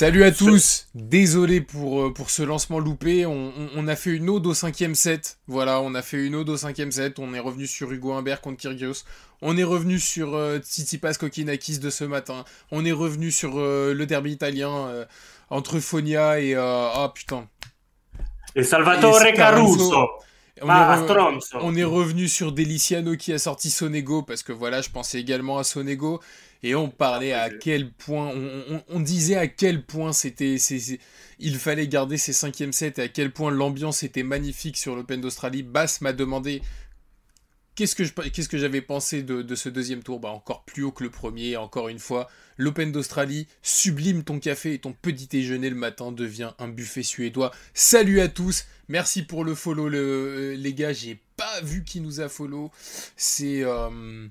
Salut 0.00 0.24
à 0.24 0.32
tous, 0.32 0.86
désolé 0.94 1.60
pour, 1.60 2.00
euh, 2.06 2.10
pour 2.14 2.30
ce 2.30 2.42
lancement 2.42 2.78
loupé, 2.78 3.26
on, 3.26 3.32
on- 3.48 3.68
on 3.76 3.86
a 3.86 3.94
fait 3.96 4.08
une 4.16 4.30
ode 4.30 4.46
au 4.46 4.54
cinquième 4.54 4.94
set, 4.94 5.36
voilà, 5.46 5.82
on 5.82 5.94
a 5.94 6.00
fait 6.00 6.24
une 6.24 6.34
ode 6.36 6.48
au 6.48 6.56
cinquième 6.56 6.90
set, 6.90 7.18
on 7.18 7.34
est 7.34 7.38
revenu 7.38 7.66
sur 7.66 7.92
Hugo 7.92 8.14
Humbert 8.14 8.40
contre 8.40 8.56
Kyrgios, 8.56 9.04
on 9.42 9.58
est 9.58 9.62
revenu 9.62 9.98
sur 9.98 10.34
euh, 10.36 10.58
Tsitsipas 10.58 11.12
Kokinakis 11.20 11.80
de 11.80 11.90
ce 11.90 12.04
matin, 12.04 12.46
on 12.70 12.86
est 12.86 12.92
revenu 12.92 13.30
sur 13.30 13.58
euh, 13.58 13.92
le 13.92 14.06
derby 14.06 14.32
italien 14.32 14.72
euh, 14.88 15.04
entre 15.50 15.80
Fonia 15.80 16.40
et... 16.40 16.54
Ah 16.54 17.12
putain, 17.14 17.46
Et 18.56 18.62
Salvatore 18.64 19.20
Et 19.26 19.34
Caruso. 19.34 20.08
On 20.62 20.68
Ah, 20.68 20.96
est, 20.98 21.00
re- 21.00 21.04
Stronzo. 21.04 21.58
on 21.62 21.74
est 21.74 21.84
revenu 21.84 22.28
sur 22.28 22.52
Deliciano 22.52 23.16
qui 23.16 23.32
a 23.34 23.38
sorti 23.38 23.70
Sonego, 23.70 24.22
parce 24.22 24.42
que 24.42 24.52
voilà, 24.52 24.80
je 24.82 24.90
pensais 24.90 25.18
également 25.18 25.56
à 25.58 25.64
Sonego, 25.64 26.20
et 26.62 26.74
on 26.74 26.88
parlait 26.88 27.32
à 27.32 27.48
quel 27.50 27.90
point, 27.90 28.28
on, 28.34 28.64
on- 28.76 28.82
on 28.88 29.00
disait 29.00 29.36
à 29.36 29.46
quel 29.46 29.82
point 29.84 30.12
c'était, 30.12 30.56
il 31.38 31.56
fallait 31.56 31.88
garder 31.88 32.16
ses 32.18 32.32
cinquièmes 32.32 32.72
sets, 32.72 32.94
et 32.98 33.02
à 33.02 33.08
quel 33.08 33.32
point 33.32 33.50
l'ambiance 33.50 34.02
était 34.02 34.22
magnifique 34.22 34.76
sur 34.76 34.94
l'Open 34.96 35.20
d'Australie. 35.20 35.62
Bass 35.62 36.00
m'a 36.02 36.12
demandé 36.12 36.60
qu'est-ce 37.76 37.94
que, 37.94 38.02
qu'est-ce 38.28 38.48
que 38.48 38.58
j'avais 38.58 38.82
pensé 38.82 39.22
de, 39.22 39.40
de 39.42 39.54
ce 39.54 39.68
deuxième 39.70 40.02
tour, 40.02 40.20
bah 40.20 40.28
encore 40.30 40.64
plus 40.64 40.82
haut 40.82 40.92
que 40.92 41.02
le 41.04 41.10
premier, 41.10 41.56
encore 41.56 41.88
une 41.88 41.98
fois. 41.98 42.28
L'Open 42.58 42.92
d'Australie, 42.92 43.46
sublime 43.62 44.22
ton 44.22 44.38
café 44.38 44.74
et 44.74 44.78
ton 44.78 44.92
petit 44.92 45.26
déjeuner 45.28 45.70
le 45.70 45.76
matin 45.76 46.12
devient 46.12 46.50
un 46.58 46.68
buffet 46.68 47.02
suédois. 47.02 47.52
Salut 47.72 48.20
à 48.20 48.28
tous, 48.28 48.66
merci 48.88 49.22
pour 49.22 49.44
le 49.44 49.54
follow 49.54 49.88
le- 49.88 49.98
euh, 49.98 50.56
les 50.56 50.74
gars, 50.74 50.92
j'ai 50.92 51.18
pas 51.38 51.62
vu 51.62 51.84
qui 51.84 52.02
nous 52.02 52.20
a 52.20 52.28
follow. 52.28 52.70
C'est 53.16 53.62
euh, 53.64 54.26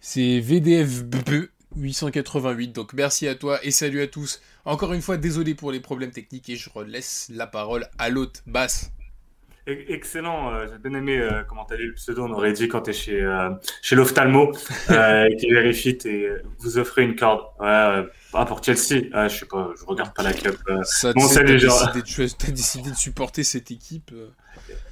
c'est 0.00 0.40
VDFB 0.40 1.48
888 1.76 2.72
donc 2.72 2.92
merci 2.92 3.28
à 3.28 3.34
toi 3.34 3.58
et 3.62 3.70
salut 3.70 4.00
à 4.00 4.06
tous. 4.06 4.40
Encore 4.64 4.92
une 4.92 5.02
fois 5.02 5.16
désolé 5.16 5.54
pour 5.54 5.72
les 5.72 5.80
problèmes 5.80 6.10
techniques 6.10 6.48
et 6.48 6.56
je 6.56 6.70
relaisse 6.70 7.30
la 7.34 7.46
parole 7.46 7.86
à 7.98 8.08
l'hôte 8.08 8.42
basse. 8.46 8.92
Excellent, 9.66 10.54
euh, 10.54 10.66
j'ai 10.66 10.78
bien 10.78 10.98
aimé 10.98 11.18
euh, 11.18 11.42
comment 11.46 11.66
t'as 11.66 11.76
lu 11.76 11.88
le 11.88 11.94
pseudo, 11.94 12.24
on 12.24 12.32
aurait 12.32 12.54
dit 12.54 12.68
quand 12.68 12.80
t'es 12.80 12.94
chez, 12.94 13.20
euh, 13.20 13.50
chez 13.82 13.96
l'ophtalmo 13.96 14.52
et 14.90 15.36
qui 15.36 15.50
vérifie 15.50 15.98
et 16.06 16.30
vous 16.58 16.78
offrez 16.78 17.02
une 17.02 17.14
corde. 17.16 17.42
Ouais, 17.60 18.06
ah, 18.34 18.44
pour 18.44 18.62
Chelsea, 18.62 19.06
ah, 19.12 19.26
je 19.28 19.38
sais 19.38 19.46
pas, 19.46 19.70
je 19.78 19.84
regarde 19.86 20.12
pas 20.14 20.22
la 20.22 20.32
cup. 20.32 20.56
euh. 20.68 20.82
Ça, 20.84 21.12
Bon, 21.14 21.22
t'as 21.26 21.42
décidé, 21.42 22.02
de, 22.02 22.50
décidé 22.52 22.90
de 22.90 22.94
supporter 22.96 23.42
cette 23.44 23.70
équipe. 23.70 24.10
euh, 24.12 24.28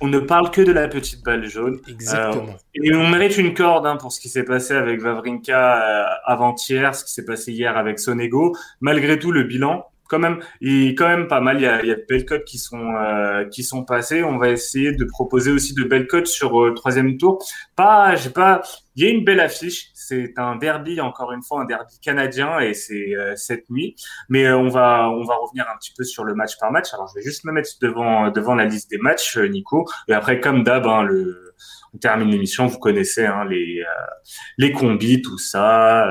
On 0.00 0.08
ne 0.08 0.18
parle 0.20 0.50
que 0.50 0.62
de 0.62 0.72
la 0.72 0.88
petite 0.88 1.22
balle 1.24 1.46
jaune. 1.46 1.78
exactement. 1.88 2.56
Et 2.74 2.94
on 2.94 3.08
mérite 3.08 3.36
une 3.36 3.52
corde 3.54 3.86
hein, 3.86 3.96
pour 3.96 4.12
ce 4.12 4.20
qui 4.20 4.28
s'est 4.28 4.44
passé 4.44 4.74
avec 4.74 5.00
Vavrinka 5.00 5.82
euh, 5.82 6.04
avant-hier, 6.24 6.94
ce 6.94 7.04
qui 7.04 7.12
s'est 7.12 7.24
passé 7.24 7.52
hier 7.52 7.76
avec 7.76 7.98
Sonego. 7.98 8.56
Malgré 8.80 9.18
tout, 9.18 9.32
le 9.32 9.42
bilan, 9.42 9.86
quand 10.08 10.18
même, 10.18 10.38
il 10.60 10.94
quand 10.94 11.08
même 11.08 11.28
pas 11.28 11.40
mal. 11.40 11.56
Il 11.56 11.62
y 11.62 11.66
a, 11.66 11.82
il 11.82 11.88
y 11.88 11.92
a 11.92 11.96
de 11.96 12.04
belles 12.08 12.24
cotes 12.24 12.44
qui 12.44 12.58
sont 12.58 12.94
euh, 12.94 13.44
qui 13.46 13.62
sont 13.62 13.84
passées. 13.84 14.22
On 14.22 14.38
va 14.38 14.50
essayer 14.50 14.92
de 14.92 15.04
proposer 15.04 15.50
aussi 15.50 15.74
de 15.74 15.84
belles 15.84 16.06
cotes 16.06 16.26
sur 16.26 16.62
euh, 16.62 16.68
le 16.68 16.74
troisième 16.74 17.16
tour. 17.18 17.44
Pas, 17.76 18.16
j'ai 18.16 18.30
pas. 18.30 18.62
Il 18.96 19.04
y 19.04 19.06
a 19.06 19.10
une 19.10 19.24
belle 19.24 19.40
affiche. 19.40 19.90
C'est 19.94 20.32
un 20.38 20.56
derby, 20.56 21.00
encore 21.00 21.32
une 21.32 21.42
fois, 21.42 21.62
un 21.62 21.64
derby 21.66 21.98
canadien, 22.00 22.60
et 22.60 22.72
c'est 22.74 23.14
euh, 23.14 23.34
cette 23.36 23.68
nuit. 23.70 23.94
Mais 24.28 24.46
euh, 24.46 24.56
on 24.56 24.68
va 24.68 25.10
on 25.10 25.24
va 25.24 25.34
revenir 25.36 25.66
un 25.72 25.76
petit 25.76 25.92
peu 25.96 26.04
sur 26.04 26.24
le 26.24 26.34
match 26.34 26.58
par 26.58 26.72
match. 26.72 26.94
Alors, 26.94 27.08
je 27.08 27.18
vais 27.18 27.24
juste 27.24 27.44
me 27.44 27.52
mettre 27.52 27.70
devant 27.80 28.30
devant 28.30 28.54
la 28.54 28.64
liste 28.64 28.90
des 28.90 28.98
matchs, 28.98 29.36
euh, 29.36 29.48
Nico. 29.48 29.84
Et 30.08 30.14
après, 30.14 30.40
comme 30.40 30.62
d'hab, 30.62 30.86
hein, 30.86 31.02
le 31.02 31.54
on 31.94 31.98
termine 31.98 32.28
l'émission, 32.30 32.66
vous 32.66 32.78
connaissez 32.78 33.24
hein, 33.26 33.44
les 33.48 33.80
euh, 33.80 34.06
les 34.58 34.72
combis, 34.72 35.22
tout 35.22 35.38
ça, 35.38 36.06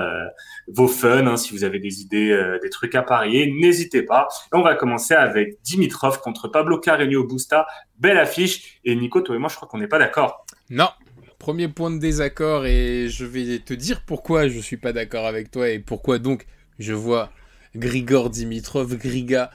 vos 0.67 0.87
fun, 0.87 1.27
hein, 1.27 1.37
si 1.37 1.53
vous 1.53 1.63
avez 1.63 1.79
des 1.79 2.01
idées, 2.01 2.31
euh, 2.31 2.59
des 2.59 2.69
trucs 2.69 2.95
à 2.95 3.03
parier, 3.03 3.51
n'hésitez 3.51 4.03
pas. 4.03 4.27
On 4.51 4.61
va 4.61 4.75
commencer 4.75 5.13
avec 5.13 5.61
Dimitrov 5.63 6.19
contre 6.21 6.47
Pablo 6.47 6.79
Carreño 6.79 7.23
Busta, 7.25 7.67
belle 7.99 8.17
affiche. 8.17 8.79
Et 8.83 8.95
Nico, 8.95 9.21
toi 9.21 9.35
et 9.35 9.39
moi, 9.39 9.49
je 9.49 9.55
crois 9.55 9.67
qu'on 9.67 9.77
n'est 9.77 9.87
pas 9.87 9.99
d'accord. 9.99 10.45
Non. 10.69 10.89
Premier 11.37 11.67
point 11.67 11.91
de 11.91 11.99
désaccord 11.99 12.65
et 12.65 13.07
je 13.09 13.25
vais 13.25 13.59
te 13.59 13.73
dire 13.73 14.01
pourquoi 14.05 14.47
je 14.47 14.59
suis 14.59 14.77
pas 14.77 14.93
d'accord 14.93 15.27
avec 15.27 15.51
toi 15.51 15.69
et 15.69 15.79
pourquoi 15.79 16.17
donc 16.17 16.47
je 16.79 16.93
vois 16.93 17.29
Grigor 17.75 18.29
Dimitrov, 18.29 18.97
Griga 18.97 19.51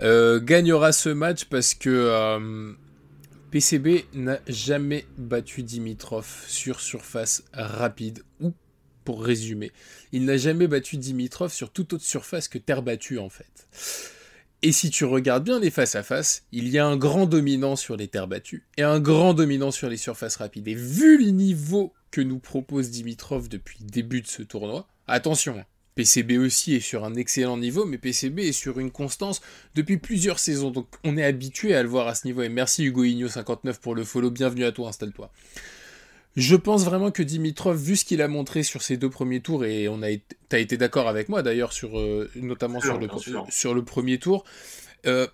euh, 0.00 0.40
gagnera 0.40 0.92
ce 0.92 1.10
match 1.10 1.44
parce 1.44 1.74
que 1.74 1.90
euh, 1.90 2.72
PCB 3.50 4.06
n'a 4.14 4.38
jamais 4.48 5.04
battu 5.18 5.62
Dimitrov 5.62 6.44
sur 6.46 6.80
surface 6.80 7.44
rapide 7.52 8.22
ou 8.40 8.54
pour 9.04 9.22
résumer, 9.22 9.72
il 10.12 10.24
n'a 10.24 10.36
jamais 10.36 10.66
battu 10.66 10.96
Dimitrov 10.96 11.52
sur 11.52 11.70
toute 11.70 11.92
autre 11.92 12.04
surface 12.04 12.48
que 12.48 12.58
terre 12.58 12.82
battue 12.82 13.18
en 13.18 13.28
fait. 13.28 13.68
Et 14.62 14.72
si 14.72 14.88
tu 14.88 15.04
regardes 15.04 15.44
bien 15.44 15.60
les 15.60 15.70
face 15.70 15.94
à 15.94 16.02
face, 16.02 16.44
il 16.50 16.68
y 16.68 16.78
a 16.78 16.86
un 16.86 16.96
grand 16.96 17.26
dominant 17.26 17.76
sur 17.76 17.96
les 17.96 18.08
terres 18.08 18.28
battues 18.28 18.66
et 18.78 18.82
un 18.82 18.98
grand 18.98 19.34
dominant 19.34 19.70
sur 19.70 19.90
les 19.90 19.98
surfaces 19.98 20.36
rapides. 20.36 20.66
Et 20.68 20.74
vu 20.74 21.22
le 21.22 21.32
niveau 21.32 21.92
que 22.10 22.22
nous 22.22 22.38
propose 22.38 22.90
Dimitrov 22.90 23.50
depuis 23.50 23.78
le 23.82 23.90
début 23.90 24.22
de 24.22 24.26
ce 24.26 24.42
tournoi, 24.42 24.88
attention, 25.06 25.58
hein, 25.58 25.64
PCB 25.94 26.38
aussi 26.38 26.74
est 26.74 26.80
sur 26.80 27.04
un 27.04 27.14
excellent 27.14 27.58
niveau, 27.58 27.84
mais 27.84 27.98
PCB 27.98 28.40
est 28.40 28.52
sur 28.52 28.80
une 28.80 28.90
constance 28.90 29.42
depuis 29.74 29.98
plusieurs 29.98 30.38
saisons. 30.38 30.70
Donc 30.70 30.88
on 31.04 31.16
est 31.16 31.24
habitué 31.24 31.74
à 31.74 31.82
le 31.82 31.88
voir 31.88 32.08
à 32.08 32.14
ce 32.14 32.26
niveau. 32.26 32.42
Et 32.42 32.48
merci 32.48 32.84
Hugo 32.84 33.04
Igno 33.04 33.28
59 33.28 33.80
pour 33.80 33.94
le 33.94 34.04
follow. 34.04 34.30
Bienvenue 34.30 34.64
à 34.64 34.72
toi, 34.72 34.88
installe-toi. 34.88 35.30
Je 36.36 36.56
pense 36.56 36.84
vraiment 36.84 37.10
que 37.12 37.22
Dimitrov, 37.22 37.76
vu 37.80 37.94
ce 37.96 38.04
qu'il 38.04 38.20
a 38.20 38.26
montré 38.28 38.62
sur 38.64 38.82
ses 38.82 38.96
deux 38.96 39.10
premiers 39.10 39.40
tours, 39.40 39.64
et 39.64 39.88
on 39.88 40.02
a 40.02 40.10
été, 40.10 40.36
t'as 40.48 40.58
été 40.58 40.76
d'accord 40.76 41.08
avec 41.08 41.28
moi 41.28 41.42
d'ailleurs 41.42 41.72
sur 41.72 41.98
euh, 41.98 42.28
notamment 42.34 42.80
sur 42.80 42.98
le, 42.98 43.06
sur 43.50 43.84
premier 43.84 44.18
tour, 44.18 44.44
euh, 45.06 45.28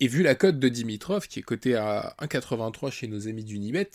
et 0.00 0.08
vu 0.08 0.22
la 0.22 0.34
cote 0.34 0.58
de 0.58 0.68
Dimitrov 0.68 1.26
qui 1.28 1.40
est 1.40 1.42
cotée 1.42 1.74
à 1.76 2.14
1,83 2.22 2.90
chez 2.90 3.06
nos 3.06 3.28
amis 3.28 3.44
d'Unibet, 3.44 3.90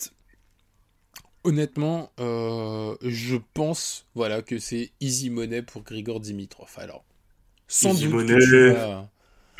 honnêtement, 1.42 2.12
euh, 2.20 2.94
je 3.02 3.36
pense 3.54 4.06
voilà 4.14 4.40
que 4.42 4.58
c'est 4.58 4.92
easy 5.00 5.30
money 5.30 5.62
pour 5.62 5.82
Grigor 5.82 6.20
Dimitrov. 6.20 6.70
Alors, 6.76 7.04
sans 7.66 7.92
Easy 7.94 8.04
doute 8.04 8.12
money. 8.14 8.34
que 8.38 8.44
tu 8.44 8.72
vas- 8.72 9.10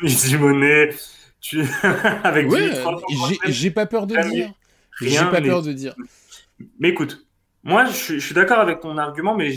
Easy 0.03 0.35
Money, 0.37 0.89
tu... 1.41 1.61
avec 2.23 2.49
Ouais, 2.49 2.69
Dimitrov, 2.69 3.03
j'ai- 3.49 3.71
pas 3.71 3.85
peur 3.85 4.07
de 4.07 4.15
dire. 4.29 4.53
J'ai 5.01 5.17
pas 5.17 5.41
peur 5.41 5.61
de 5.63 5.73
dire. 5.73 5.95
Mais 6.79 6.89
écoute, 6.89 7.27
moi, 7.63 7.85
je, 7.85 8.19
suis- 8.19 8.33
d'accord 8.33 8.59
avec 8.59 8.79
ton 8.81 8.97
argument, 8.97 9.35
mais 9.35 9.51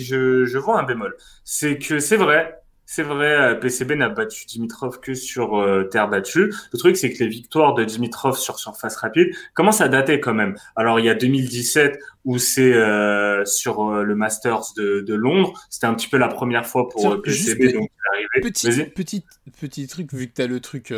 je 0.45 0.59
vois 0.59 0.79
un 0.81 0.85
bémol. 0.85 1.17
C'est 1.45 1.79
que 1.79 1.99
c'est 1.99 2.17
vrai, 2.17 2.61
c'est 2.95 3.03
vrai, 3.03 3.27
euh, 3.33 3.55
PCB 3.57 3.97
n'a 3.97 4.09
battu 4.09 4.47
Dimitrov 4.47 5.01
que 5.01 5.15
sur 5.15 5.59
euh, 5.59 5.83
terre 5.85 6.09
battue. 6.09 6.53
Le 6.73 6.79
truc, 6.79 6.97
c'est 6.97 7.13
que 7.13 7.25
les 7.25 7.29
victoires 7.29 7.75
de 7.75 7.83
Dimitrov 7.85 8.39
sur 8.39 8.61
surface 8.61 8.95
rapide 8.97 9.31
commencent 9.55 9.81
à 9.81 9.89
dater 9.89 10.21
quand 10.21 10.33
même? 10.35 10.55
Alors, 10.77 11.01
il 11.01 11.07
y 11.07 11.09
a 11.09 11.15
2017 11.15 11.99
où 12.25 12.39
c'est 12.39 12.73
euh, 12.73 13.45
sur 13.45 13.83
euh, 13.91 14.05
le 14.05 14.15
Masters 14.15 14.63
de, 14.77 15.01
de 15.01 15.15
Londres. 15.15 15.53
C'était 15.71 15.87
un 15.87 15.95
petit 15.95 16.09
peu 16.09 16.19
la 16.19 16.29
première 16.29 16.67
fois 16.67 16.89
pour 16.89 17.01
Tiens, 17.01 17.11
euh, 17.13 17.21
PCB, 17.21 17.73
donc 17.73 17.91
arrivé. 18.13 18.29
Petit, 18.43 18.85
petit, 18.95 19.25
petit 19.61 19.87
truc, 19.89 20.15
vu 20.15 20.29
que 20.29 20.33
t'as 20.33 20.47
le 20.47 20.61
truc, 20.61 20.95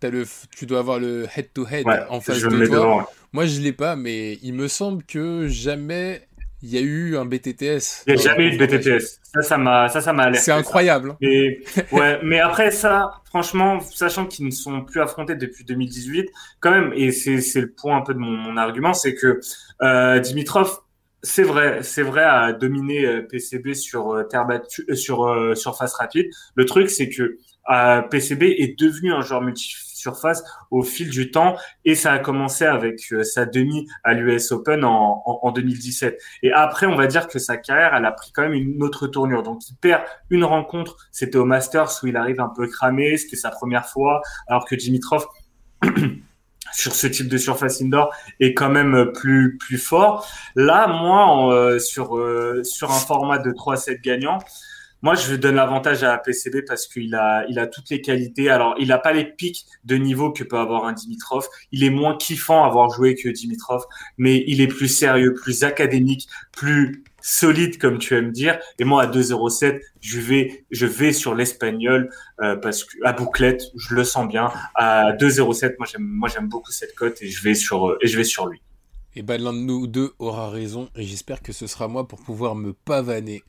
t'as 0.00 0.10
le, 0.10 0.24
tu 0.56 0.64
dois 0.64 0.78
avoir 0.78 0.98
le 0.98 1.26
head-to-head 1.36 1.86
Ouais, 1.86 2.00
en 2.08 2.20
face 2.20 2.40
de 2.40 2.48
toi. 2.48 2.58
devant. 2.58 2.98
ouais. 3.00 3.04
Moi, 3.34 3.44
je 3.44 3.60
l'ai 3.60 3.74
pas, 3.74 3.96
mais 3.96 4.38
il 4.42 4.54
me 4.54 4.68
semble 4.68 5.02
que 5.04 5.46
jamais 5.48 6.27
il 6.62 6.70
y 6.70 6.78
a 6.78 6.80
eu 6.80 7.16
un 7.16 7.24
BTTS. 7.24 8.04
Il 8.06 8.14
n'y 8.14 8.20
a 8.20 8.22
jamais 8.22 8.48
eu 8.48 8.56
de. 8.56 8.66
BTTS. 8.66 9.20
Ça, 9.22 9.42
ça 9.42 9.58
m'a, 9.58 9.88
ça, 9.88 10.00
ça 10.00 10.12
m'a 10.12 10.24
alerté. 10.24 10.44
C'est 10.44 10.52
incroyable. 10.52 11.10
hein. 11.10 11.16
Mais, 11.20 11.60
ouais, 11.92 12.18
mais 12.22 12.40
après 12.40 12.70
ça, 12.70 13.20
franchement, 13.26 13.78
sachant 13.80 14.26
qu'ils 14.26 14.46
ne 14.46 14.50
sont 14.50 14.82
plus 14.84 15.00
affrontés 15.00 15.34
depuis 15.36 15.64
2018, 15.64 16.28
quand 16.60 16.70
même, 16.70 16.92
et 16.94 17.12
c'est 17.12 17.40
c'est 17.40 17.60
le 17.60 17.70
point 17.70 17.96
un 17.98 18.02
peu 18.02 18.14
de 18.14 18.18
mon, 18.18 18.30
mon 18.30 18.56
argument, 18.56 18.94
c'est 18.94 19.14
que 19.14 19.40
euh, 19.82 20.18
Dimitrov, 20.18 20.78
c'est 21.22 21.42
vrai, 21.42 21.80
c'est 21.82 22.02
vrai 22.02 22.22
à 22.22 22.52
dominer 22.52 23.04
euh, 23.04 23.22
PCB 23.22 23.74
sur 23.74 24.12
euh, 24.14 24.22
terre 24.24 24.46
battue, 24.46 24.84
euh, 24.88 24.94
sur 24.94 25.26
euh, 25.26 25.54
surface 25.54 25.94
rapide. 25.94 26.26
Le 26.54 26.64
truc, 26.64 26.90
c'est 26.90 27.08
que 27.08 27.36
euh, 27.70 28.02
PCB 28.02 28.42
est 28.58 28.78
devenu 28.78 29.12
un 29.12 29.20
joueur 29.20 29.42
multi-surface 30.08 30.42
au 30.70 30.82
fil 30.82 31.10
du 31.10 31.30
temps, 31.30 31.56
et 31.84 31.94
ça 31.94 32.12
a 32.12 32.18
commencé 32.18 32.64
avec 32.64 33.12
euh, 33.12 33.22
sa 33.22 33.46
demi 33.46 33.86
à 34.04 34.14
l'US 34.14 34.52
Open 34.52 34.84
en, 34.84 35.22
en, 35.24 35.38
en 35.42 35.52
2017. 35.52 36.20
Et 36.42 36.52
après, 36.52 36.86
on 36.86 36.96
va 36.96 37.06
dire 37.06 37.28
que 37.28 37.38
sa 37.38 37.56
carrière, 37.56 37.94
elle 37.94 38.04
a 38.04 38.12
pris 38.12 38.32
quand 38.32 38.42
même 38.42 38.54
une 38.54 38.82
autre 38.82 39.06
tournure. 39.06 39.42
Donc, 39.42 39.60
il 39.68 39.76
perd 39.76 40.02
une 40.30 40.44
rencontre. 40.44 40.96
C'était 41.12 41.38
au 41.38 41.44
Masters 41.44 41.90
où 42.02 42.06
il 42.06 42.16
arrive 42.16 42.40
un 42.40 42.52
peu 42.54 42.66
cramé. 42.66 43.16
C'était 43.16 43.36
sa 43.36 43.50
première 43.50 43.86
fois. 43.86 44.20
Alors 44.46 44.64
que 44.64 44.74
Dimitrov, 44.74 45.26
sur 46.72 46.94
ce 46.94 47.06
type 47.06 47.28
de 47.28 47.38
surface 47.38 47.80
indoor, 47.80 48.14
est 48.40 48.54
quand 48.54 48.70
même 48.70 49.12
plus, 49.12 49.56
plus 49.58 49.78
fort. 49.78 50.28
Là, 50.54 50.86
moi, 50.88 51.52
euh, 51.52 51.78
sur, 51.78 52.16
euh, 52.16 52.62
sur 52.64 52.90
un 52.90 52.98
format 52.98 53.38
de 53.38 53.50
3-7 53.50 54.00
gagnants, 54.00 54.38
moi, 55.02 55.14
je 55.14 55.36
donne 55.36 55.54
l'avantage 55.54 56.02
à 56.02 56.18
PCB 56.18 56.62
parce 56.66 56.86
qu'il 56.86 57.14
a, 57.14 57.44
il 57.48 57.58
a 57.58 57.66
toutes 57.66 57.88
les 57.90 58.00
qualités. 58.00 58.50
Alors, 58.50 58.74
il 58.78 58.88
n'a 58.88 58.98
pas 58.98 59.12
les 59.12 59.24
pics 59.24 59.64
de 59.84 59.96
niveau 59.96 60.32
que 60.32 60.42
peut 60.42 60.58
avoir 60.58 60.86
un 60.86 60.92
Dimitrov. 60.92 61.46
Il 61.70 61.84
est 61.84 61.90
moins 61.90 62.16
kiffant 62.16 62.64
à 62.64 62.66
avoir 62.66 62.90
joué 62.90 63.14
que 63.14 63.28
Dimitrov, 63.28 63.84
mais 64.16 64.44
il 64.48 64.60
est 64.60 64.66
plus 64.66 64.88
sérieux, 64.88 65.34
plus 65.34 65.62
académique, 65.62 66.28
plus 66.52 67.04
solide 67.20 67.78
comme 67.78 67.98
tu 67.98 68.16
aimes 68.16 68.32
dire. 68.32 68.58
Et 68.78 68.84
moi 68.84 69.02
à 69.02 69.06
2,07, 69.06 69.80
je 70.00 70.20
vais, 70.20 70.64
je 70.70 70.86
vais 70.86 71.12
sur 71.12 71.34
l'espagnol 71.34 72.10
euh, 72.40 72.56
parce 72.56 72.84
que 72.84 72.96
à 73.04 73.12
bouclette, 73.12 73.62
je 73.76 73.94
le 73.94 74.04
sens 74.04 74.26
bien. 74.28 74.50
À 74.74 75.12
2,07, 75.12 75.74
moi 75.78 75.86
j'aime, 75.90 76.02
moi 76.02 76.28
j'aime 76.28 76.48
beaucoup 76.48 76.72
cette 76.72 76.94
cote 76.94 77.20
et 77.22 77.28
je 77.28 77.42
vais 77.42 77.54
sur 77.54 77.96
et 78.00 78.06
je 78.06 78.16
vais 78.16 78.24
sur 78.24 78.46
lui. 78.46 78.60
Et 79.14 79.22
ben 79.22 79.40
l'un 79.40 79.52
de 79.52 79.58
nous 79.58 79.86
deux 79.86 80.12
aura 80.18 80.50
raison 80.50 80.88
et 80.94 81.02
j'espère 81.04 81.42
que 81.42 81.52
ce 81.52 81.66
sera 81.66 81.88
moi 81.88 82.06
pour 82.06 82.20
pouvoir 82.20 82.54
me 82.54 82.72
pavaner 82.72 83.42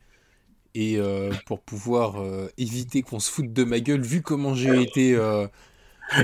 et 0.75 0.97
euh, 0.97 1.31
pour 1.45 1.61
pouvoir 1.61 2.21
euh, 2.21 2.51
éviter 2.57 3.01
qu'on 3.01 3.19
se 3.19 3.31
foute 3.31 3.53
de 3.53 3.63
ma 3.63 3.79
gueule 3.79 4.01
vu 4.01 4.21
comment 4.21 4.53
j'ai 4.53 4.81
été 4.81 5.15
euh, 5.15 5.47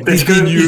dédaigneux, 0.05 0.67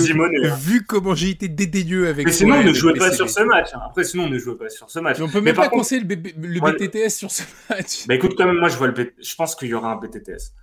vu 0.57 0.83
comment 0.85 1.13
j'ai 1.13 1.29
été 1.29 1.47
dédaigneux 1.47 2.07
avec 2.07 2.25
mais 2.25 2.31
sinon 2.31 2.55
on 2.55 2.63
ne 2.63 2.73
jouait 2.73 2.93
pas 2.93 3.11
sur 3.11 3.29
ce 3.29 3.41
match 3.41 3.69
hein. 3.73 3.79
après 3.85 4.03
sinon 4.03 4.25
on 4.25 4.29
ne 4.29 4.37
jouait 4.37 4.57
pas 4.57 4.69
sur 4.69 4.89
ce 4.89 4.99
match. 4.99 5.17
Mais 5.19 5.25
on 5.25 5.29
peut 5.29 5.41
même 5.41 5.55
pas 5.55 5.69
conseiller 5.69 6.01
le, 6.01 6.15
BTTS 6.15 7.09
sur 7.09 7.31
ce 7.31 7.43
match. 7.69 8.07
Bah 8.07 8.15
écoute 8.15 8.33
quand 8.37 8.45
même 8.45 8.57
moi 8.57 8.69
je 8.69 8.77
vois 8.77 8.87
le 8.87 9.13
je 9.21 9.35
pense 9.35 9.55
qu'il 9.55 9.69
y 9.69 9.73
aura 9.73 9.91
un 9.91 9.97
BTTS 9.97 10.53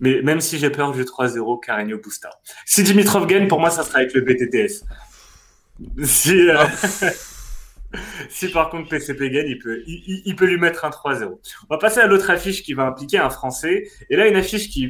mais 0.00 0.22
même 0.22 0.40
si 0.40 0.58
j'ai 0.58 0.70
peur 0.70 0.92
du 0.92 1.02
3-0 1.02 1.64
Carigno 1.64 1.98
Busta 1.98 2.30
si 2.66 2.82
Dimitrov 2.82 3.26
gagne 3.26 3.46
pour 3.46 3.60
moi 3.60 3.70
ça 3.70 3.84
sera 3.84 3.98
avec 3.98 4.14
le 4.14 4.22
BTTS 4.22 4.84
si 6.04 6.50
ah, 6.50 6.68
si 8.28 8.48
par 8.48 8.70
contre 8.70 8.88
PCP 8.88 9.30
gagne, 9.30 9.48
il 9.48 9.58
peut, 9.58 9.82
il, 9.86 10.36
peut 10.36 10.46
lui 10.46 10.58
mettre 10.58 10.84
un 10.84 10.90
3-0. 10.90 11.24
On 11.24 11.74
va 11.74 11.78
passer 11.78 12.00
à 12.00 12.06
l'autre 12.06 12.30
affiche 12.30 12.62
qui 12.62 12.74
va 12.74 12.84
impliquer 12.84 13.18
un 13.18 13.30
Français. 13.30 13.84
Et 14.10 14.16
là, 14.16 14.26
une 14.26 14.36
affiche 14.36 14.70
qui, 14.70 14.88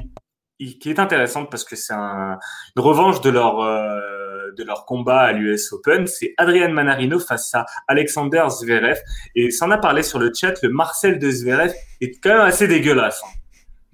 qui 0.59 0.91
est 0.91 0.99
intéressante 0.99 1.51
parce 1.51 1.65
que 1.65 1.77
c'est 1.77 1.95
un, 1.95 2.39
une 2.77 2.83
revanche 2.83 3.21
de 3.21 3.31
leur, 3.31 3.61
euh, 3.61 4.53
de 4.56 4.65
leur 4.65 4.85
combat 4.87 5.21
à 5.21 5.33
l'US 5.33 5.73
Open. 5.73 6.06
C'est 6.06 6.35
Adrian 6.37 6.71
Manarino 6.71 7.19
face 7.19 7.55
à 7.55 7.67
Alexander 7.89 8.45
Zverev. 8.49 8.99
Et 9.35 9.50
s'en 9.50 9.71
a 9.71 9.79
parlé 9.79 10.03
sur 10.03 10.19
le 10.19 10.33
chat, 10.35 10.55
le 10.62 10.69
Marcel 10.69 11.19
de 11.19 11.31
Zverev 11.31 11.73
est 12.00 12.19
quand 12.23 12.31
même 12.31 12.41
assez 12.41 12.69
dégueulasse. 12.69 13.23
Hein. 13.25 13.31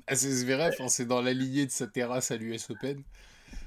Ah, 0.07 0.17
c'est 0.17 0.31
Zverev, 0.31 0.75
hein, 0.81 0.89
c'est 0.89 1.07
dans 1.07 1.23
la 1.23 1.33
lignée 1.33 1.67
de 1.67 1.71
sa 1.71 1.87
terrasse 1.87 2.31
à 2.31 2.37
l'US 2.37 2.69
Open. 2.71 3.03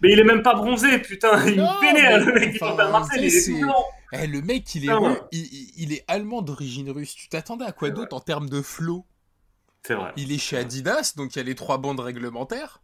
Mais 0.03 0.11
il 0.11 0.19
est 0.19 0.25
même 0.25 0.43
pas 0.43 0.53
bronzé, 0.53 0.99
putain. 0.99 1.43
Il 1.47 1.55
me 1.55 2.25
le 2.25 2.33
mec. 2.33 2.61
Enfin, 2.61 2.89
Marcel, 2.91 3.23
il 3.23 3.33
est 3.33 3.61
blanc. 3.61 3.85
Eh, 4.11 4.27
le 4.27 4.41
mec, 4.41 4.75
il 4.75 4.89
est, 4.89 4.93
il, 5.31 5.93
est 5.93 6.03
allemand 6.09 6.41
d'origine 6.41 6.91
russe. 6.91 7.15
Tu 7.15 7.29
t'attendais 7.29 7.65
à 7.65 7.71
quoi 7.71 7.89
d'autre 7.89 8.15
en 8.15 8.19
termes 8.19 8.49
de 8.49 8.61
flow? 8.61 9.05
C'est 9.81 9.95
vrai. 9.95 10.11
Il 10.17 10.31
est 10.31 10.37
chez 10.37 10.57
Adidas, 10.57 11.13
donc 11.15 11.35
il 11.35 11.39
y 11.39 11.41
a 11.41 11.43
les 11.43 11.55
trois 11.55 11.77
bandes 11.77 12.01
réglementaires. 12.01 12.81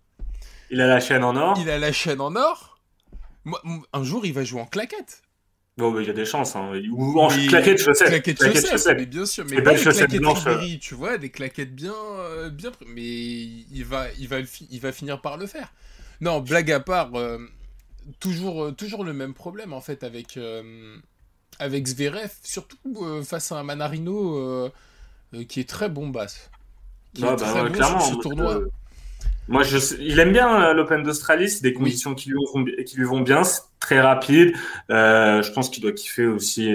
Il 0.71 0.81
a 0.81 0.87
la 0.87 0.99
chaîne 0.99 1.23
en 1.23 1.35
or. 1.35 1.57
Il 1.59 1.69
a 1.69 1.77
la 1.77 1.91
chaîne 1.91 2.21
en 2.21 2.35
or. 2.35 2.79
un 3.93 4.03
jour, 4.03 4.25
il 4.25 4.33
va 4.33 4.43
jouer 4.43 4.61
en 4.61 4.65
claquette. 4.65 5.21
Bon, 5.77 5.97
il 5.99 6.07
y 6.07 6.09
a 6.09 6.13
des 6.13 6.25
chances. 6.25 6.55
Hein. 6.55 6.71
Ou 6.91 7.19
en 7.19 7.27
claquette 7.27 7.81
chaussettes. 7.81 8.07
Claquettes 8.07 8.41
chaussettes, 8.41 8.97
mais 8.97 9.05
bien 9.05 9.25
sûr. 9.25 9.45
Mais 9.49 9.61
pas 9.61 9.73
des 9.73 9.81
claquettes 9.81 10.19
blanches. 10.19 10.79
tu 10.81 10.95
vois, 10.95 11.17
des 11.17 11.29
claquettes 11.29 11.75
bien, 11.75 11.93
euh, 11.93 12.49
bien. 12.49 12.71
Mais 12.87 13.03
il 13.03 13.83
va, 13.83 14.07
il 14.17 14.27
va, 14.27 14.37
il 14.71 14.79
va 14.79 14.91
finir 14.93 15.21
par 15.21 15.37
le 15.37 15.47
faire. 15.47 15.73
Non, 16.21 16.41
blague 16.41 16.71
à 16.71 16.79
part, 16.79 17.15
euh, 17.15 17.37
toujours, 18.19 18.65
euh, 18.65 18.71
toujours 18.71 19.03
le 19.03 19.13
même 19.13 19.33
problème 19.33 19.73
en 19.73 19.81
fait 19.81 20.03
avec 20.03 20.37
avec 21.59 21.87
Zverev, 21.87 22.31
surtout 22.41 22.77
euh, 23.01 23.21
face 23.21 23.51
à 23.51 23.57
un 23.59 23.63
Manarino 23.63 24.37
euh, 24.37 24.71
euh, 25.35 25.43
qui 25.43 25.59
est 25.59 25.69
très 25.69 25.89
bon 25.89 26.07
basse. 26.07 26.49
Qui 27.13 27.23
est 27.23 27.25
bah 27.25 27.35
très 27.35 27.63
bon 27.63 27.71
clairement, 27.71 27.99
sur 27.99 28.15
ce 28.15 28.21
tournoi. 28.21 28.61
Moi, 29.49 29.63
je, 29.63 29.77
il 29.99 30.19
aime 30.19 30.31
bien 30.31 30.73
l'Open 30.73 31.01
d'Australie, 31.01 31.49
c'est 31.49 31.63
des 31.63 31.73
conditions 31.73 32.13
qui, 32.13 32.29
lui 32.29 32.37
vont, 32.53 32.63
qui 32.85 32.97
lui 32.97 33.03
vont 33.03 33.21
bien, 33.21 33.43
c'est 33.43 33.61
très 33.79 33.99
rapide. 33.99 34.53
je 34.89 35.51
pense 35.53 35.71
qu'il 35.71 35.81
doit 35.81 35.91
kiffer 35.91 36.27
aussi, 36.27 36.71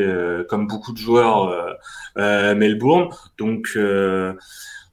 comme 0.49 0.67
beaucoup 0.67 0.93
de 0.93 0.99
joueurs, 0.99 1.79
Melbourne. 2.17 3.11
Donc, 3.39 3.79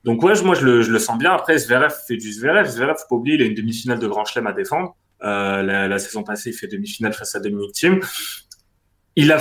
donc 0.03 0.23
ouais, 0.23 0.33
moi 0.43 0.55
je 0.55 0.65
le, 0.65 0.81
je 0.81 0.91
le, 0.91 0.99
sens 0.99 1.17
bien. 1.17 1.31
Après, 1.31 1.57
Zverev 1.57 1.93
fait 2.07 2.17
du 2.17 2.31
Zverev. 2.31 2.67
Zverev, 2.67 2.97
faut 2.97 3.07
pas 3.09 3.15
oublier, 3.15 3.35
il 3.35 3.43
a 3.43 3.45
une 3.45 3.53
demi-finale 3.53 3.99
de 3.99 4.07
Grand 4.07 4.25
Chelem 4.25 4.47
à 4.47 4.53
défendre. 4.53 4.95
La, 5.21 5.87
la, 5.87 5.99
saison 5.99 6.23
passée, 6.23 6.49
il 6.49 6.53
fait 6.53 6.67
demi-finale 6.67 7.13
face 7.13 7.35
à 7.35 7.39
Dominic 7.39 7.73
Thiem. 7.73 7.99
Il 9.15 9.31
a, 9.31 9.39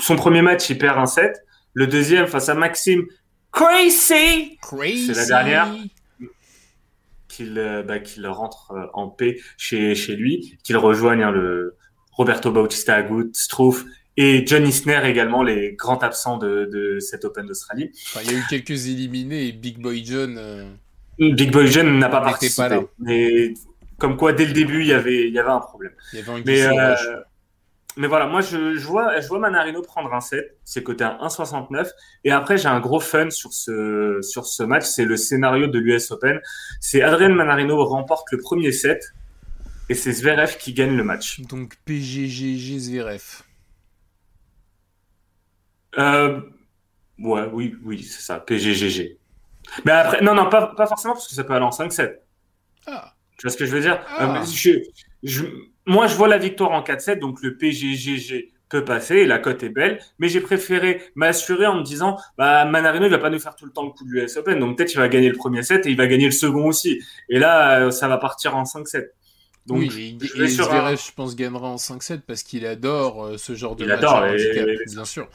son 0.00 0.16
premier 0.16 0.42
match, 0.42 0.68
il 0.70 0.78
perd 0.78 0.98
un 0.98 1.06
set. 1.06 1.36
Le 1.74 1.86
deuxième, 1.86 2.26
face 2.26 2.48
à 2.48 2.54
Maxime, 2.54 3.04
crazy, 3.52 4.58
crazy. 4.62 5.06
c'est 5.06 5.14
la 5.14 5.26
dernière, 5.26 5.68
qu'il 7.28 7.58
euh, 7.58 7.82
bah, 7.82 7.98
qu'il 7.98 8.26
rentre 8.26 8.72
euh, 8.72 8.86
en 8.94 9.08
paix 9.08 9.38
chez, 9.58 9.94
chez 9.94 10.16
lui, 10.16 10.58
qu'il 10.62 10.76
rejoigne 10.76 11.22
hein, 11.22 11.30
le 11.30 11.76
Roberto 12.12 12.50
Bautista 12.50 12.94
Agut, 12.94 13.30
Struff 13.34 13.84
et 14.16 14.46
John 14.46 14.66
Isner 14.66 15.00
également, 15.04 15.42
les 15.42 15.72
grands 15.72 15.98
absents 15.98 16.38
de, 16.38 16.68
de 16.72 17.00
cet 17.00 17.24
Open 17.24 17.46
d'Australie. 17.46 17.90
il 18.22 18.30
y 18.30 18.34
a 18.34 18.38
eu 18.38 18.44
quelques 18.48 18.86
éliminés 18.86 19.48
et 19.48 19.52
Big 19.52 19.78
Boy 19.78 20.04
John. 20.04 20.36
Euh, 20.38 20.68
Big 21.18 21.52
Boy 21.52 21.66
John 21.66 21.98
n'a 21.98 22.08
pas 22.08 22.20
participé. 22.20 22.80
mais 22.98 23.52
comme 23.98 24.16
quoi, 24.16 24.32
dès 24.32 24.46
le 24.46 24.52
début, 24.52 24.80
il 24.80 24.88
y 24.88 24.92
avait, 24.92 25.28
il 25.28 25.34
y 25.34 25.38
avait 25.38 25.50
un 25.50 25.60
problème. 25.60 25.92
Il 26.12 26.18
y 26.18 26.22
avait 26.22 26.32
un 26.32 26.42
mais, 26.44 26.66
mais 27.98 28.08
voilà, 28.08 28.26
moi, 28.26 28.42
je, 28.42 28.76
je, 28.76 28.86
vois, 28.86 29.20
je 29.20 29.28
vois 29.28 29.38
Manarino 29.38 29.80
prendre 29.80 30.12
un 30.12 30.20
set. 30.20 30.58
C'est 30.64 30.82
côté 30.82 31.02
à 31.02 31.18
1,69. 31.22 31.88
Et 32.24 32.30
après, 32.30 32.58
j'ai 32.58 32.68
un 32.68 32.80
gros 32.80 33.00
fun 33.00 33.30
sur 33.30 33.54
ce, 33.54 34.18
sur 34.20 34.44
ce 34.44 34.62
match. 34.62 34.84
C'est 34.84 35.06
le 35.06 35.16
scénario 35.16 35.66
de 35.66 35.78
l'US 35.78 36.10
Open. 36.10 36.40
C'est 36.80 37.00
Adrien 37.00 37.30
Manarino 37.30 37.82
remporte 37.86 38.30
le 38.32 38.38
premier 38.38 38.72
set. 38.72 39.02
Et 39.88 39.94
c'est 39.94 40.12
Zverev 40.12 40.58
qui 40.58 40.74
gagne 40.74 40.94
le 40.94 41.04
match. 41.04 41.40
Donc 41.40 41.76
PGGG 41.86 42.78
Zverev. 42.78 43.42
Euh, 45.98 46.40
ouais, 47.18 47.48
oui, 47.52 47.74
oui, 47.84 48.02
c'est 48.02 48.22
ça. 48.22 48.40
PGGG. 48.40 49.18
Mais 49.84 49.92
après, 49.92 50.20
non, 50.20 50.34
non, 50.34 50.48
pas, 50.48 50.68
pas 50.68 50.86
forcément 50.86 51.14
parce 51.14 51.28
que 51.28 51.34
ça 51.34 51.44
peut 51.44 51.54
aller 51.54 51.64
en 51.64 51.70
5-7. 51.70 52.16
Ah. 52.86 53.14
Tu 53.36 53.46
vois 53.46 53.50
ce 53.50 53.56
que 53.56 53.66
je 53.66 53.72
veux 53.72 53.80
dire? 53.80 54.00
Ah. 54.08 54.40
euh, 54.40 54.44
je, 54.44 54.70
je, 55.22 55.44
moi, 55.86 56.06
je 56.06 56.14
vois 56.14 56.28
la 56.28 56.38
victoire 56.38 56.72
en 56.72 56.82
4-7, 56.82 57.18
donc 57.18 57.42
le 57.42 57.56
PGGG 57.56 58.52
peut 58.68 58.84
passer 58.84 59.16
et 59.16 59.26
la 59.26 59.38
cote 59.38 59.62
est 59.62 59.68
belle, 59.68 60.00
mais 60.18 60.28
j'ai 60.28 60.40
préféré 60.40 61.00
m'assurer 61.14 61.66
en 61.66 61.76
me 61.76 61.82
disant, 61.82 62.16
bah, 62.36 62.64
Manarino, 62.64 63.06
il 63.06 63.10
va 63.10 63.18
pas 63.18 63.30
nous 63.30 63.38
faire 63.38 63.54
tout 63.54 63.64
le 63.64 63.70
temps 63.72 63.84
le 63.84 63.90
coup 63.90 64.04
du 64.04 64.20
US 64.20 64.36
Open, 64.36 64.58
donc 64.58 64.76
peut-être 64.76 64.92
il 64.92 64.98
va 64.98 65.08
gagner 65.08 65.28
le 65.28 65.36
premier 65.36 65.62
set 65.62 65.86
et 65.86 65.90
il 65.90 65.96
va 65.96 66.06
gagner 66.06 66.26
le 66.26 66.32
second 66.32 66.66
aussi. 66.66 67.00
Et 67.28 67.38
là, 67.38 67.80
euh, 67.80 67.90
ça 67.90 68.08
va 68.08 68.18
partir 68.18 68.56
en 68.56 68.64
5-7. 68.64 69.06
Donc, 69.66 69.78
oui, 69.78 70.18
je, 70.20 70.42
et 70.42 70.48
Zverev, 70.48 70.96
je 70.96 71.12
pense, 71.12 71.34
gagnera 71.34 71.68
en 71.68 71.76
5-7 71.76 72.20
parce 72.26 72.42
qu'il 72.42 72.66
adore 72.66 73.24
euh, 73.24 73.36
ce 73.36 73.54
genre 73.54 73.76
de 73.76 73.84
il 73.84 73.88
match. 73.88 73.98
Adore, 73.98 74.26
bien 74.86 75.04
sûr. 75.04 75.28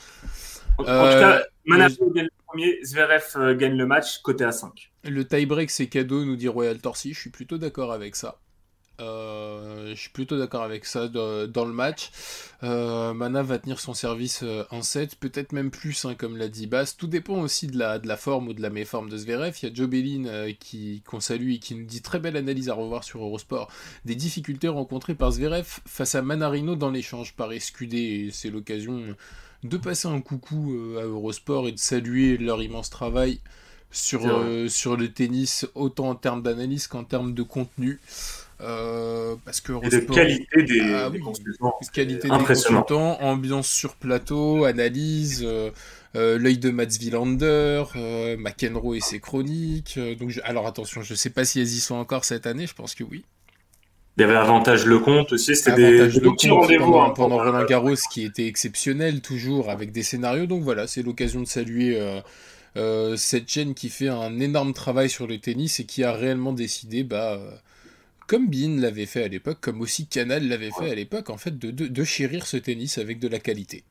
En, 0.81 0.83
tout 0.83 1.19
cas, 1.19 1.39
euh, 1.39 1.43
gagne 1.65 2.25
le 2.25 2.45
premier, 2.45 2.79
Zverev 2.83 3.55
gagne 3.57 3.77
le 3.77 3.85
match, 3.85 4.19
côté 4.21 4.43
à 4.43 4.51
5. 4.51 4.91
Le 5.03 5.25
tie-break, 5.25 5.69
c'est 5.69 5.87
cadeau, 5.87 6.25
nous 6.25 6.35
dit 6.35 6.47
Royal 6.47 6.79
Torsi. 6.79 7.13
Je 7.13 7.19
suis 7.19 7.29
plutôt 7.29 7.57
d'accord 7.57 7.91
avec 7.91 8.15
ça. 8.15 8.39
Euh, 9.01 9.89
je 9.89 9.99
suis 9.99 10.09
plutôt 10.09 10.37
d'accord 10.37 10.63
avec 10.63 10.85
ça 10.85 11.07
dans 11.07 11.65
le 11.65 11.73
match. 11.73 12.11
Euh, 12.63 13.13
Mana 13.13 13.41
va 13.41 13.57
tenir 13.57 13.79
son 13.79 13.93
service 13.93 14.41
euh, 14.43 14.63
en 14.69 14.81
7, 14.81 15.15
peut-être 15.15 15.53
même 15.53 15.71
plus, 15.71 16.05
hein, 16.05 16.15
comme 16.15 16.37
l'a 16.37 16.47
dit 16.47 16.67
Bass. 16.67 16.97
Tout 16.97 17.07
dépend 17.07 17.39
aussi 17.41 17.67
de 17.67 17.77
la, 17.77 17.99
de 17.99 18.07
la 18.07 18.17
forme 18.17 18.49
ou 18.49 18.53
de 18.53 18.61
la 18.61 18.69
méforme 18.69 19.09
de 19.09 19.17
Zverev. 19.17 19.57
Il 19.61 19.69
y 19.69 19.71
a 19.71 19.73
Joe 19.73 19.89
Bellin 19.89 20.51
qui, 20.59 21.01
qu'on 21.05 21.19
salue 21.19 21.51
et 21.51 21.59
qui 21.59 21.75
nous 21.75 21.85
dit 21.85 22.01
très 22.01 22.19
belle 22.19 22.37
analyse 22.37 22.69
à 22.69 22.73
revoir 22.73 23.03
sur 23.03 23.21
Eurosport 23.23 23.71
des 24.05 24.15
difficultés 24.15 24.67
rencontrées 24.67 25.15
par 25.15 25.31
Zverev 25.31 25.79
face 25.85 26.15
à 26.15 26.21
Manarino 26.21 26.75
dans 26.75 26.91
l'échange 26.91 27.35
par 27.35 27.51
SQD. 27.51 28.31
c'est 28.31 28.49
l'occasion 28.49 29.15
de 29.63 29.77
passer 29.77 30.07
un 30.07 30.21
coucou 30.21 30.75
à 30.99 31.03
Eurosport 31.03 31.67
et 31.67 31.71
de 31.71 31.79
saluer 31.79 32.37
leur 32.37 32.61
immense 32.61 32.89
travail 32.89 33.39
sur, 33.91 34.21
sur 34.69 34.97
le 34.97 35.11
tennis, 35.11 35.67
autant 35.75 36.09
en 36.09 36.15
termes 36.15 36.41
d'analyse 36.41 36.87
qu'en 36.87 37.03
termes 37.03 37.33
de 37.33 37.43
contenu. 37.43 37.99
Euh, 38.63 39.35
parce 39.43 39.59
que 39.59 39.73
et 39.83 39.89
de 39.89 39.99
qualité 40.01 40.63
des, 40.63 40.81
ah 40.81 41.09
consultants. 41.23 41.73
Qualité 41.91 42.29
des 42.29 42.45
consultants, 42.45 43.19
ambiance 43.21 43.67
sur 43.67 43.95
plateau, 43.95 44.65
analyse, 44.65 45.43
euh, 45.43 45.71
euh, 46.15 46.37
l'œil 46.37 46.59
de 46.59 46.69
Mats 46.69 46.99
Wilander, 46.99 47.83
McEnroe 48.37 48.95
et 48.95 48.99
ses 48.99 49.19
chroniques. 49.19 49.99
donc, 50.19 50.39
alors 50.43 50.67
attention, 50.67 51.01
je 51.01 51.15
sais 51.15 51.31
pas 51.31 51.43
si 51.43 51.59
elles 51.59 51.67
y 51.67 51.79
sont 51.79 51.95
encore 51.95 52.23
cette 52.23 52.45
année, 52.45 52.67
je 52.67 52.75
pense 52.75 52.93
que 52.93 53.03
oui. 53.03 53.25
Il 54.17 54.21
y 54.21 54.23
avait 54.23 54.35
Avantage 54.35 54.85
le 54.85 54.99
compte 54.99 55.31
aussi, 55.33 55.55
c'était 55.55 55.75
des, 55.75 56.07
des 56.07 56.19
petits 56.19 56.49
rendez-vous. 56.49 56.85
Pendant, 56.85 57.05
hein, 57.05 57.09
pendant 57.11 57.37
Roland 57.37 57.65
Garros 57.65 57.95
qui 58.11 58.23
était 58.23 58.45
exceptionnel, 58.45 59.21
toujours 59.21 59.69
avec 59.69 59.91
des 59.91 60.03
scénarios. 60.03 60.47
Donc 60.47 60.63
voilà, 60.63 60.85
c'est 60.87 61.01
l'occasion 61.01 61.39
de 61.41 61.47
saluer 61.47 61.97
cette 63.15 63.49
chaîne 63.49 63.73
qui 63.73 63.89
fait 63.89 64.09
un 64.09 64.39
énorme 64.39 64.73
travail 64.73 65.09
sur 65.09 65.27
le 65.27 65.37
tennis 65.39 65.79
et 65.79 65.85
qui 65.85 66.03
a 66.03 66.11
réellement 66.11 66.51
décidé 66.51 67.03
bah, 67.03 67.39
comme 68.31 68.47
Bean 68.47 68.79
l'avait 68.79 69.07
fait 69.07 69.25
à 69.25 69.27
l'époque, 69.27 69.57
comme 69.59 69.81
aussi 69.81 70.07
Canal 70.07 70.47
l'avait 70.47 70.71
fait 70.71 70.89
à 70.89 70.95
l'époque, 70.95 71.29
en 71.29 71.35
fait, 71.35 71.59
de, 71.59 71.69
de, 71.69 72.03
chérir 72.05 72.47
ce 72.47 72.55
tennis 72.55 72.97
avec 72.97 73.19
de 73.19 73.27
la 73.27 73.39
qualité. 73.39 73.83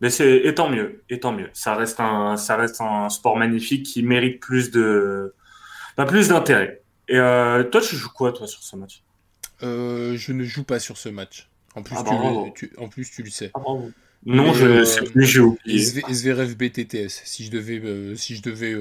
Mais 0.00 0.08
c'est 0.08 0.38
et 0.38 0.54
tant 0.54 0.70
mieux, 0.70 1.02
et 1.10 1.20
tant 1.20 1.32
mieux. 1.32 1.50
Ça 1.52 1.74
reste 1.74 2.00
un, 2.00 2.38
ça 2.38 2.56
reste 2.56 2.80
un 2.80 3.10
sport 3.10 3.36
magnifique 3.36 3.84
qui 3.84 4.02
mérite 4.02 4.40
plus 4.40 4.70
de, 4.70 5.34
bah, 5.98 6.06
plus 6.06 6.28
d'intérêt. 6.28 6.80
Et 7.08 7.18
euh, 7.18 7.62
toi, 7.64 7.82
tu 7.82 7.94
joues 7.96 8.08
quoi 8.08 8.32
toi 8.32 8.46
sur 8.46 8.62
ce 8.62 8.74
match? 8.74 9.03
Euh, 9.64 10.16
Je 10.16 10.32
ne 10.32 10.44
joue 10.44 10.64
pas 10.64 10.78
sur 10.78 10.96
ce 10.96 11.08
match. 11.08 11.48
En 11.74 11.82
plus, 11.82 11.96
ah, 11.98 12.04
tu, 12.54 12.66
le, 12.66 12.80
en 12.80 12.88
plus 12.88 13.10
tu 13.10 13.22
le 13.22 13.30
sais. 13.30 13.50
Ah, 13.54 13.60
Non, 14.26 14.52
je 14.52 14.66
ne 14.66 14.84
sais 14.84 15.02
plus, 15.02 15.26
j'ai 15.26 15.40
oublié. 15.40 15.80
SVRF 15.80 16.56
BTTS. 16.56 17.22
Si 17.24 17.44
je 17.44 17.50
devais, 17.50 18.16
si 18.16 18.36
je 18.36 18.42
devais, 18.42 18.76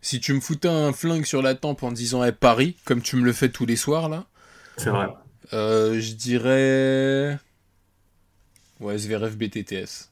si 0.00 0.20
tu 0.20 0.32
me 0.32 0.40
foutais 0.40 0.68
un 0.68 0.92
flingue 0.92 1.24
sur 1.26 1.42
la 1.42 1.54
tempe 1.54 1.82
en 1.82 1.92
disant 1.92 2.24
hey, 2.24 2.32
Paris, 2.32 2.76
comme 2.84 3.02
tu 3.02 3.16
me 3.16 3.24
le 3.24 3.32
fais 3.32 3.50
tous 3.50 3.66
les 3.66 3.76
soirs 3.76 4.08
là. 4.08 4.26
C'est 4.76 4.90
vrai. 4.90 5.08
je 5.52 6.12
dirais. 6.14 7.38
Ouais, 8.80 8.98
SVRF 8.98 9.36
BTTS. 9.36 10.10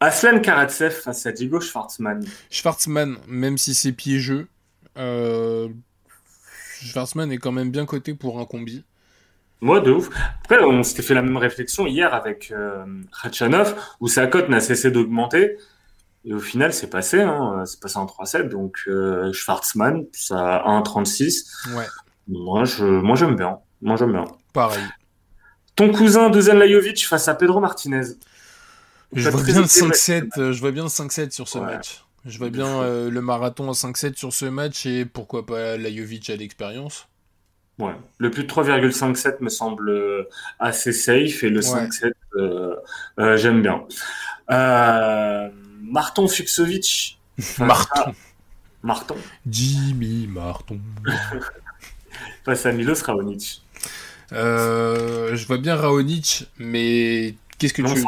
Aslan 0.00 0.40
Karatsev 0.40 0.90
face 0.90 1.24
à 1.26 1.32
Diego 1.32 1.60
Schwartzman. 1.60 2.24
Schwartzman, 2.50 3.16
même 3.26 3.56
si 3.56 3.74
c'est 3.74 3.92
piégeux, 3.92 4.48
euh, 4.98 5.68
Schwartzman 6.86 7.30
est 7.32 7.38
quand 7.38 7.52
même 7.52 7.70
bien 7.70 7.86
coté 7.86 8.14
pour 8.14 8.40
un 8.40 8.44
combi. 8.44 8.84
Moi, 9.60 9.80
de 9.80 9.92
ouf. 9.92 10.10
Après, 10.42 10.62
on 10.62 10.82
s'était 10.82 11.02
fait 11.02 11.14
la 11.14 11.22
même 11.22 11.36
réflexion 11.36 11.86
hier 11.86 12.12
avec 12.12 12.52
euh, 12.52 12.84
où 14.00 14.08
sa 14.08 14.26
cote 14.26 14.48
n'a 14.48 14.60
cessé 14.60 14.90
d'augmenter. 14.90 15.56
Et 16.26 16.34
au 16.34 16.40
final, 16.40 16.72
c'est 16.72 16.90
passé. 16.90 17.22
Hein, 17.22 17.64
c'est 17.66 17.80
passé 17.80 17.96
en 17.96 18.06
3-7. 18.06 18.48
Donc, 18.48 18.76
euh, 18.86 19.32
Schwartzman, 19.32 20.04
ça 20.12 20.56
a 20.56 20.80
1,36. 20.80 21.74
Ouais. 21.76 21.86
Moi, 22.28 22.64
je, 22.64 22.84
moi, 22.84 23.16
j'aime 23.16 23.36
bien. 23.36 23.58
Moi, 23.80 23.96
j'aime 23.96 24.12
bien. 24.12 24.24
Pareil. 24.52 24.84
Ton 25.76 25.92
cousin 25.92 26.30
Dusan 26.30 26.54
Lajovic 26.54 27.06
face 27.06 27.28
à 27.28 27.34
Pedro 27.34 27.60
Martinez. 27.60 28.02
Je 29.12 29.28
vois, 29.30 29.42
bien 29.42 29.60
le 29.60 29.66
5-7, 29.66 30.28
euh, 30.38 30.52
je 30.52 30.60
vois 30.60 30.72
bien 30.72 30.86
5-7 30.86 31.30
sur 31.30 31.48
ce 31.48 31.58
match. 31.58 32.03
Je 32.26 32.38
vois 32.38 32.48
bien 32.48 32.80
euh, 32.80 33.10
le 33.10 33.20
marathon 33.20 33.68
en 33.68 33.72
5-7 33.72 34.16
sur 34.16 34.32
ce 34.32 34.46
match 34.46 34.86
et 34.86 35.04
pourquoi 35.04 35.44
pas 35.44 35.76
Lajovic 35.76 36.30
à 36.30 36.36
l'expérience. 36.36 37.06
Ouais, 37.78 37.92
le 38.18 38.30
plus 38.30 38.44
de 38.44 38.48
3,57 38.48 39.36
me 39.40 39.50
semble 39.50 39.90
euh, 39.90 40.28
assez 40.58 40.92
safe 40.92 41.42
et 41.42 41.50
le 41.50 41.60
5-7, 41.60 43.36
j'aime 43.36 43.62
bien. 43.62 43.84
Marton 45.82 46.28
Fuxovic. 46.28 47.18
Marton. 47.58 48.14
Marton. 48.82 49.16
Jimmy 49.46 50.26
Marton. 50.28 50.80
face 52.44 52.64
à 52.64 52.72
Milos 52.72 53.02
Raonic. 53.04 53.62
je 54.30 55.46
vois 55.46 55.58
bien 55.58 55.76
Raonic, 55.76 56.48
mais 56.58 57.34
qu'est-ce 57.58 57.74
que 57.74 57.82
tu 57.82 57.88
veux 57.88 58.02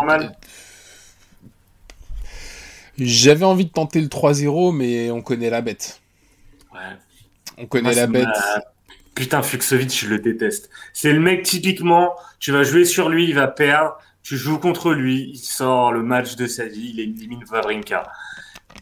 j'avais 2.99 3.45
envie 3.45 3.67
de 3.67 3.71
tenter 3.71 4.01
le 4.01 4.09
3-0, 4.09 4.75
mais 4.75 5.11
on 5.11 5.23
connaît 5.23 5.51
la 5.51 5.61
bête. 5.61 6.01
Ouais. 6.73 6.81
On 7.59 7.67
connaît 7.67 7.95
la 7.95 8.07
bête. 8.07 8.29
Putain, 9.15 9.43
Fuxovic, 9.43 9.91
je 9.99 10.09
le 10.09 10.19
déteste. 10.19 10.69
C'est 10.93 11.13
le 11.13 11.21
mec 11.21 11.43
typiquement, 11.43 12.15
tu 12.39 12.53
vas 12.53 12.65
jouer 12.65 12.85
sur 12.85 13.09
lui, 13.09 13.29
il 13.29 13.35
va 13.35 13.49
perdre. 13.49 13.97
Tu 14.23 14.37
joues 14.37 14.59
contre 14.59 14.93
lui, 14.93 15.31
il 15.33 15.39
sort 15.39 15.93
le 15.93 16.03
match 16.03 16.37
de 16.37 16.47
sa 16.47 16.67
vie, 16.67 16.91
il 16.93 17.01
élimine 17.01 17.45
Vavrinka. 17.45 18.03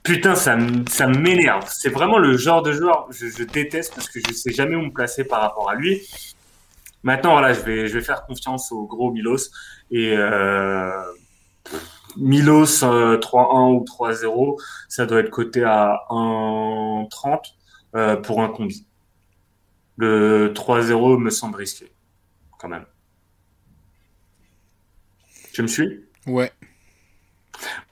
Putain, 0.03 0.35
ça, 0.35 0.57
ça 0.89 1.07
m'énerve. 1.07 1.69
C'est 1.71 1.91
vraiment 1.91 2.19
le 2.19 2.37
genre 2.37 2.63
de 2.63 2.73
joueur 2.73 3.07
je, 3.11 3.27
je 3.29 3.45
déteste 3.45 3.95
parce 3.95 4.09
que 4.09 4.21
je 4.27 4.33
sais 4.33 4.53
jamais 4.53 4.75
où 4.75 4.83
me 4.83 4.91
placer 4.91 5.25
par 5.25 5.41
rapport 5.41 5.71
à 5.71 5.75
lui. 5.75 6.01
Maintenant, 7.05 7.33
voilà, 7.33 7.53
je 7.53 7.61
vais, 7.61 7.87
je 7.87 7.99
vais 7.99 8.05
faire 8.05 8.25
confiance 8.25 8.73
au 8.73 8.87
gros 8.87 9.13
Milos 9.13 9.51
et 9.91 10.17
euh, 10.17 10.91
Milos 12.17 12.83
3-1 12.83 12.87
euh, 12.87 13.19
ou 13.73 13.85
3-0, 13.85 14.61
ça 14.89 15.07
doit 15.07 15.21
être 15.21 15.31
coté 15.31 15.65
à 15.65 16.05
1,30 16.11 17.41
euh, 17.95 18.17
pour 18.17 18.43
un 18.43 18.49
combi. 18.49 18.87
Le 19.97 20.53
3-0 20.55 21.19
me 21.19 21.31
semble 21.31 21.57
risqué, 21.57 21.93
quand 22.59 22.69
même. 22.69 22.87
Tu 25.53 25.63
me 25.63 25.69
suis? 25.69 26.05
Ouais. 26.27 26.53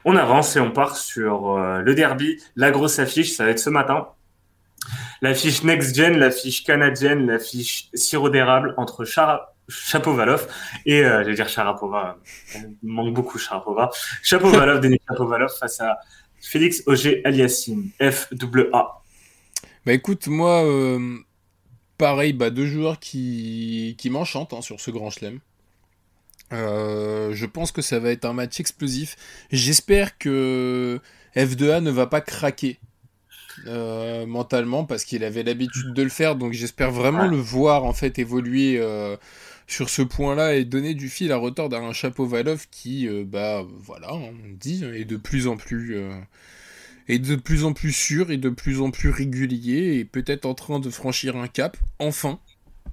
On 0.04 0.16
avance 0.16 0.56
et 0.56 0.60
on 0.60 0.72
part 0.72 0.96
sur 0.96 1.56
euh, 1.56 1.80
le 1.80 1.94
derby. 1.94 2.42
La 2.56 2.70
grosse 2.70 2.98
affiche, 2.98 3.36
ça 3.36 3.44
va 3.44 3.50
être 3.50 3.60
ce 3.60 3.70
matin. 3.70 4.08
L'affiche 5.20 5.62
next-gen, 5.62 6.18
l'affiche 6.18 6.64
canadienne, 6.64 7.26
l'affiche 7.26 7.88
sirop 7.94 8.30
d'érable 8.30 8.74
entre 8.76 9.04
Char 9.04 9.51
Chapovalov 9.72 10.46
et 10.86 11.04
euh, 11.04 11.22
j'allais 11.22 11.34
dire 11.34 11.48
Sharapova, 11.48 12.18
il 12.54 12.76
manque 12.82 13.14
beaucoup 13.14 13.38
Sharapova. 13.38 13.90
Chapovalov, 14.22 14.80
Denis 14.80 15.00
Chapovalov 15.08 15.50
face 15.58 15.80
à 15.80 15.98
Félix 16.40 16.82
Auger 16.86 17.22
Aliassime, 17.24 17.90
FAA. 17.98 19.02
Bah 19.84 19.92
écoute, 19.92 20.26
moi, 20.28 20.64
euh, 20.64 21.18
pareil, 21.98 22.32
bah, 22.32 22.50
deux 22.50 22.66
joueurs 22.66 22.98
qui, 22.98 23.96
qui 23.98 24.10
m'enchantent 24.10 24.52
hein, 24.52 24.60
sur 24.60 24.80
ce 24.80 24.90
grand 24.90 25.10
chelem. 25.10 25.40
Euh, 26.52 27.32
je 27.32 27.46
pense 27.46 27.72
que 27.72 27.82
ça 27.82 27.98
va 27.98 28.10
être 28.10 28.24
un 28.24 28.32
match 28.32 28.60
explosif. 28.60 29.16
J'espère 29.50 30.18
que 30.18 31.00
F2A 31.34 31.80
ne 31.80 31.90
va 31.90 32.06
pas 32.06 32.20
craquer 32.20 32.78
euh, 33.66 34.26
mentalement 34.26 34.84
parce 34.84 35.04
qu'il 35.04 35.24
avait 35.24 35.42
l'habitude 35.42 35.94
de 35.94 36.02
le 36.02 36.10
faire. 36.10 36.36
Donc 36.36 36.52
j'espère 36.52 36.90
vraiment 36.90 37.26
le 37.26 37.36
voir 37.36 37.84
en 37.84 37.92
fait 37.92 38.18
évoluer 38.18 38.80
sur 39.66 39.88
ce 39.88 40.02
point-là 40.02 40.54
et 40.54 40.64
donner 40.64 40.94
du 40.94 41.08
fil 41.08 41.32
à 41.32 41.36
retordre 41.36 41.76
à 41.76 41.80
un 41.80 41.92
chapeau 41.92 42.26
Valov 42.26 42.66
qui, 42.70 43.08
euh, 43.08 43.24
bah 43.26 43.66
voilà, 43.80 44.12
on 44.14 44.34
dit, 44.58 44.84
est 44.84 45.04
de 45.04 45.16
plus 45.16 45.46
en 45.46 45.56
plus, 45.56 45.96
euh, 45.96 46.18
est 47.08 47.18
de 47.18 47.36
plus 47.36 47.64
en 47.64 47.72
plus 47.72 47.92
sûr 47.92 48.30
et 48.30 48.36
de 48.36 48.48
plus 48.48 48.80
en 48.80 48.90
plus 48.90 49.10
régulier 49.10 49.98
et 49.98 50.04
peut-être 50.04 50.46
en 50.46 50.54
train 50.54 50.80
de 50.80 50.90
franchir 50.90 51.36
un 51.36 51.48
cap, 51.48 51.76
enfin, 51.98 52.38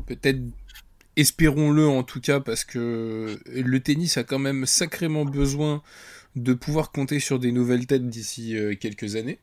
peut-être 0.08 0.42
espérons-le 1.16 1.88
en 1.88 2.04
tout 2.04 2.22
cas 2.22 2.40
parce 2.40 2.64
que 2.64 3.40
le 3.46 3.80
tennis 3.82 4.18
a 4.18 4.24
quand 4.24 4.40
même 4.40 4.66
sacrément 4.66 5.26
besoin 5.26 5.84
de 6.36 6.54
pouvoir 6.54 6.92
compter 6.92 7.20
sur 7.20 7.40
des 7.40 7.52
nouvelles 7.52 7.88
têtes 7.88 8.08
d'ici 8.08 8.58
euh, 8.58 8.76
quelques 8.76 9.16
années. 9.16 9.40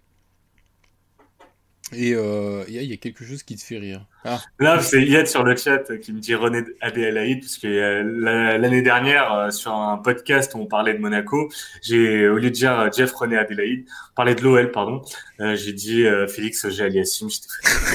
Et 1.92 2.14
euh, 2.14 2.64
il 2.66 2.82
y, 2.82 2.92
a 2.92 2.96
quelque 2.96 3.24
chose 3.24 3.44
qui 3.44 3.54
te 3.54 3.62
fait 3.62 3.78
rire. 3.78 4.04
Ah. 4.24 4.40
Là, 4.58 4.80
c'est 4.80 5.02
Yad 5.02 5.28
sur 5.28 5.44
le 5.44 5.54
chat 5.54 5.96
qui 5.98 6.12
me 6.12 6.18
dit 6.18 6.34
René 6.34 6.64
Adélaïde, 6.80 7.42
parce 7.42 7.58
que 7.58 7.68
euh, 7.68 8.58
l'année 8.58 8.82
dernière, 8.82 9.32
euh, 9.32 9.50
sur 9.50 9.72
un 9.72 9.96
podcast 9.98 10.52
où 10.54 10.58
on 10.58 10.66
parlait 10.66 10.94
de 10.94 10.98
Monaco, 10.98 11.48
j'ai, 11.82 12.28
au 12.28 12.38
lieu 12.38 12.50
de 12.50 12.54
dire 12.54 12.90
Jeff 12.92 13.12
René 13.12 13.36
Adélaïde, 13.36 13.86
on 14.10 14.14
parlait 14.16 14.34
de 14.34 14.42
l'OL, 14.42 14.72
pardon, 14.72 15.02
j'ai 15.38 15.72
dit 15.72 16.04
Félix 16.28 16.68
Géaliassim. 16.68 17.28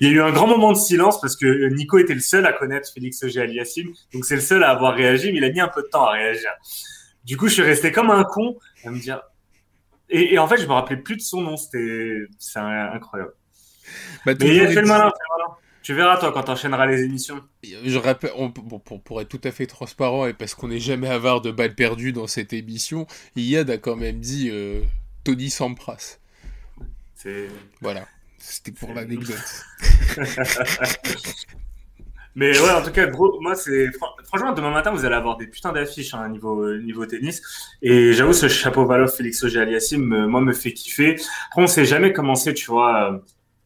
Il 0.00 0.08
y 0.08 0.10
a 0.10 0.14
eu 0.14 0.22
un 0.22 0.32
grand 0.32 0.46
moment 0.46 0.72
de 0.72 0.78
silence 0.78 1.20
parce 1.20 1.36
que 1.36 1.68
Nico 1.68 1.98
était 1.98 2.14
le 2.14 2.20
seul 2.20 2.46
à 2.46 2.52
connaître 2.52 2.90
Félix 2.92 3.26
Géaliassim, 3.26 3.92
donc 4.14 4.24
c'est 4.24 4.36
le 4.36 4.40
seul 4.40 4.64
à 4.64 4.70
avoir 4.70 4.94
réagi, 4.94 5.30
mais 5.30 5.38
il 5.38 5.44
a 5.44 5.50
mis 5.50 5.60
un 5.60 5.68
peu 5.68 5.82
de 5.82 5.88
temps 5.88 6.06
à 6.06 6.12
réagir. 6.12 6.50
Du 7.24 7.36
coup, 7.36 7.48
je 7.48 7.54
suis 7.54 7.62
resté 7.62 7.92
comme 7.92 8.10
un 8.10 8.24
con 8.24 8.56
à 8.84 8.90
me 8.90 8.98
dire 8.98 9.20
et, 10.12 10.38
en 10.38 10.46
fait, 10.46 10.58
je 10.58 10.66
me 10.66 10.72
rappelais 10.72 10.98
plus 10.98 11.16
de 11.16 11.22
son 11.22 11.40
nom. 11.40 11.56
C'était, 11.56 12.18
c'est 12.38 12.58
incroyable. 12.58 13.32
Bah, 14.26 14.32
Mais 14.38 14.56
il 14.56 14.68
fait 14.68 14.82
le 14.82 14.86
malin, 14.86 15.10
Tu 15.82 15.94
verras, 15.94 16.18
toi, 16.18 16.32
quand 16.32 16.44
tu 16.44 16.50
enchaîneras 16.50 16.86
les 16.86 17.02
émissions. 17.02 17.40
Je 17.62 17.98
rappelle, 17.98 18.30
pour, 19.04 19.20
être 19.20 19.28
tout 19.28 19.40
à 19.44 19.50
fait 19.50 19.66
transparent 19.66 20.26
et 20.26 20.34
parce 20.34 20.54
qu'on 20.54 20.68
n'est 20.68 20.78
jamais 20.78 21.08
avare 21.08 21.40
de 21.40 21.50
balles 21.50 21.74
perdues 21.74 22.12
dans 22.12 22.26
cette 22.26 22.52
émission, 22.52 23.06
Yad 23.36 23.70
a 23.70 23.78
quand 23.78 23.96
même 23.96 24.20
dit 24.20 24.50
euh, 24.50 24.82
Tony 25.24 25.50
Sampras. 25.50 26.18
Voilà, 27.80 28.06
c'était 28.38 28.72
pour 28.72 28.92
l'anecdote. 28.92 29.64
Mais 32.34 32.58
ouais, 32.58 32.70
en 32.70 32.82
tout 32.82 32.90
cas, 32.90 33.06
gros, 33.06 33.38
moi, 33.40 33.54
c'est 33.54 33.90
franchement 34.24 34.52
demain 34.52 34.70
matin, 34.70 34.90
vous 34.90 35.04
allez 35.04 35.14
avoir 35.14 35.36
des 35.36 35.46
putains 35.46 35.72
d'affiches 35.72 36.14
hein, 36.14 36.28
niveau 36.28 36.62
euh, 36.62 36.80
niveau 36.80 37.04
tennis. 37.04 37.42
Et 37.82 38.12
j'avoue, 38.14 38.32
ce 38.32 38.48
chapeau 38.48 38.86
Valov, 38.86 39.14
Félix 39.14 39.42
Auger 39.44 39.60
Aliassim, 39.60 40.26
moi, 40.26 40.40
me 40.40 40.52
fait 40.52 40.72
kiffer. 40.72 41.16
Après, 41.48 41.62
on 41.62 41.66
sait 41.66 41.84
jamais 41.84 42.12
commencé, 42.12 42.54
tu 42.54 42.70
vois. 42.70 43.12
Euh, 43.12 43.18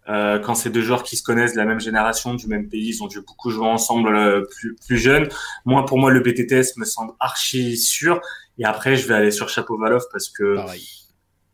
euh, 0.09 0.39
quand 0.39 0.55
c'est 0.55 0.71
deux 0.71 0.83
joueurs 0.83 1.03
qui 1.03 1.17
se 1.17 1.23
connaissent 1.23 1.53
de 1.53 1.59
la 1.59 1.65
même 1.65 1.81
génération, 1.81 2.35
du 2.35 2.47
même 2.47 2.69
pays, 2.69 2.91
ils 2.91 3.03
ont 3.03 3.09
dû 3.09 3.21
beaucoup 3.23 3.51
jouer 3.51 3.67
ensemble 3.67 4.15
euh, 4.15 4.45
plus, 4.57 4.77
plus 4.77 4.99
jeunes. 4.99 5.29
Moi, 5.65 5.85
pour 5.85 5.99
moi, 5.99 6.11
le 6.11 6.21
BTTS 6.21 6.77
me 6.77 6.85
semble 6.85 7.13
archi 7.19 7.77
sûr. 7.77 8.21
Et 8.59 8.65
après, 8.65 8.97
je 8.97 9.09
vais 9.09 9.15
aller 9.15 9.31
sur 9.33 9.49
Chapeau-Valov 9.49 10.05
parce 10.13 10.29
que 10.29 10.57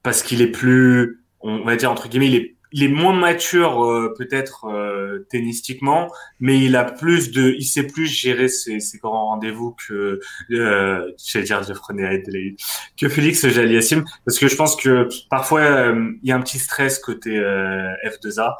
parce 0.03 0.23
qu'il 0.23 0.43
est 0.43 0.51
plus, 0.51 1.25
on 1.41 1.65
va 1.65 1.77
dire 1.77 1.91
entre 1.91 2.09
guillemets, 2.09 2.29
il 2.29 2.35
est 2.37 2.57
il 2.73 2.83
est 2.83 2.89
moins 2.89 3.13
mature 3.13 3.85
euh, 3.85 4.15
peut-être 4.17 4.67
euh, 4.67 5.27
tennistiquement, 5.31 6.11
mais 6.41 6.59
il 6.59 6.77
a 6.77 6.85
plus 6.85 7.31
de, 7.31 7.55
il 7.59 7.65
sait 7.65 7.87
plus 7.87 8.07
gérer 8.07 8.49
ses, 8.49 8.81
ses 8.81 8.99
grands 8.99 9.27
rendez-vous 9.29 9.77
que, 9.87 10.21
euh, 10.51 11.13
j'allais 11.25 11.45
dire 11.45 11.63
que 13.01 13.09
Félix 13.09 13.47
Jaliassim, 13.47 14.05
parce 14.25 14.39
que 14.39 14.49
je 14.49 14.57
pense 14.57 14.77
que 14.77 15.09
parfois 15.31 15.61
euh, 15.61 16.13
il 16.23 16.29
y 16.29 16.33
a 16.33 16.37
un 16.37 16.41
petit 16.41 16.59
stress 16.59 16.99
côté 16.99 17.31
F2A 17.31 18.57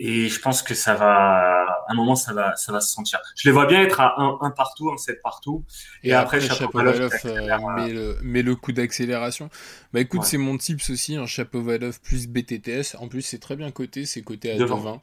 et 0.00 0.28
je 0.28 0.40
pense 0.40 0.62
que 0.62 0.74
ça 0.74 0.94
va, 0.94 1.64
à 1.64 1.86
un 1.88 1.94
moment, 1.94 2.14
ça 2.14 2.32
va, 2.32 2.54
ça 2.54 2.70
va 2.70 2.80
se 2.80 2.92
sentir. 2.92 3.18
Je 3.36 3.48
les 3.48 3.52
vois 3.52 3.66
bien 3.66 3.82
être 3.82 4.00
à 4.00 4.14
un, 4.20 4.50
partout, 4.52 4.92
un 4.92 4.96
set 4.96 5.20
partout. 5.22 5.64
Et, 6.04 6.12
après, 6.12 6.40
Chapeau-Valov 6.40 7.12
euh, 7.24 7.58
met, 7.74 7.92
le, 7.92 8.16
met 8.22 8.42
le 8.42 8.54
coup 8.54 8.70
d'accélération. 8.70 9.50
Bah 9.92 10.00
écoute, 10.00 10.22
c'est 10.22 10.38
mon 10.38 10.56
tips 10.56 10.90
aussi, 10.90 11.16
un 11.16 11.26
Chapeau-Valov 11.26 12.00
plus 12.00 12.28
BTTS. 12.28 12.94
En 13.00 13.08
plus, 13.08 13.22
c'est 13.22 13.40
très 13.40 13.56
bien 13.56 13.72
coté, 13.72 14.06
c'est 14.06 14.22
coté 14.22 14.52
à 14.52 14.56
2,20. 14.56 15.00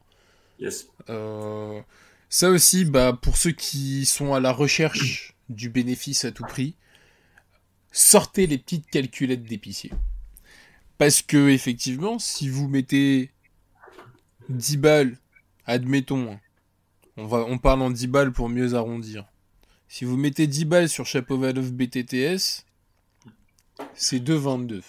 Yes. 0.60 0.88
Euh, 1.10 1.78
ça 2.30 2.48
aussi, 2.48 2.86
bah, 2.86 3.12
pour 3.20 3.36
ceux 3.36 3.52
qui 3.52 4.06
sont 4.06 4.32
à 4.32 4.40
la 4.40 4.50
recherche 4.50 5.34
du 5.50 5.68
bénéfice 5.68 6.24
à 6.24 6.32
tout 6.32 6.44
prix, 6.44 6.74
sortez 7.92 8.46
les 8.46 8.56
petites 8.56 8.88
calculettes 8.88 9.44
d'épicier. 9.44 9.92
Parce 10.96 11.20
que, 11.20 11.50
effectivement, 11.50 12.18
si 12.18 12.48
vous 12.48 12.66
mettez 12.66 13.30
10 14.48 14.76
balles, 14.76 15.18
admettons, 15.64 16.32
hein, 16.32 16.40
on, 17.16 17.26
va, 17.26 17.38
on 17.38 17.58
parle 17.58 17.82
en 17.82 17.90
10 17.90 18.06
balles 18.06 18.32
pour 18.32 18.48
mieux 18.48 18.74
arrondir. 18.74 19.26
Si 19.88 20.04
vous 20.04 20.16
mettez 20.16 20.46
10 20.46 20.64
balles 20.64 20.88
sur 20.88 21.06
Chapovalov 21.06 21.72
BTTS, 21.72 22.64
c'est 23.94 24.18
2,22. 24.18 24.82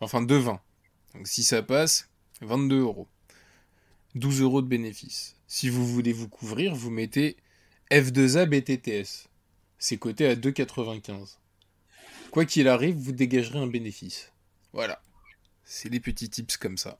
Enfin 0.00 0.22
2,20. 0.22 0.58
Donc 1.14 1.26
si 1.26 1.42
ça 1.42 1.62
passe, 1.62 2.08
22 2.40 2.80
euros. 2.80 3.08
12 4.14 4.42
euros 4.42 4.62
de 4.62 4.66
bénéfice. 4.66 5.36
Si 5.46 5.68
vous 5.68 5.86
voulez 5.86 6.12
vous 6.12 6.28
couvrir, 6.28 6.74
vous 6.74 6.90
mettez 6.90 7.36
F2A 7.90 8.46
BTTS. 8.46 9.28
C'est 9.78 9.96
coté 9.96 10.26
à 10.26 10.34
2,95. 10.34 11.36
Quoi 12.30 12.44
qu'il 12.44 12.68
arrive, 12.68 12.96
vous 12.96 13.12
dégagerez 13.12 13.58
un 13.58 13.66
bénéfice. 13.66 14.32
Voilà. 14.72 15.00
C'est 15.64 15.88
des 15.88 16.00
petits 16.00 16.28
tips 16.28 16.56
comme 16.56 16.76
ça. 16.76 16.98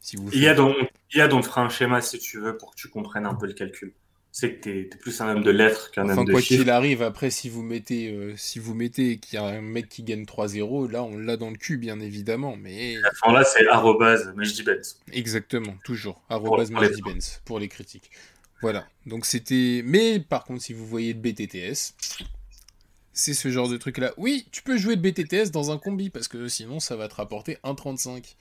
Si 0.00 0.16
vous 0.16 0.28
il, 0.32 0.40
y 0.40 0.48
a 0.48 0.54
donc, 0.54 0.76
il 1.14 1.18
y 1.18 1.20
a 1.20 1.28
donc 1.28 1.46
un 1.56 1.68
schéma 1.68 2.00
si 2.00 2.18
tu 2.18 2.40
veux 2.40 2.56
pour 2.56 2.72
que 2.72 2.76
tu 2.76 2.88
comprennes 2.88 3.26
un 3.26 3.34
peu 3.34 3.46
le 3.46 3.52
calcul. 3.52 3.92
C'est 4.32 4.54
que 4.54 4.62
tu 4.62 4.80
es, 4.80 4.84
plus 4.84 5.20
un 5.20 5.28
homme 5.28 5.44
de 5.44 5.52
lettres 5.52 5.92
qu'un 5.92 6.08
homme 6.08 6.24
de 6.24 6.32
quoi 6.32 6.42
qu'il 6.42 6.68
arrive, 6.68 7.02
après, 7.02 7.30
si 7.30 7.48
vous 7.48 7.62
mettez, 7.62 8.10
euh, 8.10 8.34
si 8.36 8.58
vous 8.58 8.74
mettez 8.74 9.18
qu'il 9.18 9.38
y 9.38 9.42
a 9.42 9.44
un 9.44 9.60
mec 9.60 9.88
qui 9.88 10.02
gagne 10.02 10.24
3-0, 10.24 10.90
là, 10.90 11.04
on 11.04 11.16
l'a 11.16 11.36
dans 11.36 11.50
le 11.50 11.56
cul, 11.56 11.76
bien 11.76 12.00
évidemment. 12.00 12.56
Mais... 12.56 12.96
Enfin, 13.12 13.32
là, 13.32 13.44
c'est 13.44 13.64
arrobase 13.68 14.34
Benz. 14.34 15.00
Exactement, 15.12 15.76
toujours. 15.84 16.20
Arrobase 16.28 16.72
Benz 16.72 17.42
pour 17.44 17.60
les 17.60 17.68
critiques. 17.68 18.10
Voilà. 18.60 18.86
Donc 19.06 19.26
c'était. 19.26 19.82
Mais 19.84 20.18
par 20.18 20.44
contre, 20.44 20.62
si 20.62 20.72
vous 20.72 20.86
voyez 20.86 21.12
le 21.12 21.20
BTTS, 21.20 21.94
c'est 23.12 23.34
ce 23.34 23.50
genre 23.50 23.68
de 23.68 23.76
truc 23.76 23.98
là. 23.98 24.12
Oui, 24.16 24.46
tu 24.50 24.62
peux 24.62 24.78
jouer 24.78 24.96
de 24.96 25.02
BTTS 25.02 25.50
dans 25.50 25.70
un 25.70 25.78
combi 25.78 26.10
parce 26.10 26.28
que 26.28 26.48
sinon 26.48 26.80
ça 26.80 26.96
va 26.96 27.08
te 27.08 27.14
rapporter 27.14 27.58
1,35. 27.62 28.34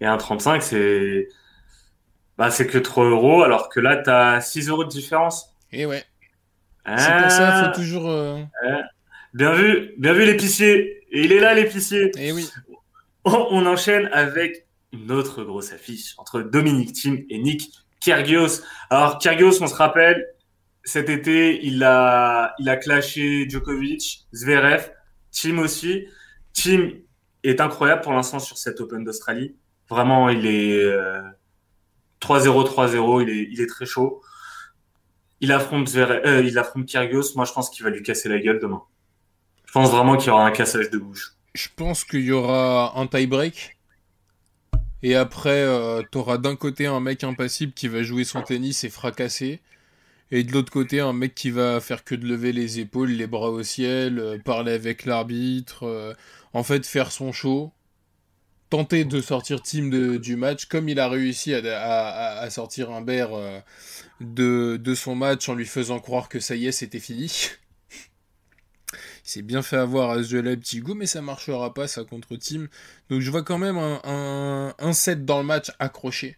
Et 0.00 0.06
1,35 0.06 0.60
c'est. 0.62 1.28
Bah, 2.38 2.50
c'est 2.50 2.66
que 2.66 2.78
3 2.78 3.06
euros 3.06 3.42
alors 3.42 3.68
que 3.68 3.80
là 3.80 3.96
t'as 3.96 4.40
6 4.40 4.68
euros 4.68 4.84
de 4.84 4.90
différence. 4.90 5.54
Et 5.72 5.86
ouais. 5.86 6.04
C'est 6.86 7.22
pour 7.22 7.30
ça, 7.30 7.62
faut 7.62 7.70
ah. 7.70 7.72
toujours. 7.74 8.08
Euh, 8.08 8.42
bien 9.34 9.52
vu, 9.52 9.94
bien 9.98 10.12
vu 10.12 10.24
l'épicier. 10.24 11.04
Et 11.10 11.24
il 11.24 11.32
est 11.32 11.40
là 11.40 11.54
l'épicier. 11.54 12.12
Et 12.16 12.32
oui. 12.32 12.48
On, 13.24 13.66
enchaîne 13.66 14.08
avec 14.12 14.66
une 14.92 15.10
autre 15.10 15.42
grosse 15.42 15.72
affiche 15.72 16.14
entre 16.18 16.42
Dominique 16.42 16.92
Thiem 16.92 17.24
et 17.28 17.38
Nick 17.38 17.72
Kyrgios. 18.00 18.62
Alors 18.88 19.18
Kyrgios, 19.18 19.60
on 19.60 19.66
se 19.66 19.74
rappelle, 19.74 20.24
cet 20.84 21.08
été, 21.08 21.64
il 21.64 21.82
a, 21.82 22.54
il 22.60 22.68
a 22.68 22.76
clashé 22.76 23.48
Djokovic, 23.48 24.26
Zverev, 24.32 24.90
Tim 25.32 25.58
aussi. 25.58 26.06
Tim 26.52 26.90
est 27.42 27.60
incroyable 27.60 28.02
pour 28.02 28.12
l'instant 28.12 28.38
sur 28.38 28.58
cet 28.58 28.80
Open 28.80 29.02
d'Australie. 29.02 29.56
Vraiment, 29.88 30.28
il 30.28 30.46
est 30.46 30.78
3-0, 30.78 30.84
euh, 30.84 31.22
3-0, 32.20 33.22
il 33.22 33.30
est, 33.30 33.48
il 33.50 33.60
est 33.60 33.66
très 33.66 33.86
chaud. 33.86 34.22
Il 35.40 35.52
affronte, 35.52 35.94
euh, 35.94 36.42
il 36.44 36.58
affronte 36.58 36.86
Kyrgios. 36.86 37.34
Moi, 37.36 37.44
je 37.44 37.52
pense 37.52 37.70
qu'il 37.70 37.84
va 37.84 37.90
lui 37.90 38.02
casser 38.02 38.28
la 38.28 38.38
gueule 38.38 38.58
demain. 38.58 38.82
Je 39.66 39.72
pense 39.72 39.90
vraiment 39.90 40.16
qu'il 40.16 40.28
y 40.28 40.30
aura 40.30 40.46
un 40.46 40.50
cassage 40.50 40.90
de 40.90 40.98
bouche. 40.98 41.34
Je 41.54 41.68
pense 41.74 42.04
qu'il 42.04 42.24
y 42.24 42.32
aura 42.32 42.98
un 42.98 43.06
tie-break. 43.06 43.76
Et 45.02 45.14
après, 45.14 45.62
euh, 45.62 46.02
tu 46.10 46.18
auras 46.18 46.38
d'un 46.38 46.56
côté 46.56 46.86
un 46.86 47.00
mec 47.00 47.22
impassible 47.22 47.72
qui 47.72 47.88
va 47.88 48.02
jouer 48.02 48.24
son 48.24 48.42
tennis 48.42 48.84
et 48.84 48.88
fracasser. 48.88 49.60
Et 50.30 50.42
de 50.42 50.52
l'autre 50.52 50.72
côté, 50.72 51.00
un 51.00 51.12
mec 51.12 51.34
qui 51.34 51.50
va 51.50 51.80
faire 51.80 52.02
que 52.02 52.14
de 52.14 52.26
lever 52.26 52.52
les 52.52 52.80
épaules, 52.80 53.10
les 53.10 53.26
bras 53.26 53.50
au 53.50 53.62
ciel, 53.62 54.18
euh, 54.18 54.38
parler 54.38 54.72
avec 54.72 55.04
l'arbitre, 55.04 55.84
euh, 55.84 56.14
en 56.52 56.64
fait 56.64 56.84
faire 56.86 57.12
son 57.12 57.32
show, 57.32 57.72
tenter 58.70 59.04
de 59.04 59.20
sortir 59.20 59.60
de, 59.60 60.16
du 60.16 60.36
match, 60.36 60.66
comme 60.66 60.88
il 60.88 60.98
a 60.98 61.08
réussi 61.08 61.54
à, 61.54 62.38
à, 62.38 62.50
sortir 62.50 62.90
un 62.90 63.04
euh, 63.08 63.60
de, 64.20 64.76
de 64.76 64.94
son 64.94 65.14
match 65.14 65.48
en 65.48 65.54
lui 65.54 65.66
faisant 65.66 66.00
croire 66.00 66.28
que 66.28 66.40
ça 66.40 66.56
y 66.56 66.66
est, 66.66 66.72
c'était 66.72 67.00
fini. 67.00 67.30
il 68.92 68.98
s'est 69.22 69.42
bien 69.42 69.62
fait 69.62 69.76
avoir 69.76 70.10
à 70.10 70.16
ce 70.16 70.28
jeu-là, 70.28 70.56
petit 70.56 70.80
goût, 70.80 70.94
mais 70.94 71.06
ça 71.06 71.22
marchera 71.22 71.72
pas, 71.74 71.86
ça, 71.86 72.04
contre 72.04 72.36
team. 72.36 72.68
Donc 73.08 73.20
je 73.20 73.30
vois 73.30 73.42
quand 73.42 73.58
même 73.58 73.78
un, 73.78 74.00
un, 74.04 74.74
un 74.78 74.92
set 74.92 75.24
dans 75.24 75.38
le 75.38 75.44
match 75.44 75.70
accroché. 75.78 76.36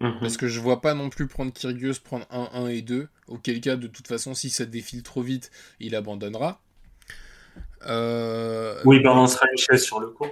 Mhm. 0.00 0.18
Parce 0.20 0.36
que 0.36 0.48
je 0.48 0.60
vois 0.60 0.80
pas 0.80 0.94
non 0.94 1.08
plus 1.08 1.26
prendre 1.26 1.52
Kyrgios, 1.52 2.00
prendre 2.04 2.26
1, 2.30 2.50
1 2.52 2.66
et 2.68 2.82
2. 2.82 3.08
Auquel 3.28 3.60
cas, 3.60 3.76
de 3.76 3.86
toute 3.86 4.06
façon, 4.06 4.34
si 4.34 4.50
ça 4.50 4.66
défile 4.66 5.02
trop 5.02 5.22
vite, 5.22 5.50
il 5.80 5.94
abandonnera. 5.94 6.60
Euh... 7.86 8.80
Oui, 8.84 8.96
il 8.96 9.02
balancera 9.02 9.46
une 9.50 9.58
chaise 9.58 9.82
sur 9.82 10.00
le 10.00 10.08
coup. 10.08 10.26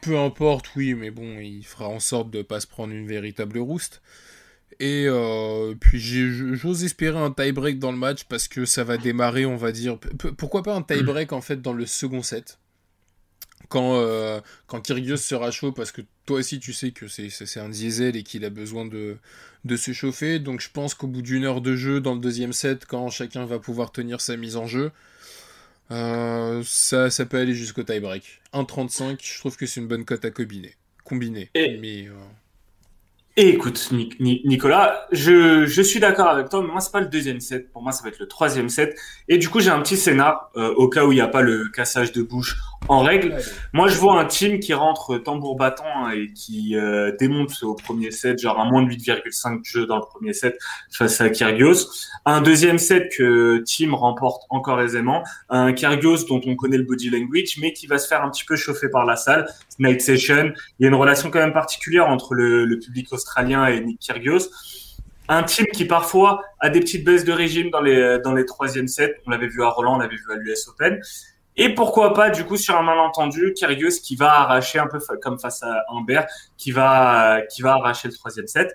Peu, 0.00 0.18
importe, 0.18 0.74
oui, 0.76 0.94
mais 0.94 1.10
bon, 1.10 1.38
il 1.38 1.64
fera 1.64 1.88
en 1.88 2.00
sorte 2.00 2.30
de 2.30 2.42
pas 2.42 2.60
se 2.60 2.66
prendre 2.66 2.92
une 2.92 3.06
véritable 3.06 3.58
rouste. 3.58 4.00
Et 4.80 5.04
euh, 5.06 5.74
puis 5.78 6.00
j'ose 6.00 6.82
espérer 6.84 7.18
un 7.18 7.30
tie-break 7.30 7.78
dans 7.78 7.92
le 7.92 7.98
match 7.98 8.24
parce 8.24 8.48
que 8.48 8.64
ça 8.64 8.82
va 8.82 8.96
démarrer, 8.96 9.46
on 9.46 9.56
va 9.56 9.70
dire. 9.70 9.98
pourquoi 10.36 10.62
pas 10.62 10.74
un 10.74 10.82
tie-break 10.82 11.32
en 11.32 11.40
fait 11.40 11.62
dans 11.62 11.72
le 11.72 11.86
second 11.86 12.22
set? 12.22 12.58
Quand, 13.68 13.94
euh, 13.96 14.40
quand 14.66 14.80
Kyrgios 14.80 15.16
sera 15.16 15.50
chaud, 15.50 15.72
parce 15.72 15.90
que 15.90 16.02
toi 16.26 16.38
aussi 16.38 16.58
tu 16.58 16.72
sais 16.72 16.90
que 16.90 17.06
c'est 17.08 17.60
un 17.60 17.68
diesel 17.68 18.16
et 18.16 18.22
qu'il 18.22 18.44
a 18.44 18.50
besoin 18.50 18.84
de, 18.84 19.16
de 19.64 19.76
se 19.76 19.92
chauffer. 19.92 20.38
Donc 20.38 20.60
je 20.60 20.70
pense 20.70 20.94
qu'au 20.94 21.06
bout 21.06 21.22
d'une 21.22 21.44
heure 21.44 21.60
de 21.60 21.76
jeu 21.76 22.00
dans 22.00 22.14
le 22.14 22.20
deuxième 22.20 22.52
set, 22.52 22.84
quand 22.84 23.08
chacun 23.10 23.46
va 23.46 23.58
pouvoir 23.58 23.92
tenir 23.92 24.20
sa 24.20 24.36
mise 24.36 24.56
en 24.56 24.66
jeu, 24.66 24.90
euh, 25.90 26.62
ça, 26.64 27.10
ça 27.10 27.26
peut 27.26 27.38
aller 27.38 27.54
jusqu'au 27.54 27.82
tie-break. 27.82 28.40
1.35, 28.52 29.18
je 29.22 29.38
trouve 29.38 29.56
que 29.56 29.66
c'est 29.66 29.80
une 29.80 29.88
bonne 29.88 30.04
cote 30.04 30.24
à 30.24 30.30
combiner. 30.30 30.74
combiner. 31.04 31.50
Mais, 31.54 32.06
euh, 32.08 32.12
et 33.36 33.48
écoute, 33.48 33.90
Nicolas, 34.20 35.08
je, 35.10 35.66
je 35.66 35.82
suis 35.82 35.98
d'accord 35.98 36.28
avec 36.28 36.50
toi, 36.50 36.62
mais 36.62 36.68
moi, 36.68 36.80
c'est 36.80 36.92
pas 36.92 37.00
le 37.00 37.08
deuxième 37.08 37.40
set. 37.40 37.72
Pour 37.72 37.82
moi, 37.82 37.90
ça 37.90 38.04
va 38.04 38.10
être 38.10 38.20
le 38.20 38.28
troisième 38.28 38.68
set. 38.68 38.96
Et 39.26 39.38
du 39.38 39.48
coup, 39.48 39.58
j'ai 39.58 39.70
un 39.70 39.80
petit 39.80 39.96
scénar, 39.96 40.52
euh, 40.56 40.72
au 40.74 40.88
cas 40.88 41.04
où 41.04 41.10
il 41.10 41.16
n'y 41.16 41.20
a 41.20 41.26
pas 41.26 41.42
le 41.42 41.68
cassage 41.68 42.12
de 42.12 42.22
bouche 42.22 42.56
en 42.88 43.00
règle. 43.00 43.36
Moi, 43.72 43.88
je 43.88 43.96
vois 43.96 44.20
un 44.20 44.24
team 44.24 44.60
qui 44.60 44.74
rentre 44.74 45.18
tambour 45.18 45.56
battant 45.56 46.10
et 46.10 46.32
qui 46.32 46.76
euh, 46.76 47.12
démonte 47.18 47.62
au 47.62 47.74
premier 47.74 48.10
set, 48.10 48.38
genre 48.38 48.60
un 48.60 48.70
moins 48.70 48.82
de 48.82 48.90
8,5 48.90 49.60
de 49.60 49.64
jeu 49.64 49.86
dans 49.86 49.96
le 49.96 50.02
premier 50.02 50.32
set 50.32 50.58
face 50.90 51.20
à 51.20 51.30
Kyrgios. 51.30 51.88
Un 52.24 52.40
deuxième 52.40 52.78
set 52.78 53.10
que 53.16 53.62
Team 53.66 53.94
remporte 53.94 54.42
encore 54.50 54.80
aisément. 54.80 55.22
Un 55.48 55.72
Kyrgios 55.72 56.24
dont 56.28 56.40
on 56.46 56.56
connaît 56.56 56.78
le 56.78 56.84
body 56.84 57.10
language, 57.10 57.56
mais 57.60 57.72
qui 57.72 57.86
va 57.86 57.98
se 57.98 58.06
faire 58.06 58.22
un 58.22 58.30
petit 58.30 58.44
peu 58.44 58.56
chauffer 58.56 58.88
par 58.88 59.04
la 59.04 59.16
salle. 59.16 59.46
Night 59.78 60.00
session. 60.00 60.52
Il 60.78 60.82
y 60.82 60.86
a 60.86 60.88
une 60.88 60.94
relation 60.94 61.30
quand 61.30 61.40
même 61.40 61.52
particulière 61.52 62.08
entre 62.08 62.34
le, 62.34 62.64
le 62.64 62.78
public 62.78 63.12
australien 63.12 63.66
et 63.66 63.80
Nick 63.80 64.00
Kyrgios 64.00 64.50
un 65.26 65.42
team 65.42 65.64
qui 65.72 65.86
parfois 65.86 66.42
a 66.60 66.68
des 66.68 66.80
petites 66.80 67.02
baisses 67.02 67.24
de 67.24 67.32
régime 67.32 67.70
dans 67.70 67.80
les 67.80 68.18
dans 68.22 68.34
les 68.34 68.44
troisièmes 68.44 68.88
sets. 68.88 69.14
On 69.26 69.30
l'avait 69.30 69.48
vu 69.48 69.62
à 69.62 69.70
Roland, 69.70 69.94
on 69.94 69.98
l'avait 69.98 70.16
vu 70.16 70.30
à 70.30 70.36
l'US 70.36 70.68
Open. 70.68 71.00
Et 71.56 71.74
pourquoi 71.74 72.14
pas, 72.14 72.30
du 72.30 72.44
coup, 72.44 72.56
sur 72.56 72.76
un 72.76 72.82
malentendu, 72.82 73.52
Kyrgios 73.54 74.00
qui 74.02 74.16
va 74.16 74.40
arracher 74.40 74.78
un 74.78 74.88
peu 74.88 74.98
comme 75.22 75.38
face 75.38 75.62
à 75.62 75.84
Humbert, 75.88 76.26
qui 76.56 76.72
va, 76.72 77.42
arracher 77.64 78.08
le 78.08 78.14
troisième 78.14 78.48
set. 78.48 78.72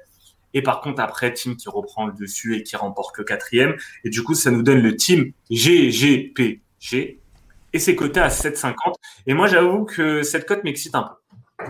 Et 0.53 0.61
par 0.61 0.81
contre, 0.81 1.01
après, 1.01 1.33
team 1.33 1.57
qui 1.57 1.69
reprend 1.69 2.07
le 2.07 2.13
dessus 2.13 2.55
et 2.55 2.63
qui 2.63 2.75
remporte 2.75 3.17
le 3.17 3.23
quatrième. 3.23 3.75
Et 4.03 4.09
du 4.09 4.23
coup, 4.23 4.33
ça 4.33 4.49
nous 4.49 4.63
donne 4.63 4.79
le 4.79 4.95
team 4.95 5.31
GGPG. 5.51 7.19
Et 7.71 7.79
c'est 7.79 7.95
coté 7.95 8.19
à 8.19 8.29
7,50. 8.29 8.95
Et 9.27 9.33
moi, 9.33 9.47
j'avoue 9.47 9.83
que 9.83 10.23
cette 10.23 10.47
cote 10.47 10.63
m'excite 10.63 10.95
un 10.95 11.03
peu. 11.03 11.65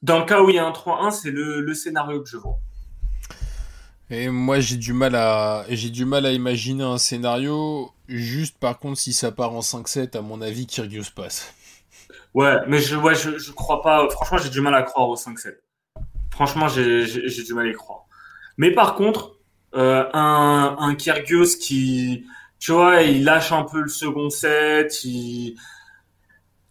Dans 0.00 0.20
le 0.20 0.24
cas 0.24 0.40
où 0.42 0.48
il 0.48 0.54
y 0.54 0.58
a 0.58 0.64
un 0.64 0.70
3-1, 0.70 1.10
c'est 1.10 1.30
le, 1.32 1.60
le 1.60 1.74
scénario 1.74 2.22
que 2.22 2.28
je 2.28 2.36
vois. 2.36 2.58
Et 4.10 4.28
moi, 4.30 4.60
j'ai 4.60 4.76
du 4.76 4.94
mal 4.94 5.14
à 5.16 5.66
imaginer 6.32 6.84
un 6.84 6.98
scénario. 6.98 7.92
Juste, 8.08 8.58
par 8.58 8.78
contre, 8.78 8.98
si 8.98 9.12
ça 9.12 9.32
part 9.32 9.52
en 9.52 9.60
5-7, 9.60 10.16
à 10.16 10.22
mon 10.22 10.40
avis, 10.40 10.66
Kyrgios 10.66 11.10
passe. 11.14 11.54
Ouais, 12.34 12.56
mais 12.66 12.80
je, 12.80 12.96
ouais, 12.96 13.14
je, 13.14 13.38
je 13.38 13.52
crois 13.52 13.82
pas. 13.82 14.08
Franchement, 14.10 14.38
j'ai 14.38 14.48
du 14.48 14.60
mal 14.60 14.74
à 14.74 14.82
croire 14.82 15.08
au 15.08 15.16
5-7. 15.16 15.56
Franchement, 16.30 16.68
j'ai, 16.68 17.04
du 17.44 17.54
mal 17.54 17.66
à 17.66 17.70
y 17.70 17.74
croire. 17.74 18.06
Mais 18.56 18.70
par 18.70 18.94
contre, 18.94 19.36
euh, 19.74 20.04
un, 20.14 20.76
un 20.78 20.94
Kyrgios 20.94 21.56
qui, 21.60 22.24
tu 22.58 22.72
vois, 22.72 23.02
il 23.02 23.24
lâche 23.24 23.52
un 23.52 23.64
peu 23.64 23.80
le 23.80 23.88
second 23.88 24.30
set, 24.30 25.04
il, 25.04 25.56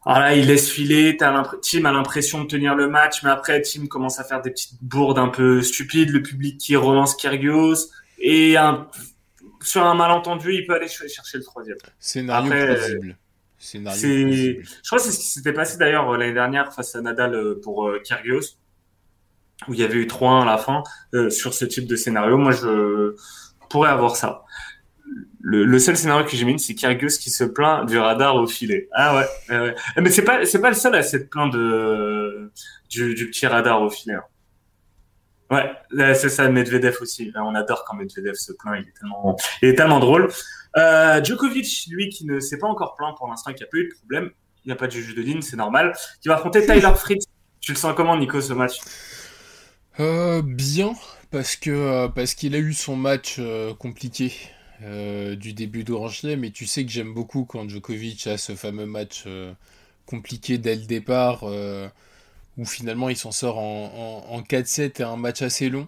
voilà, 0.05 0.35
il 0.35 0.47
laisse 0.47 0.69
filer, 0.69 1.17
Tim 1.17 1.85
a 1.85 1.91
l'impression 1.91 2.43
de 2.43 2.47
tenir 2.47 2.75
le 2.75 2.87
match, 2.87 3.23
mais 3.23 3.29
après 3.29 3.61
Tim 3.61 3.87
commence 3.87 4.19
à 4.19 4.23
faire 4.23 4.41
des 4.41 4.51
petites 4.51 4.81
bourdes 4.81 5.19
un 5.19 5.27
peu 5.27 5.61
stupides, 5.61 6.11
le 6.11 6.21
public 6.21 6.57
qui 6.57 6.75
relance 6.75 7.15
Kyrgios, 7.15 7.89
et 8.19 8.55
sur 9.67 9.85
un 9.85 9.95
malentendu, 9.95 10.53
il 10.53 10.65
peut 10.65 10.75
aller 10.75 10.87
chercher 10.87 11.37
le 11.37 11.43
troisième. 11.43 11.77
Scénario 11.99 12.51
plausible. 12.51 13.17
Scénario 13.57 14.01
Je 14.01 14.87
crois 14.87 14.99
que 14.99 15.05
c'est 15.05 15.11
ce 15.11 15.19
qui 15.19 15.27
s'était 15.27 15.53
passé 15.53 15.77
d'ailleurs 15.77 16.11
l'année 16.17 16.33
dernière 16.33 16.73
face 16.73 16.95
à 16.95 17.01
Nadal 17.01 17.33
euh, 17.33 17.59
pour 17.61 17.87
euh, 17.87 17.99
Kyrgios, 17.99 18.57
où 19.67 19.73
il 19.73 19.79
y 19.79 19.83
avait 19.83 19.97
eu 19.97 20.05
3-1 20.05 20.43
à 20.43 20.45
la 20.45 20.57
fin 20.57 20.83
euh, 21.13 21.29
sur 21.29 21.53
ce 21.53 21.65
type 21.65 21.87
de 21.87 21.95
scénario. 21.95 22.37
Moi, 22.37 22.51
je 22.51 23.15
pourrais 23.69 23.89
avoir 23.89 24.15
ça. 24.15 24.43
le, 25.41 25.79
seul 25.79 25.97
scénario 25.97 26.25
que 26.25 26.35
j'ai 26.35 26.45
mis, 26.45 26.59
c'est 26.59 26.75
Kyrgios 26.75 27.17
qui 27.19 27.29
se 27.29 27.43
plaint 27.43 27.87
du 27.87 27.97
radar 27.97 28.35
au 28.35 28.47
filet. 28.47 28.87
Ah 28.93 29.17
ouais, 29.17 29.57
ouais. 29.57 29.75
mais 29.97 30.11
c'est 30.11 30.23
pas 30.23 30.45
c'est 30.45 30.61
pas 30.61 30.69
le 30.69 30.75
seul 30.75 30.95
à 30.95 31.03
s'être 31.03 31.29
plaint 31.29 31.51
de 31.51 32.51
du, 32.89 33.15
du, 33.15 33.29
petit 33.29 33.47
radar 33.47 33.81
au 33.81 33.89
filet. 33.89 34.15
Hein. 34.15 34.23
Ouais, 35.49 35.71
c'est 36.13 36.29
ça, 36.29 36.49
Medvedev 36.49 36.97
aussi. 37.01 37.31
on 37.35 37.55
adore 37.55 37.85
quand 37.85 37.95
Medvedev 37.95 38.35
se 38.35 38.51
plaint, 38.51 38.75
il 38.81 38.87
est 38.87 38.93
tellement, 38.99 39.35
il 39.61 39.69
est 39.69 39.75
tellement 39.75 39.99
drôle. 39.99 40.29
Euh, 40.77 41.23
Djokovic, 41.23 41.87
lui, 41.89 42.09
qui 42.09 42.25
ne 42.25 42.39
s'est 42.39 42.57
pas 42.57 42.67
encore 42.67 42.95
plaint 42.95 43.15
pour 43.15 43.27
l'instant, 43.27 43.53
qui 43.53 43.63
a 43.63 43.67
pas 43.67 43.77
eu 43.77 43.87
de 43.87 43.95
problème, 43.95 44.29
il 44.65 44.67
n'y 44.67 44.73
a 44.73 44.75
pas 44.75 44.87
de 44.87 44.91
juge 44.91 45.15
de 45.15 45.21
ligne, 45.21 45.41
c'est 45.41 45.55
normal, 45.55 45.93
qui 46.21 46.27
va 46.27 46.35
affronter 46.35 46.65
Tyler 46.65 46.91
Fritz. 46.95 47.25
Tu 47.61 47.71
le 47.71 47.77
sens 47.77 47.93
comment, 47.95 48.17
Nico, 48.17 48.41
ce 48.41 48.53
match? 48.53 48.79
Euh, 49.99 50.41
Bien, 50.43 50.93
parce 51.31 51.55
que 51.55 51.71
euh, 51.71 52.07
parce 52.07 52.35
qu'il 52.35 52.53
a 52.53 52.59
eu 52.59 52.73
son 52.73 52.95
match 52.95 53.37
euh, 53.39 53.73
compliqué 53.73 54.31
du 54.79 55.53
début 55.53 55.83
d'Orange 55.83 56.21
mais 56.37 56.51
tu 56.51 56.67
sais 56.67 56.85
que 56.85 56.91
j'aime 56.91 57.11
beaucoup 57.11 57.45
quand 57.45 57.67
Djokovic 57.67 58.27
a 58.27 58.37
ce 58.37 58.55
fameux 58.55 58.85
match 58.85 59.25
compliqué 60.05 60.59
dès 60.59 60.75
le 60.75 60.85
départ 60.85 61.45
où 62.57 62.65
finalement 62.65 63.09
il 63.09 63.17
s'en 63.17 63.31
sort 63.31 63.57
en, 63.59 64.41
4-7 64.41 65.01
et 65.01 65.03
un 65.03 65.15
match 65.17 65.41
assez 65.41 65.69
long, 65.69 65.87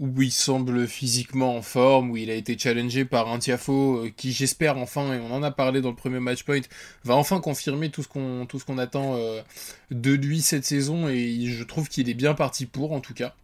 où 0.00 0.22
il 0.22 0.32
semble 0.32 0.86
physiquement 0.86 1.56
en 1.56 1.62
forme, 1.62 2.10
où 2.10 2.16
il 2.16 2.30
a 2.30 2.34
été 2.34 2.56
challengé 2.56 3.04
par 3.04 3.28
un 3.28 3.38
Tiafo 3.38 4.04
euh, 4.04 4.12
qui 4.16 4.32
j'espère 4.32 4.78
enfin, 4.78 5.12
et 5.12 5.18
on 5.18 5.32
en 5.32 5.42
a 5.42 5.50
parlé 5.50 5.80
dans 5.80 5.90
le 5.90 5.96
premier 5.96 6.20
match 6.20 6.44
point, 6.44 6.60
va 7.04 7.16
enfin 7.16 7.40
confirmer 7.40 7.90
tout 7.90 8.02
ce 8.02 8.08
qu'on 8.08 8.46
tout 8.46 8.58
ce 8.58 8.64
qu'on 8.64 8.78
attend 8.78 9.16
euh, 9.16 9.42
de 9.90 10.12
lui 10.12 10.40
cette 10.40 10.64
saison, 10.64 11.08
et 11.08 11.46
je 11.46 11.64
trouve 11.64 11.88
qu'il 11.88 12.08
est 12.08 12.14
bien 12.14 12.34
parti 12.34 12.66
pour 12.66 12.92
en 12.92 13.00
tout 13.00 13.14
cas. 13.14 13.34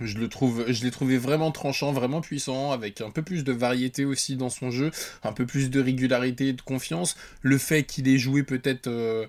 Je 0.00 0.16
le 0.16 0.28
trouve, 0.28 0.64
je 0.68 0.84
l'ai 0.84 0.90
trouvé 0.90 1.18
vraiment 1.18 1.50
tranchant, 1.50 1.92
vraiment 1.92 2.22
puissant, 2.22 2.72
avec 2.72 3.02
un 3.02 3.10
peu 3.10 3.22
plus 3.22 3.44
de 3.44 3.52
variété 3.52 4.04
aussi 4.06 4.36
dans 4.36 4.48
son 4.48 4.70
jeu, 4.70 4.90
un 5.22 5.32
peu 5.32 5.44
plus 5.44 5.70
de 5.70 5.80
régularité 5.80 6.48
et 6.48 6.52
de 6.54 6.62
confiance. 6.62 7.14
Le 7.42 7.58
fait 7.58 7.84
qu'il 7.84 8.08
ait 8.08 8.18
joué 8.18 8.42
peut-être 8.42 8.86
euh, 8.86 9.26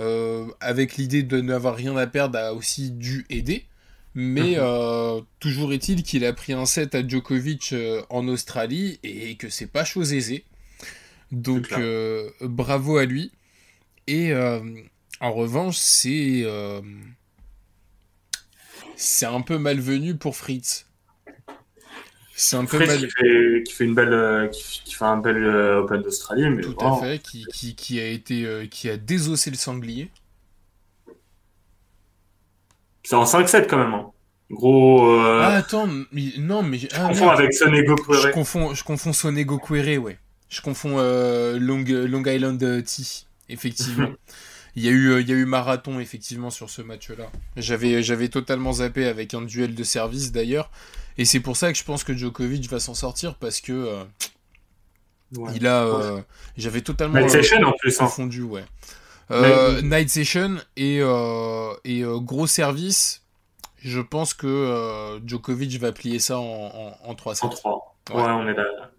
euh, 0.00 0.46
avec 0.60 0.96
l'idée 0.96 1.22
de 1.22 1.40
n'avoir 1.40 1.76
rien 1.76 1.96
à 1.96 2.06
perdre, 2.06 2.38
a 2.38 2.54
aussi 2.54 2.90
dû 2.90 3.26
aider. 3.30 3.66
Mais 4.14 4.52
mhm. 4.52 4.58
euh, 4.58 5.20
toujours 5.38 5.72
est-il 5.72 6.02
qu'il 6.02 6.24
a 6.24 6.32
pris 6.32 6.52
un 6.52 6.66
set 6.66 6.94
à 6.94 7.06
Djokovic 7.06 7.72
euh, 7.72 8.02
en 8.10 8.26
Australie 8.26 8.98
et 9.04 9.36
que 9.36 9.48
c'est 9.48 9.66
pas 9.66 9.84
chose 9.84 10.12
aisée. 10.12 10.44
Donc 11.30 11.72
bravo 12.40 12.96
à 12.96 13.04
lui. 13.04 13.30
Et 14.08 14.34
en 14.34 15.32
revanche, 15.32 15.76
c'est 15.76 16.44
c'est 18.96 19.26
un 19.26 19.40
peu 19.40 19.58
malvenu 19.58 20.16
pour 20.16 20.36
Fritz. 20.36 20.86
C'est 22.42 22.56
un 22.56 22.64
peu 22.64 22.78
mal... 22.78 22.96
qui, 22.96 23.06
fait, 23.06 23.62
qui 23.64 23.72
fait 23.74 23.84
une 23.84 23.94
belle, 23.94 24.14
euh, 24.14 24.48
qui, 24.48 24.94
fait 24.94 25.04
un 25.04 25.18
bel 25.18 25.44
euh, 25.44 25.82
Open 25.82 26.00
d'Australie, 26.00 26.48
mais 26.48 26.62
tout 26.62 26.74
à 26.80 26.96
fait, 26.96 27.18
qui, 27.18 27.74
qui, 27.74 28.00
a 28.00 28.06
été, 28.06 28.46
euh, 28.46 28.66
qui 28.66 28.88
a 28.88 28.96
désossé 28.96 29.50
le 29.50 29.56
sanglier. 29.56 30.10
C'est 33.02 33.14
en 33.14 33.24
5-7 33.24 33.66
quand 33.66 33.76
même. 33.76 33.92
Hein. 33.92 34.10
Gros. 34.50 35.20
Ah 35.20 35.56
attends, 35.56 35.86
non 36.38 36.62
mais 36.62 36.78
je 36.78 36.88
ah, 36.94 37.08
confonds 37.08 37.28
avec 37.28 37.52
Sonego 37.52 37.94
Je 38.10 38.28
confonds, 38.30 38.74
je 38.74 38.84
confonds 38.84 39.12
ouais. 40.02 40.18
Je 40.48 40.60
confonds 40.62 40.96
Long, 40.96 41.84
Long 41.86 42.24
Island 42.24 42.58
T, 42.58 43.02
effectivement. 43.50 44.12
il 44.76 44.84
y, 44.84 44.88
a 44.88 44.92
eu, 44.92 45.20
il 45.20 45.28
y 45.28 45.32
a 45.32 45.36
eu 45.36 45.44
marathon 45.44 45.98
effectivement 46.00 46.50
sur 46.50 46.70
ce 46.70 46.82
match-là. 46.82 47.26
J'avais, 47.56 48.02
j'avais 48.02 48.28
totalement 48.28 48.74
zappé 48.74 49.06
avec 49.06 49.34
un 49.34 49.42
duel 49.42 49.74
de 49.74 49.84
service 49.84 50.32
d'ailleurs. 50.32 50.70
Et 51.18 51.24
c'est 51.24 51.40
pour 51.40 51.56
ça 51.56 51.72
que 51.72 51.78
je 51.78 51.84
pense 51.84 52.04
que 52.04 52.14
Djokovic 52.14 52.68
va 52.70 52.80
s'en 52.80 52.94
sortir 52.94 53.34
parce 53.34 53.60
que 53.60 53.72
euh, 53.72 54.04
il 55.54 55.66
a. 55.66 55.82
Euh, 55.84 56.20
j'avais 56.56 56.80
totalement 56.80 57.18
Night 57.18 57.30
Session 57.30 57.62
en 57.62 57.72
plus, 57.72 58.00
hein. 58.00 58.04
confondu, 58.04 58.42
ouais. 58.42 58.64
Euh, 59.30 59.82
Night 59.82 60.08
Session 60.08 60.56
et, 60.76 61.00
et 61.84 62.02
gros 62.04 62.46
service. 62.46 63.22
Je 63.82 64.00
pense 64.00 64.34
que 64.34 65.20
Djokovic 65.24 65.78
va 65.78 65.92
plier 65.92 66.18
ça 66.18 66.38
en, 66.38 66.94
en, 67.02 67.14
3 67.14 67.44
En 67.44 67.48
3. 67.48 67.96
Ouais, 68.12 68.22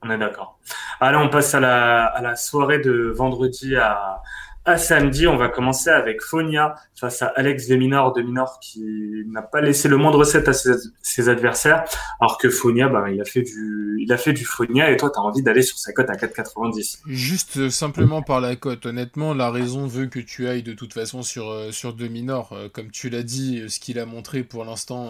on 0.03 0.10
est 0.10 0.17
d'accord. 0.17 0.60
Allez, 0.99 1.17
on 1.17 1.29
passe 1.29 1.53
à 1.55 1.60
la, 1.60 2.05
à 2.05 2.21
la 2.21 2.36
soirée 2.36 2.79
de 2.79 3.13
vendredi 3.15 3.75
à, 3.75 4.21
à 4.63 4.78
samedi, 4.78 5.26
on 5.26 5.38
va 5.38 5.50
commencer 5.50 5.89
avec 5.89 6.21
Fonia 6.21 6.76
face 6.95 7.24
à 7.24 7.28
Alex 7.28 7.67
Deminor, 7.67 8.13
Deminor 8.13 8.60
qui 8.60 9.24
n'a 9.28 9.41
pas 9.41 9.60
laissé 9.60 9.88
le 9.88 9.97
moindre 9.97 10.24
set 10.24 10.47
à 10.47 10.54
ses, 10.54 11.30
adversaires, 11.30 11.84
alors 12.19 12.38
que 12.38 12.47
Fonia, 12.50 12.88
ben, 12.88 13.08
il 13.10 13.19
a 13.19 13.26
fait 13.26 13.41
du, 13.41 13.97
il 14.00 14.13
a 14.13 14.17
fait 14.17 14.34
du 14.34 14.45
Fonia 14.45 14.91
et 14.91 14.97
toi, 14.97 15.10
tu 15.10 15.19
as 15.19 15.24
envie 15.24 15.41
d'aller 15.41 15.63
sur 15.63 15.80
sa 15.80 15.93
cote 15.93 16.10
à 16.12 16.13
4,90. 16.13 17.00
Juste 17.08 17.58
euh, 17.58 17.69
simplement 17.71 18.21
par 18.21 18.39
la 18.39 18.56
cote. 18.56 18.86
Honnêtement, 18.86 19.34
la 19.34 19.50
raison 19.50 19.88
veut 19.88 20.06
que 20.06 20.19
tu 20.19 20.47
ailles 20.47 20.63
de 20.63 20.74
toute 20.74 20.93
façon 20.93 21.24
sur, 21.24 21.50
euh, 21.50 21.71
sur 21.71 21.95
Deminor. 21.95 22.54
Euh, 22.54 22.69
comme 22.69 22.91
tu 22.91 23.10
l'as 23.10 23.24
dit, 23.24 23.63
ce 23.67 23.80
qu'il 23.80 23.97
a 23.97 24.06
montré 24.06 24.43
pour 24.43 24.63
l'instant, 24.63 25.10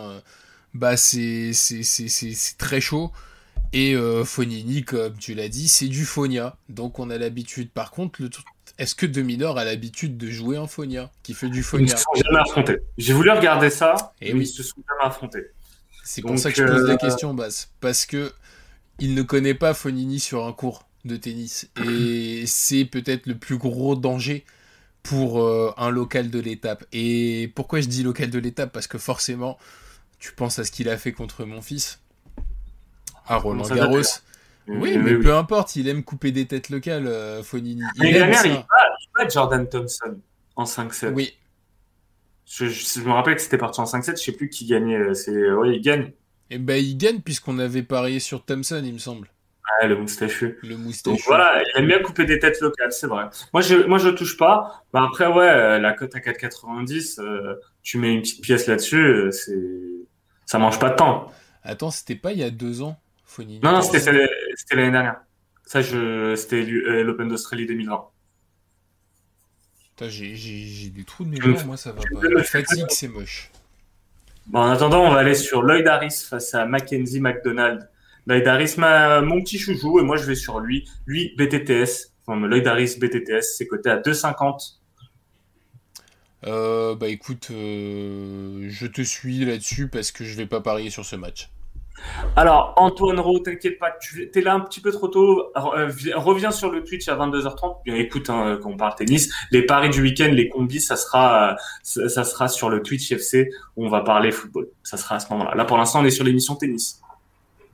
bah, 0.74 0.96
c'est, 0.96 1.52
c'est, 1.52 1.84
c'est, 1.84 2.58
très 2.58 2.80
chaud. 2.80 3.12
Et 3.74 3.96
Fonini, 4.26 4.84
comme 4.84 5.18
tu 5.18 5.34
l'as 5.34 5.48
dit, 5.50 5.68
c'est 5.68 5.88
du 5.88 6.06
Fonia. 6.06 6.56
Donc 6.70 7.00
on 7.00 7.10
a 7.10 7.18
l'habitude. 7.18 7.70
Par 7.72 7.92
contre, 7.92 8.22
le, 8.22 8.30
est-ce 8.82 8.96
que 8.96 9.06
Dominor 9.06 9.60
a 9.60 9.64
l'habitude 9.64 10.18
de 10.18 10.32
jouer 10.32 10.58
en 10.58 10.66
Fonia 10.66 11.12
Qui 11.22 11.36
fait 11.36 11.50
du 11.50 11.62
Fonia 11.62 11.86
Ils 11.86 11.92
ne 11.92 11.98
se 11.98 12.04
sont 12.04 12.16
jamais 12.16 12.40
affrontés. 12.40 12.78
J'ai 12.98 13.14
voulu 13.14 13.30
regarder 13.30 13.70
ça, 13.70 14.16
et 14.20 14.30
eh 14.30 14.34
oui. 14.34 14.42
ils 14.42 14.48
se 14.48 14.64
sont 14.64 14.82
jamais 14.90 15.08
affrontés. 15.08 15.52
C'est 16.04 16.24
pour 16.24 16.40
ça 16.40 16.52
que 16.52 16.58
je 16.58 16.64
pose 16.64 16.88
la 16.88 16.96
euh, 16.96 16.98
question, 16.98 17.36
Basse. 17.36 17.70
Parce 17.80 18.08
que 18.08 18.34
il 18.98 19.14
ne 19.14 19.22
connaît 19.22 19.54
pas 19.54 19.76
Fonini 19.76 20.20
sur 20.20 20.48
un 20.48 20.52
cours 20.52 20.88
de 21.06 21.16
tennis. 21.16 21.70
Et 21.86 22.44
c'est 22.48 22.86
peut-être 22.86 23.28
le 23.28 23.38
plus 23.38 23.60
gros 23.60 23.96
danger 23.96 24.46
pour 25.04 25.44
euh, 25.44 25.72
un 25.78 25.92
local 25.92 26.32
de 26.32 26.40
l'étape. 26.40 26.84
Et 26.92 27.52
pourquoi 27.54 27.82
je 27.82 27.88
dis 27.88 28.02
local 28.02 28.32
de 28.32 28.40
l'étape? 28.40 28.74
Parce 28.74 28.88
que 28.88 28.98
forcément, 28.98 29.60
tu 30.18 30.32
penses 30.32 30.58
à 30.58 30.64
ce 30.64 30.72
qu'il 30.72 30.90
a 30.90 30.98
fait 30.98 31.12
contre 31.12 31.46
mon 31.46 31.62
fils, 31.62 32.00
à 33.28 33.38
Roland 33.38 33.62
Garros. 33.68 34.02
Oui, 34.68 34.98
mais, 34.98 35.16
peu 35.16 35.34
importe, 35.34 35.76
il 35.76 35.88
aime 35.88 36.04
couper 36.04 36.32
des 36.32 36.46
têtes 36.46 36.70
locales, 36.70 37.08
euh, 37.08 37.44
Fonini. 37.44 37.82
Il 37.96 38.14
dernière, 38.14 38.46
il 38.46 38.54
bat, 38.54 39.28
Jordan 39.28 39.68
Thompson 39.68 40.18
en 40.56 40.64
5-7. 40.64 41.14
Oui. 41.14 41.38
Je, 42.46 42.66
me 43.02 43.12
rappelle 43.12 43.36
que 43.36 43.42
c'était 43.42 43.58
parti 43.58 43.80
en 43.80 43.86
5-7, 43.86 44.18
je 44.18 44.24
sais 44.24 44.32
plus 44.34 44.50
qui 44.50 44.66
gagnait. 44.66 44.98
Euh, 44.98 45.14
c'est... 45.14 45.52
Oui, 45.52 45.76
il 45.76 45.82
gagne. 45.82 46.12
Et 46.50 46.56
eh 46.56 46.58
ben 46.58 46.84
il 46.84 46.98
gagne 46.98 47.22
puisqu'on 47.22 47.60
avait 47.60 47.84
parié 47.84 48.20
sur 48.20 48.44
Thompson, 48.44 48.82
il 48.84 48.94
me 48.94 49.00
semble. 49.00 49.30
Ah, 49.80 49.88
le 49.88 49.96
moustachu. 49.96 50.58
Le 50.64 50.76
moustachu. 50.76 51.16
Donc 51.16 51.26
voilà, 51.26 51.64
il 51.64 51.80
aime 51.80 51.88
bien 51.88 52.00
couper 52.00 52.26
des 52.26 52.40
têtes 52.40 52.60
locales, 52.60 52.92
c'est 52.92 53.08
vrai. 53.08 53.26
Moi, 53.54 53.62
je, 53.62 53.88
moi, 53.88 53.98
je 53.98 54.10
touche 54.10 54.36
pas. 54.36 54.84
Bah, 54.92 55.06
après, 55.08 55.28
ouais, 55.28 55.48
euh, 55.48 55.80
la 55.80 55.94
cote 55.94 56.14
à 56.14 56.20
4,90, 56.20 57.56
tu 57.84 57.98
mets 57.98 58.14
une 58.14 58.22
petite 58.22 58.42
pièce 58.42 58.68
là-dessus, 58.68 59.30
c'est, 59.32 59.58
ça 60.46 60.60
mange 60.60 60.78
pas 60.78 60.90
de 60.90 60.96
temps. 60.96 61.32
Attends, 61.64 61.90
c'était 61.90 62.16
pas 62.16 62.34
il 62.34 62.40
y 62.40 62.44
a 62.44 62.50
deux 62.50 62.82
ans 62.82 63.00
non, 63.40 63.72
non, 63.74 63.82
c'était 63.82 64.12
l'année 64.76 64.92
dernière. 64.92 65.22
Ça, 65.66 65.82
c'était 65.82 66.64
euh, 66.64 67.04
l'Open 67.04 67.30
d'Australie 67.30 67.66
2020. 67.66 68.08
J'ai 70.10 70.90
des 70.90 71.04
trous 71.04 71.26
de 71.26 71.30
mémoire, 71.30 71.66
moi 71.66 71.78
ça 71.78 71.92
va 71.92 72.02
pas. 72.02 72.28
La 72.28 72.44
fatigue, 72.44 72.86
c'est 72.90 73.08
moche. 73.08 73.52
Bon, 74.48 74.60
en 74.60 74.72
attendant, 74.72 75.06
on 75.06 75.12
va 75.12 75.20
aller 75.20 75.36
sur 75.36 75.62
Lloyd 75.62 75.88
Harris 75.88 76.26
face 76.28 76.56
à 76.56 76.66
Mackenzie 76.66 77.20
McDonald. 77.20 77.88
Lloyd 78.26 78.48
Harris, 78.48 78.76
ma, 78.78 79.22
mon 79.22 79.42
petit 79.42 79.60
chouchou, 79.60 80.00
et 80.00 80.04
moi 80.04 80.18
je 80.18 80.26
vais 80.26 80.36
sur 80.36 80.60
lui. 80.60 80.90
Lui, 81.06 81.36
BTTS. 81.38 82.12
Enfin, 82.26 82.40
Lloyd 82.40 82.68
Harris, 82.68 82.98
BTTS, 83.00 83.56
c'est 83.58 83.68
coté 83.68 83.90
à 83.90 83.98
2,50. 83.98 84.78
Euh, 86.48 86.96
bah 86.96 87.08
écoute, 87.08 87.50
euh, 87.52 88.66
je 88.70 88.88
te 88.88 89.04
suis 89.04 89.46
là-dessus 89.46 89.88
parce 89.88 90.12
que 90.12 90.24
je 90.24 90.36
vais 90.36 90.48
pas 90.48 90.62
parier 90.62 90.90
sur 90.90 91.06
ce 91.06 91.16
match. 91.16 91.50
Alors, 92.36 92.74
Antoine 92.78 93.20
Rowe, 93.20 93.40
t'inquiète 93.40 93.78
pas, 93.78 93.92
tu 94.00 94.30
es 94.34 94.42
là 94.42 94.54
un 94.54 94.62
petit 94.62 94.80
peu 94.80 94.92
trop 94.92 95.08
tôt. 95.08 95.52
Euh, 95.56 95.92
reviens 96.16 96.52
sur 96.52 96.72
le 96.72 96.84
Twitch 96.84 97.08
à 97.08 97.16
22h30. 97.16 97.84
Bien, 97.84 97.96
écoute, 97.96 98.30
hein, 98.30 98.60
quand 98.62 98.70
on 98.70 98.78
parle 98.78 98.96
tennis, 98.96 99.34
les 99.52 99.66
paris 99.66 99.90
du 99.90 100.02
week-end, 100.02 100.30
les 100.32 100.50
combis, 100.50 100.82
ça 100.82 100.96
sera, 100.96 101.56
ça, 101.84 102.24
sera 102.24 102.48
sur 102.48 102.70
le 102.70 102.82
Twitch 102.82 103.12
FC 103.12 103.50
où 103.76 103.86
on 103.86 103.90
va 103.90 104.02
parler 104.02 104.32
football. 104.32 104.68
Ça 104.84 104.98
sera 104.98 105.16
à 105.16 105.20
ce 105.20 105.30
moment-là. 105.32 105.56
Là, 105.56 105.66
pour 105.66 105.78
l'instant, 105.78 106.02
on 106.02 106.06
est 106.06 106.12
sur 106.12 106.24
l'émission 106.24 106.56
tennis. 106.56 107.02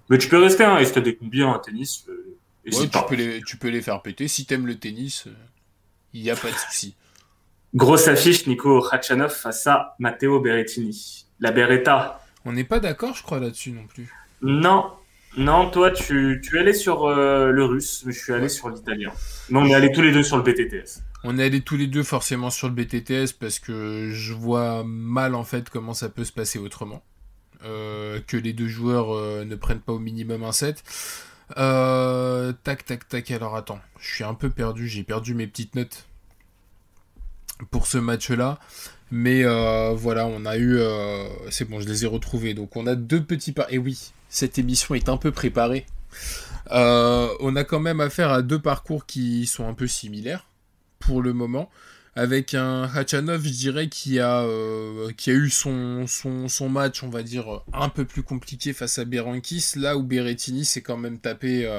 Mais 0.09 0.17
tu 0.17 0.29
peux 0.29 0.41
rester, 0.41 0.63
hein, 0.63 0.77
et 0.77 0.85
si 0.85 0.93
t'as 0.93 1.01
des 1.01 1.15
combis 1.15 1.43
en 1.43 1.57
tennis, 1.59 2.05
euh, 2.09 2.37
tu, 2.71 2.87
peux 3.07 3.15
les, 3.15 3.41
tu 3.41 3.57
peux 3.57 3.69
les 3.69 3.81
faire 3.81 4.01
péter. 4.01 4.27
Si 4.27 4.45
t'aimes 4.45 4.65
le 4.65 4.77
tennis, 4.77 5.25
il 6.13 6.21
euh, 6.21 6.23
n'y 6.23 6.31
a 6.31 6.35
pas 6.35 6.49
de 6.49 6.55
souci. 6.55 6.95
Grosse 7.75 8.07
affiche, 8.07 8.47
Nico 8.47 8.81
Khachanov 8.81 9.31
face 9.31 9.67
à 9.67 9.95
Matteo 9.99 10.39
Berrettini. 10.39 11.25
La 11.39 11.51
Beretta, 11.51 12.21
on 12.47 12.53
n'est 12.53 12.63
pas 12.63 12.79
d'accord, 12.79 13.13
je 13.13 13.23
crois, 13.23 13.39
là-dessus 13.39 13.71
non 13.71 13.85
plus. 13.87 14.09
Non, 14.41 14.89
non, 15.35 15.69
toi, 15.69 15.91
tu, 15.91 16.41
tu 16.41 16.55
es 16.55 16.59
allé 16.61 16.73
sur 16.73 17.05
euh, 17.05 17.51
le 17.51 17.65
russe, 17.65 18.03
mais 18.05 18.13
je 18.13 18.19
suis 18.19 18.31
allé 18.31 18.47
sur 18.47 18.69
l'italien. 18.69 19.11
Non, 19.49 19.63
on 19.63 19.65
est 19.65 19.75
allés 19.75 19.91
tous 19.91 20.01
les 20.01 20.13
deux 20.13 20.23
sur 20.23 20.37
le 20.37 20.43
BTTS. 20.43 21.01
On 21.25 21.37
est 21.37 21.43
allés 21.43 21.59
tous 21.59 21.75
les 21.75 21.87
deux 21.87 22.03
forcément 22.03 22.49
sur 22.49 22.69
le 22.69 22.73
BTTS 22.73 23.33
parce 23.37 23.59
que 23.59 24.11
je 24.13 24.33
vois 24.33 24.83
mal 24.85 25.35
en 25.35 25.43
fait 25.43 25.69
comment 25.69 25.93
ça 25.93 26.07
peut 26.07 26.23
se 26.23 26.31
passer 26.31 26.57
autrement. 26.57 27.03
Euh, 27.65 28.21
que 28.25 28.37
les 28.37 28.53
deux 28.53 28.67
joueurs 28.67 29.13
euh, 29.13 29.43
ne 29.43 29.55
prennent 29.55 29.81
pas 29.81 29.91
au 29.91 29.99
minimum 29.99 30.43
un 30.43 30.53
set. 30.53 30.83
Tac, 31.53 32.85
tac, 32.85 33.09
tac. 33.09 33.31
Alors 33.31 33.57
attends, 33.57 33.81
je 33.99 34.15
suis 34.15 34.23
un 34.23 34.35
peu 34.35 34.49
perdu. 34.49 34.87
J'ai 34.87 35.03
perdu 35.03 35.33
mes 35.33 35.47
petites 35.47 35.75
notes 35.75 36.07
pour 37.71 37.87
ce 37.87 37.97
match-là. 37.97 38.57
Mais 39.11 39.43
euh, 39.45 39.93
voilà, 39.95 40.27
on 40.27 40.45
a 40.45 40.57
eu. 40.57 40.77
Euh, 40.77 41.27
c'est 41.49 41.65
bon, 41.65 41.79
je 41.79 41.87
les 41.87 42.03
ai 42.03 42.07
retrouvés. 42.07 42.53
Donc 42.53 42.75
on 42.75 42.87
a 42.87 42.95
deux 42.95 43.23
petits 43.23 43.53
pas. 43.53 43.67
Et 43.69 43.77
oui, 43.77 44.11
cette 44.29 44.57
émission 44.59 44.95
est 44.95 45.09
un 45.09 45.17
peu 45.17 45.31
préparée. 45.31 45.85
on 46.71 47.55
a 47.55 47.63
quand 47.63 47.79
même 47.79 48.01
affaire 48.01 48.31
à 48.31 48.41
deux 48.41 48.59
parcours 48.59 49.05
qui 49.05 49.45
sont 49.45 49.67
un 49.67 49.73
peu 49.73 49.87
similaires 49.87 50.47
pour 50.99 51.21
le 51.21 51.33
moment 51.33 51.69
avec 52.17 52.55
un 52.55 52.89
Hachanov, 52.95 53.43
je 53.45 53.51
dirais, 53.51 53.89
qui 53.89 54.19
a, 54.19 54.41
euh, 54.41 55.11
qui 55.15 55.29
a 55.29 55.33
eu 55.33 55.51
son, 55.51 56.07
son, 56.07 56.67
match, 56.67 57.03
on 57.03 57.09
va 57.09 57.21
dire, 57.21 57.61
un 57.73 57.89
peu 57.89 58.05
plus 58.05 58.23
compliqué 58.23 58.73
face 58.73 58.97
à 58.97 59.05
Berankis, 59.05 59.73
là 59.75 59.95
où 59.95 60.01
Berrettini 60.01 60.65
s'est 60.65 60.81
quand 60.81 60.97
même 60.97 61.19
tapé, 61.19 61.71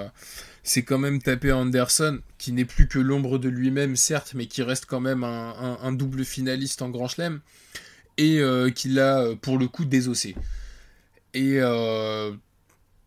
euh, 0.76 0.82
quand 0.82 0.98
même 0.98 1.22
tapé 1.22 1.52
Anderson, 1.52 2.20
qui 2.38 2.52
n'est 2.52 2.64
plus 2.64 2.88
que 2.88 2.98
l'ombre 2.98 3.38
de 3.38 3.48
lui-même, 3.48 3.96
certes, 3.96 4.32
mais 4.34 4.46
qui 4.46 4.62
reste 4.62 4.86
quand 4.86 5.00
même 5.00 5.24
un, 5.24 5.92
double 5.92 6.24
finaliste 6.24 6.82
en 6.82 6.90
Grand 6.90 7.08
Chelem, 7.08 7.40
et 8.16 8.40
euh, 8.40 8.70
qui 8.70 8.88
l'a, 8.88 9.34
pour 9.40 9.58
le 9.58 9.68
coup, 9.68 9.84
désossé. 9.84 10.34
Et 11.34 11.60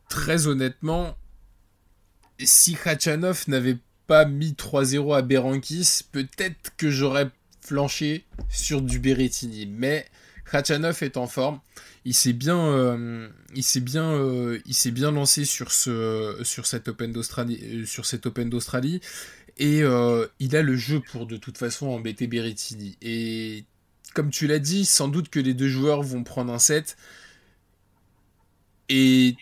très 0.10 0.48
honnêtement, 0.48 1.16
si 2.40 2.78
Hachanov 2.84 3.46
n'avait 3.48 3.78
pas 4.08 4.26
mis 4.26 4.54
3-0 4.54 5.16
à 5.16 5.22
Berankis, 5.22 6.02
peut-être 6.12 6.76
que 6.78 6.90
j'aurais 6.90 7.30
flanché 7.62 8.26
sur 8.50 8.82
du. 8.82 9.00
Mais 9.70 10.06
Khachanov 10.52 11.02
est 11.02 11.16
en 11.16 11.28
forme. 11.28 11.62
Il 12.04 12.14
s'est 12.14 12.34
bien, 12.34 12.60
euh, 12.60 13.30
euh, 13.48 15.12
lancé 15.12 15.46
sur 15.46 15.72
ce, 15.72 16.40
sur 16.44 16.66
cet 16.66 16.90
Open 16.90 17.14
d'Australie, 17.14 17.60
euh, 17.64 18.20
Open 18.26 18.50
d'Australie, 18.50 19.00
et 19.58 19.80
il 20.40 20.56
a 20.56 20.62
le 20.62 20.76
jeu 20.76 21.00
pour 21.00 21.26
de 21.26 21.38
toute 21.38 21.58
façon 21.58 21.88
embêter 21.88 22.28
Berrettini. 22.28 22.98
Et 23.02 23.64
comme 24.14 24.30
tu 24.30 24.46
l'as 24.46 24.60
dit, 24.60 24.84
sans 24.84 25.08
doute 25.08 25.30
que 25.30 25.40
les 25.40 25.54
deux 25.54 25.70
joueurs 25.70 26.02
vont 26.04 26.24
prendre 26.24 26.52
un 26.52 26.60
set. 26.60 26.98
Et 28.90 29.38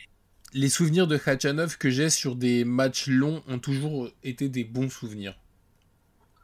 les 0.53 0.69
souvenirs 0.69 1.07
de 1.07 1.17
Khachanov 1.17 1.77
que 1.79 1.89
j'ai 1.89 2.11
sur 2.11 2.35
des 2.35 2.65
matchs 2.65 3.07
longs 3.07 3.41
ont 3.47 3.57
toujours 3.57 4.11
été 4.23 4.47
des 4.47 4.63
bons 4.63 4.89
souvenirs. 4.91 5.35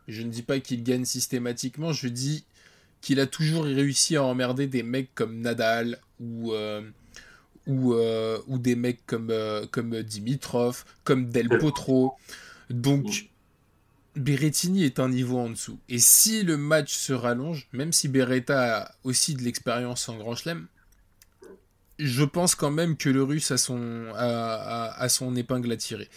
Je 0.07 0.23
ne 0.23 0.29
dis 0.29 0.43
pas 0.43 0.59
qu'il 0.59 0.83
gagne 0.83 1.05
systématiquement, 1.05 1.93
je 1.93 2.07
dis 2.07 2.45
qu'il 3.05 3.19
a 3.19 3.27
toujours 3.27 3.65
réussi 3.65 4.15
à 4.15 4.23
emmerder 4.23 4.65
des 4.65 4.81
mecs 4.81 5.13
comme 5.13 5.39
Nadal 5.39 5.99
ou, 6.19 6.53
euh, 6.53 6.81
ou, 7.67 7.93
euh, 7.93 8.39
ou, 8.47 8.57
des 8.57 8.75
mecs 8.75 9.05
comme, 9.05 9.29
euh, 9.29 9.67
comme 9.69 10.01
Dimitrov, 10.01 10.83
comme 11.03 11.29
Del 11.29 11.47
Potro. 11.47 12.15
Donc, 12.71 13.29
Berrettini 14.15 14.85
est 14.85 14.99
un 14.99 15.09
niveau 15.09 15.37
en 15.37 15.51
dessous. 15.51 15.77
Et 15.87 15.99
si 15.99 16.41
le 16.41 16.57
match 16.57 16.95
se 16.95 17.13
rallonge, 17.13 17.67
même 17.73 17.93
si 17.93 18.07
Beretta 18.07 18.79
a 18.79 18.91
aussi 19.03 19.35
de 19.35 19.43
l'expérience 19.43 20.09
en 20.09 20.17
Grand 20.17 20.33
Chelem, 20.33 20.65
je 21.97 22.23
pense 22.23 22.55
quand 22.55 22.71
même 22.71 22.97
que 22.97 23.09
le 23.09 23.23
russe 23.23 23.51
a 23.51 23.57
son, 23.57 24.11
a, 24.15 25.07
son 25.09 25.35
épingle 25.35 25.71
à 25.71 25.77
tirer 25.77 26.09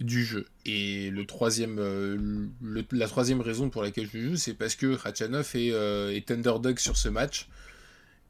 du 0.00 0.24
jeu. 0.24 0.46
Et 0.64 1.10
le 1.10 1.26
troisième, 1.26 1.78
euh, 1.78 2.46
la 2.92 3.08
troisième 3.08 3.40
raison 3.40 3.68
pour 3.68 3.82
laquelle 3.82 4.08
je 4.12 4.18
joue, 4.18 4.36
c'est 4.36 4.54
parce 4.54 4.76
que 4.76 4.96
Khachanov 4.96 5.50
est, 5.54 5.72
euh, 5.72 6.14
est, 6.14 6.30
underdog 6.30 6.78
sur 6.78 6.96
ce 6.96 7.08
match. 7.08 7.48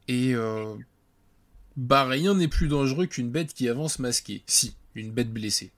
Et 0.07 0.33
euh, 0.33 0.75
bah 1.77 2.05
rien 2.05 2.33
n'est 2.33 2.47
plus 2.47 2.67
dangereux 2.67 3.05
qu'une 3.05 3.29
bête 3.29 3.53
qui 3.53 3.69
avance 3.69 3.99
masquée. 3.99 4.43
Si, 4.47 4.75
une 4.95 5.11
bête 5.11 5.31
blessée. 5.31 5.71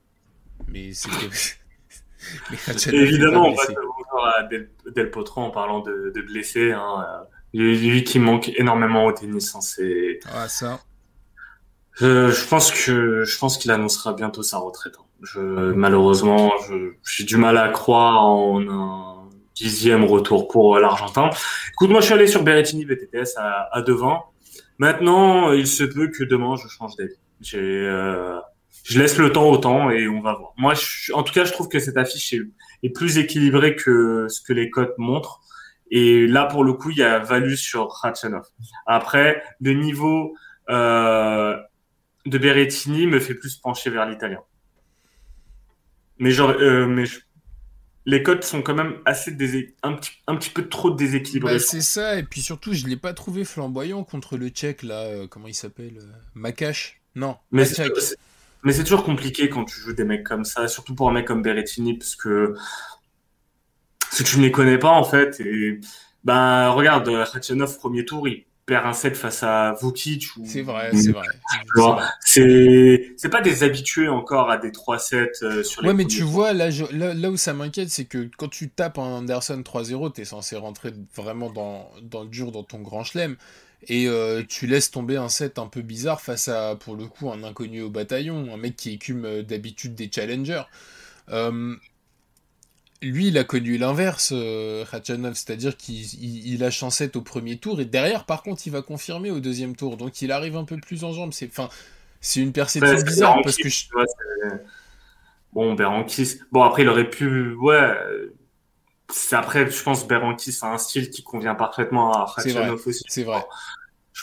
Mais 0.67 0.93
c'est 0.93 1.09
Évidemment, 2.93 3.47
on 3.49 3.53
va 3.53 3.63
encore 3.99 4.27
à 4.27 4.43
Del, 4.43 5.11
Potro 5.11 5.41
en 5.41 5.51
parlant 5.51 5.81
de, 5.81 6.11
de 6.15 6.21
blessé. 6.21 6.71
Hein. 6.71 7.05
Lui 7.53 8.03
qui 8.03 8.19
manque 8.19 8.49
énormément 8.57 9.05
au 9.05 9.11
tennis. 9.11 9.55
Hein, 9.55 9.61
c'est... 9.61 10.19
Ah, 10.25 10.47
ça. 10.47 10.81
Je, 11.99 12.47
pense 12.47 12.71
que 12.71 13.23
je 13.23 13.37
pense 13.37 13.57
qu'il 13.57 13.71
annoncera 13.71 14.13
bientôt 14.13 14.43
sa 14.43 14.57
retraite. 14.57 14.93
Hein. 14.99 15.05
Je, 15.23 15.39
malheureusement, 15.39 16.51
j'ai 17.03 17.23
du 17.23 17.37
mal 17.37 17.57
à 17.57 17.69
croire 17.69 18.23
en 18.25 18.61
un 18.61 19.29
dixième 19.55 20.03
retour 20.03 20.47
pour 20.47 20.77
l'Argentin. 20.77 21.29
Écoute, 21.73 21.89
moi, 21.89 22.01
je 22.01 22.05
suis 22.05 22.13
allé 22.13 22.27
sur 22.27 22.43
Berrettini 22.43 22.85
BTTS 22.85 23.37
à, 23.37 23.69
à 23.71 23.81
devant. 23.81 24.25
Maintenant, 24.77 25.51
il 25.51 25.65
se 25.65 25.83
peut 25.83 26.09
que 26.09 26.23
demain, 26.23 26.55
je 26.55 26.67
change 26.67 26.95
d'avis. 26.95 27.15
J'ai, 27.41 27.59
euh, 27.59 28.39
je 28.83 28.99
laisse 28.99 29.17
le 29.17 29.31
temps 29.31 29.49
au 29.49 29.57
temps 29.57 29.89
et 29.89 30.07
on 30.07 30.21
va 30.21 30.33
voir. 30.33 30.53
Moi, 30.57 30.73
je, 30.75 31.11
en 31.13 31.23
tout 31.23 31.33
cas, 31.33 31.45
je 31.45 31.51
trouve 31.51 31.67
que 31.67 31.79
cette 31.79 31.97
affiche 31.97 32.33
est, 32.83 32.89
plus 32.89 33.17
équilibrée 33.17 33.75
que 33.75 34.27
ce 34.29 34.41
que 34.41 34.53
les 34.53 34.69
cotes 34.69 34.97
montrent. 34.97 35.41
Et 35.89 36.27
là, 36.27 36.45
pour 36.45 36.63
le 36.63 36.73
coup, 36.73 36.91
il 36.91 36.97
y 36.97 37.03
a 37.03 37.19
valu 37.19 37.57
sur 37.57 37.89
Ratchanov. 37.89 38.45
Après, 38.85 39.41
le 39.59 39.73
niveau 39.73 40.35
euh, 40.69 41.57
de 42.27 42.37
Berrettini 42.37 43.07
me 43.07 43.19
fait 43.19 43.35
plus 43.35 43.55
pencher 43.55 43.89
vers 43.89 44.05
l'italien. 44.05 44.41
Mais, 46.19 46.31
genre, 46.31 46.49
euh, 46.49 46.87
mais 46.87 47.05
les 48.05 48.23
codes 48.23 48.43
sont 48.43 48.61
quand 48.61 48.73
même 48.73 48.95
assez 49.05 49.31
un, 49.83 49.93
petit, 49.93 50.11
un 50.27 50.35
petit 50.35 50.49
peu 50.49 50.67
trop 50.67 50.91
déséquilibrés. 50.91 51.53
Bah, 51.53 51.59
c'est 51.59 51.81
ça, 51.81 52.17
et 52.17 52.23
puis 52.23 52.41
surtout, 52.41 52.73
je 52.73 52.83
ne 52.85 52.89
l'ai 52.89 52.97
pas 52.97 53.13
trouvé 53.13 53.45
flamboyant 53.45 54.03
contre 54.03 54.37
le 54.37 54.49
tchèque, 54.49 54.83
là, 54.83 55.03
euh, 55.03 55.27
comment 55.27 55.47
il 55.47 55.53
s'appelle 55.53 55.97
euh, 55.99 56.11
Makash? 56.33 57.01
Non, 57.15 57.37
mais 57.51 57.65
c'est 57.65 58.83
toujours 58.83 59.03
compliqué 59.03 59.49
quand 59.49 59.65
tu 59.65 59.79
joues 59.79 59.93
des 59.93 60.03
mecs 60.03 60.23
comme 60.23 60.45
ça, 60.45 60.67
surtout 60.67 60.95
pour 60.95 61.09
un 61.09 61.13
mec 61.13 61.25
comme 61.25 61.41
Berrettini, 61.41 61.97
parce 61.97 62.15
que, 62.15 62.55
parce 63.99 64.23
tu 64.23 64.37
ne 64.37 64.43
les 64.43 64.51
connais 64.51 64.77
pas, 64.77 64.91
en 64.91 65.03
fait. 65.03 65.39
Et 65.39 65.79
ben, 66.23 66.69
regarde, 66.69 67.09
Khachanov, 67.31 67.77
premier 67.77 68.05
tour, 68.05 68.27
il 68.27 68.45
perd 68.67 68.85
un 68.85 68.93
set 68.93 69.15
face 69.15 69.41
à 69.43 69.73
Vukic. 69.81 70.27
C'est 70.45 70.61
vrai, 70.61 70.91
c'est 70.93 71.13
vrai. 71.13 71.25
C'est 72.19 73.13
c'est 73.15 73.29
pas 73.29 73.41
des 73.41 73.63
habitués 73.63 74.09
encore 74.09 74.51
à 74.51 74.57
des 74.57 74.71
3 74.71 74.99
sets 74.99 75.31
euh, 75.41 75.63
sur 75.63 75.81
les 75.81 75.87
Ouais, 75.87 75.93
mais 75.95 76.05
tu 76.05 76.21
vois, 76.21 76.53
là, 76.53 76.69
là, 76.91 77.29
où 77.31 77.37
ça 77.37 77.53
m'inquiète, 77.53 77.89
c'est 77.89 78.05
que 78.05 78.29
quand 78.37 78.49
tu 78.49 78.69
tapes 78.69 78.99
un 78.99 79.19
Anderson 79.19 79.63
3-0, 79.65 80.11
t'es 80.11 80.25
censé 80.25 80.57
rentrer 80.57 80.93
vraiment 81.15 81.49
dans, 81.49 81.89
dans 82.01 82.23
le 82.23 82.29
dur 82.29 82.51
dans 82.51 82.63
ton 82.63 82.79
grand 82.79 83.03
chelem. 83.03 83.37
Et 83.87 84.07
euh, 84.07 84.43
tu 84.47 84.67
laisses 84.67 84.91
tomber 84.91 85.15
un 85.15 85.29
set 85.29 85.59
un 85.59 85.67
peu 85.67 85.81
bizarre 85.81 86.19
face 86.19 86.49
à, 86.49 86.75
pour 86.75 86.95
le 86.95 87.05
coup, 87.05 87.31
un 87.31 87.43
inconnu 87.43 87.81
au 87.81 87.89
bataillon, 87.89 88.53
un 88.53 88.57
mec 88.57 88.75
qui 88.75 88.91
écume 88.91 89.25
euh, 89.25 89.43
d'habitude 89.43 89.95
des 89.95 90.11
challengers. 90.13 90.63
Euh, 91.29 91.75
lui, 93.01 93.27
il 93.27 93.37
a 93.37 93.43
connu 93.43 93.77
l'inverse, 93.77 94.31
euh, 94.33 94.85
c'est-à-dire 95.33 95.77
qu'il 95.77 96.71
en 96.81 96.89
7 96.89 97.15
au 97.15 97.21
premier 97.21 97.57
tour, 97.57 97.79
et 97.79 97.85
derrière, 97.85 98.25
par 98.25 98.43
contre, 98.43 98.63
il 98.65 98.71
va 98.71 98.81
confirmer 98.81 99.31
au 99.31 99.39
deuxième 99.39 99.75
tour. 99.75 99.97
Donc 99.97 100.21
il 100.21 100.31
arrive 100.31 100.57
un 100.57 100.63
peu 100.63 100.77
plus 100.77 101.03
en 101.03 101.13
jambes. 101.13 101.33
C'est, 101.33 101.49
c'est 102.21 102.39
une 102.39 102.53
perception 102.53 103.01
bizarre 103.03 103.39
parce 103.43 103.57
que. 103.57 103.67
bon, 105.53 105.73
Berankis. 105.73 106.39
Bon, 106.51 106.63
après, 106.63 106.83
il 106.83 106.89
aurait 106.89 107.09
pu. 107.09 107.53
Ouais. 107.55 107.93
C'est 109.09 109.35
après, 109.35 109.69
je 109.69 109.83
pense, 109.83 110.05
Berankis 110.07 110.57
a 110.61 110.73
un 110.73 110.77
style 110.77 111.09
qui 111.09 111.23
convient 111.23 111.55
parfaitement 111.55 112.11
à 112.11 112.33
Khachanov 112.35 112.85
aussi. 112.85 113.03
C'est 113.07 113.23
vrai 113.23 113.41
je 113.41 113.76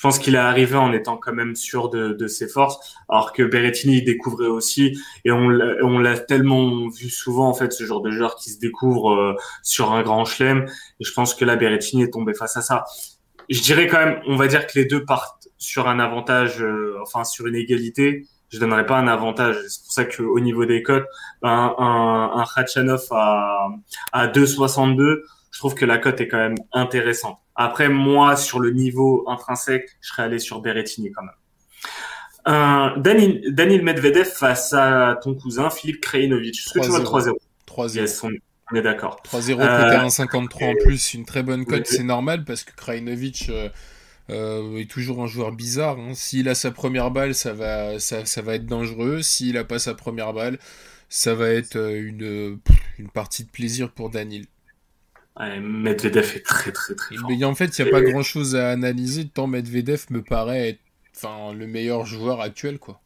pense 0.04 0.18
qu'il 0.18 0.34
est 0.34 0.38
arrivé 0.38 0.76
en 0.76 0.92
étant 0.92 1.16
quand 1.16 1.32
même 1.32 1.56
sûr 1.56 1.88
de, 1.88 2.12
de 2.12 2.26
ses 2.26 2.46
forces, 2.46 2.94
alors 3.08 3.32
que 3.32 3.42
Berrettini 3.42 4.02
découvrait 4.02 4.48
aussi, 4.48 4.98
et 5.24 5.32
on, 5.32 5.48
l'a 5.48 6.18
tellement 6.18 6.90
vu 6.90 7.08
souvent 7.08 7.48
en 7.48 7.54
fait 7.54 7.72
ce 7.72 7.84
genre 7.84 8.02
de 8.02 8.10
joueur 8.10 8.36
qui 8.36 8.50
se 8.50 8.58
découvre 8.58 9.14
euh, 9.14 9.34
sur 9.62 9.92
un 9.92 10.02
grand 10.02 10.26
chelem, 10.26 10.66
et 11.00 11.04
je 11.04 11.12
pense 11.14 11.34
que 11.34 11.46
là 11.46 11.56
Berrettini 11.56 12.02
est 12.02 12.12
tombé 12.12 12.34
face 12.34 12.54
à 12.58 12.60
ça. 12.60 12.84
Je 13.48 13.62
dirais 13.62 13.86
quand 13.86 13.96
même, 13.98 14.20
on 14.26 14.36
va 14.36 14.46
dire 14.46 14.66
que 14.66 14.78
les 14.78 14.84
deux 14.84 15.06
partent 15.06 15.48
sur 15.56 15.88
un 15.88 15.98
avantage, 15.98 16.62
euh, 16.62 16.98
enfin 17.00 17.24
sur 17.24 17.46
une 17.46 17.56
égalité. 17.56 18.26
Je 18.50 18.60
donnerais 18.60 18.84
pas 18.84 18.98
un 18.98 19.08
avantage. 19.08 19.56
C'est 19.68 19.82
pour 19.84 19.92
ça 19.92 20.04
qu'au 20.04 20.38
niveau 20.38 20.66
des 20.66 20.82
cotes, 20.82 21.06
un, 21.42 21.74
un, 21.78 22.40
un 22.40 22.44
Khachanov 22.54 23.06
à, 23.10 23.68
à 24.12 24.26
2,62, 24.28 25.22
je 25.54 25.60
trouve 25.60 25.76
que 25.76 25.84
la 25.84 25.98
cote 25.98 26.20
est 26.20 26.26
quand 26.26 26.38
même 26.38 26.56
intéressante. 26.72 27.38
Après, 27.54 27.88
moi, 27.88 28.34
sur 28.34 28.58
le 28.58 28.72
niveau 28.72 29.24
intrinsèque, 29.28 29.88
je 30.00 30.08
serais 30.08 30.24
allé 30.24 30.40
sur 30.40 30.60
Berrettini 30.60 31.12
quand 31.12 31.22
même. 31.22 32.96
Euh, 32.96 33.00
Daniel, 33.00 33.82
Medvedev 33.82 34.26
face 34.26 34.72
à 34.72 35.16
ton 35.22 35.36
cousin 35.36 35.70
Philippe 35.70 36.00
Krajinovic. 36.00 36.56
Est-ce 36.56 36.74
que 36.74 36.84
tu 36.84 36.90
vois 36.90 36.98
3-0 36.98 37.34
3-0. 37.68 38.40
on, 38.72 38.76
est 38.76 38.82
d'accord. 38.82 39.22
3-0 39.24 39.52
côté 39.52 40.24
1,53 40.24 40.70
en 40.70 40.84
plus, 40.84 41.14
une 41.14 41.24
très 41.24 41.44
bonne 41.44 41.64
cote, 41.64 41.86
c'est 41.86 42.02
normal 42.02 42.44
parce 42.44 42.64
que 42.64 42.72
Krajinovic 42.74 43.46
euh, 43.48 43.68
euh, 44.30 44.78
est 44.78 44.90
toujours 44.90 45.22
un 45.22 45.28
joueur 45.28 45.52
bizarre. 45.52 45.98
Hein. 46.00 46.14
S'il 46.14 46.48
a 46.48 46.56
sa 46.56 46.72
première 46.72 47.12
balle, 47.12 47.32
ça 47.32 47.52
va, 47.52 48.00
ça, 48.00 48.24
ça 48.24 48.42
va 48.42 48.56
être 48.56 48.66
dangereux. 48.66 49.22
S'il 49.22 49.56
a 49.56 49.62
pas 49.62 49.78
sa 49.78 49.94
première 49.94 50.32
balle, 50.32 50.58
ça 51.08 51.36
va 51.36 51.48
être 51.48 51.76
euh, 51.76 52.08
une, 52.08 52.58
une 52.98 53.08
partie 53.08 53.44
de 53.44 53.50
plaisir 53.50 53.92
pour 53.92 54.10
Daniel. 55.37 55.61
Medvedev 55.62 56.37
est 56.37 56.44
très 56.44 56.73
très 56.73 56.94
très 56.94 57.16
fort. 57.16 57.31
Mais 57.31 57.44
en 57.44 57.55
fait, 57.55 57.79
il 57.79 57.83
n'y 57.83 57.88
a 57.88 57.92
pas 57.92 58.03
grand 58.03 58.23
chose 58.23 58.57
à 58.57 58.70
analyser 58.70 59.27
tant 59.27 59.47
Medvedev 59.47 60.07
me 60.11 60.23
paraît 60.23 60.70
être 60.70 60.81
enfin, 61.14 61.53
le 61.53 61.66
meilleur 61.66 62.07
joueur 62.07 62.40
actuel. 62.40 62.79
quoi. 62.79 63.01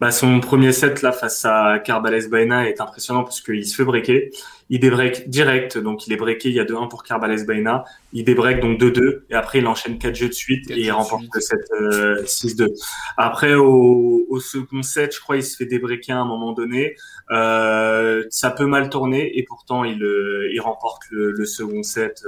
Bah, 0.00 0.12
son 0.12 0.38
premier 0.38 0.70
set 0.70 1.02
là 1.02 1.10
face 1.10 1.44
à 1.44 1.80
Carbales 1.80 2.28
Baena 2.28 2.68
est 2.68 2.80
impressionnant 2.80 3.24
parce 3.24 3.40
qu'il 3.40 3.66
se 3.66 3.74
fait 3.74 3.84
breaker. 3.84 4.30
Il 4.70 4.78
débreak 4.78 5.28
direct, 5.28 5.76
donc 5.76 6.06
il 6.06 6.12
est 6.12 6.16
breaké. 6.16 6.50
Il 6.50 6.54
y 6.54 6.60
a 6.60 6.64
2-1 6.64 6.88
pour 6.88 7.02
Carbales 7.02 7.44
Baena. 7.44 7.84
Il 8.12 8.24
débreak 8.24 8.60
donc 8.60 8.78
2-2 8.78 9.22
et 9.28 9.34
après 9.34 9.58
il 9.58 9.66
enchaîne 9.66 9.98
4 9.98 10.14
jeux 10.14 10.28
de 10.28 10.32
suite 10.32 10.70
et 10.70 10.82
il 10.82 10.92
remporte 10.92 11.24
le 11.34 11.40
set 11.40 11.58
6-2. 11.72 12.62
Euh, 12.62 12.68
après 13.16 13.54
au, 13.54 14.24
au, 14.28 14.38
second 14.38 14.82
set, 14.82 15.14
je 15.16 15.20
crois 15.20 15.36
il 15.36 15.42
se 15.42 15.56
fait 15.56 15.66
débreaker 15.66 16.16
à 16.16 16.20
un 16.20 16.26
moment 16.26 16.52
donné. 16.52 16.94
Euh, 17.32 18.24
ça 18.30 18.50
peut 18.50 18.66
mal 18.66 18.90
tourner 18.90 19.36
et 19.36 19.42
pourtant 19.42 19.82
il, 19.82 20.02
euh, 20.04 20.48
il 20.52 20.60
remporte 20.60 21.02
le, 21.10 21.32
le 21.32 21.44
second 21.44 21.82
set 21.82 22.22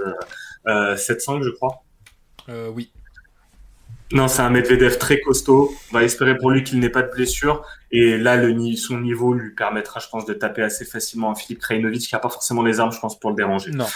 euh, 0.67 0.97
7-5 0.97 1.45
je 1.45 1.51
crois. 1.51 1.85
oui. 2.75 2.91
Non, 4.13 4.27
c'est 4.27 4.43
un 4.43 4.51
Medvedev 4.51 4.99
très 4.99 5.21
costaud. 5.21 5.73
On 5.91 5.95
va 5.95 6.03
espérer 6.03 6.37
pour 6.37 6.51
lui 6.51 6.65
qu'il 6.65 6.81
n'ait 6.81 6.91
pas 6.91 7.03
de 7.03 7.11
blessure. 7.11 7.65
Et 7.93 8.19
là, 8.19 8.37
le, 8.37 8.77
son 8.77 9.01
niveau 9.01 9.35
lui 9.35 9.55
permettra, 9.55 10.01
je 10.01 10.09
pense, 10.09 10.27
de 10.27 10.35
taper 10.35 10.63
assez 10.63 10.85
facilement 10.85 11.31
un 11.31 11.35
Philippe 11.37 11.61
Krajinovic 11.61 12.03
qui 12.03 12.15
n'a 12.15 12.19
pas 12.19 12.29
forcément 12.29 12.63
les 12.63 12.81
armes, 12.81 12.93
je 12.93 12.99
pense, 12.99 13.19
pour 13.19 13.31
le 13.31 13.37
déranger. 13.37 13.71
Non. 13.71 13.87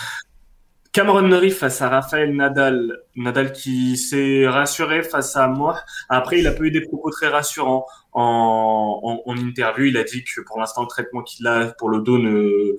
Cameron 0.94 1.22
Norrie 1.22 1.50
face 1.50 1.82
à 1.82 1.88
Raphaël 1.88 2.36
Nadal. 2.36 3.00
Nadal 3.16 3.52
qui 3.52 3.96
s'est 3.96 4.46
rassuré 4.46 5.02
face 5.02 5.34
à 5.34 5.48
moi. 5.48 5.80
Après, 6.08 6.38
il 6.38 6.46
a 6.46 6.52
pas 6.52 6.62
eu 6.62 6.70
des 6.70 6.82
propos 6.82 7.10
très 7.10 7.26
rassurants 7.26 7.84
en, 8.12 9.24
interview. 9.26 9.86
Il 9.86 9.96
a 9.96 10.04
dit 10.04 10.22
que 10.22 10.40
pour 10.42 10.60
l'instant, 10.60 10.82
le 10.82 10.86
traitement 10.86 11.22
qu'il 11.22 11.48
a 11.48 11.72
pour 11.72 11.90
le 11.90 11.98
dos 11.98 12.18
ne, 12.18 12.76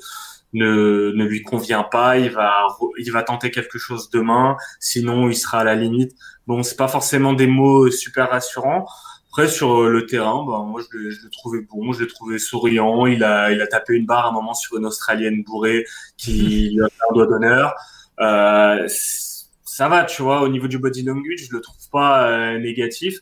ne, 0.53 1.11
ne 1.13 1.25
lui 1.25 1.41
convient 1.41 1.83
pas. 1.83 2.17
Il 2.17 2.31
va, 2.31 2.67
il 2.97 3.11
va 3.11 3.21
tenter 3.21 3.51
quelque 3.51 3.77
chose 3.77 4.09
demain. 4.09 4.55
Sinon, 4.79 5.27
il 5.27 5.35
sera 5.35 5.59
à 5.59 5.63
la 5.65 5.75
limite. 5.75 6.13
Bon, 6.47 6.63
c'est 6.63 6.77
pas 6.77 6.87
forcément 6.87 7.33
des 7.33 7.47
mots 7.47 7.91
super 7.91 8.29
rassurants. 8.29 8.85
Après, 9.27 9.49
sur 9.49 9.81
euh, 9.81 9.89
le 9.89 10.05
terrain, 10.05 10.45
ben, 10.45 10.63
moi, 10.63 10.81
je 10.81 10.97
l'ai, 10.97 11.11
je 11.11 11.27
trouvais 11.27 11.59
bon, 11.69 11.91
je 11.91 12.05
l'ai 12.05 12.07
trouvé 12.07 12.39
souriant. 12.39 13.07
Il 13.07 13.25
a, 13.25 13.51
il 13.51 13.61
a 13.61 13.67
tapé 13.67 13.95
une 13.95 14.05
barre 14.05 14.27
à 14.27 14.29
un 14.29 14.31
moment 14.31 14.53
sur 14.53 14.77
une 14.77 14.85
Australienne 14.85 15.43
bourrée 15.43 15.83
qui 16.15 16.71
lui 16.73 16.81
a 16.81 16.87
fait 16.87 17.03
un 17.09 17.13
doigt 17.13 17.27
d'honneur. 17.27 17.75
Euh, 18.19 18.87
ça 18.87 19.89
va, 19.89 20.03
tu 20.05 20.21
vois, 20.21 20.41
au 20.41 20.47
niveau 20.47 20.67
du 20.67 20.77
body 20.77 21.03
language, 21.03 21.47
je 21.49 21.55
le 21.55 21.61
trouve 21.61 21.89
pas 21.91 22.29
euh, 22.29 22.59
négatif. 22.59 23.19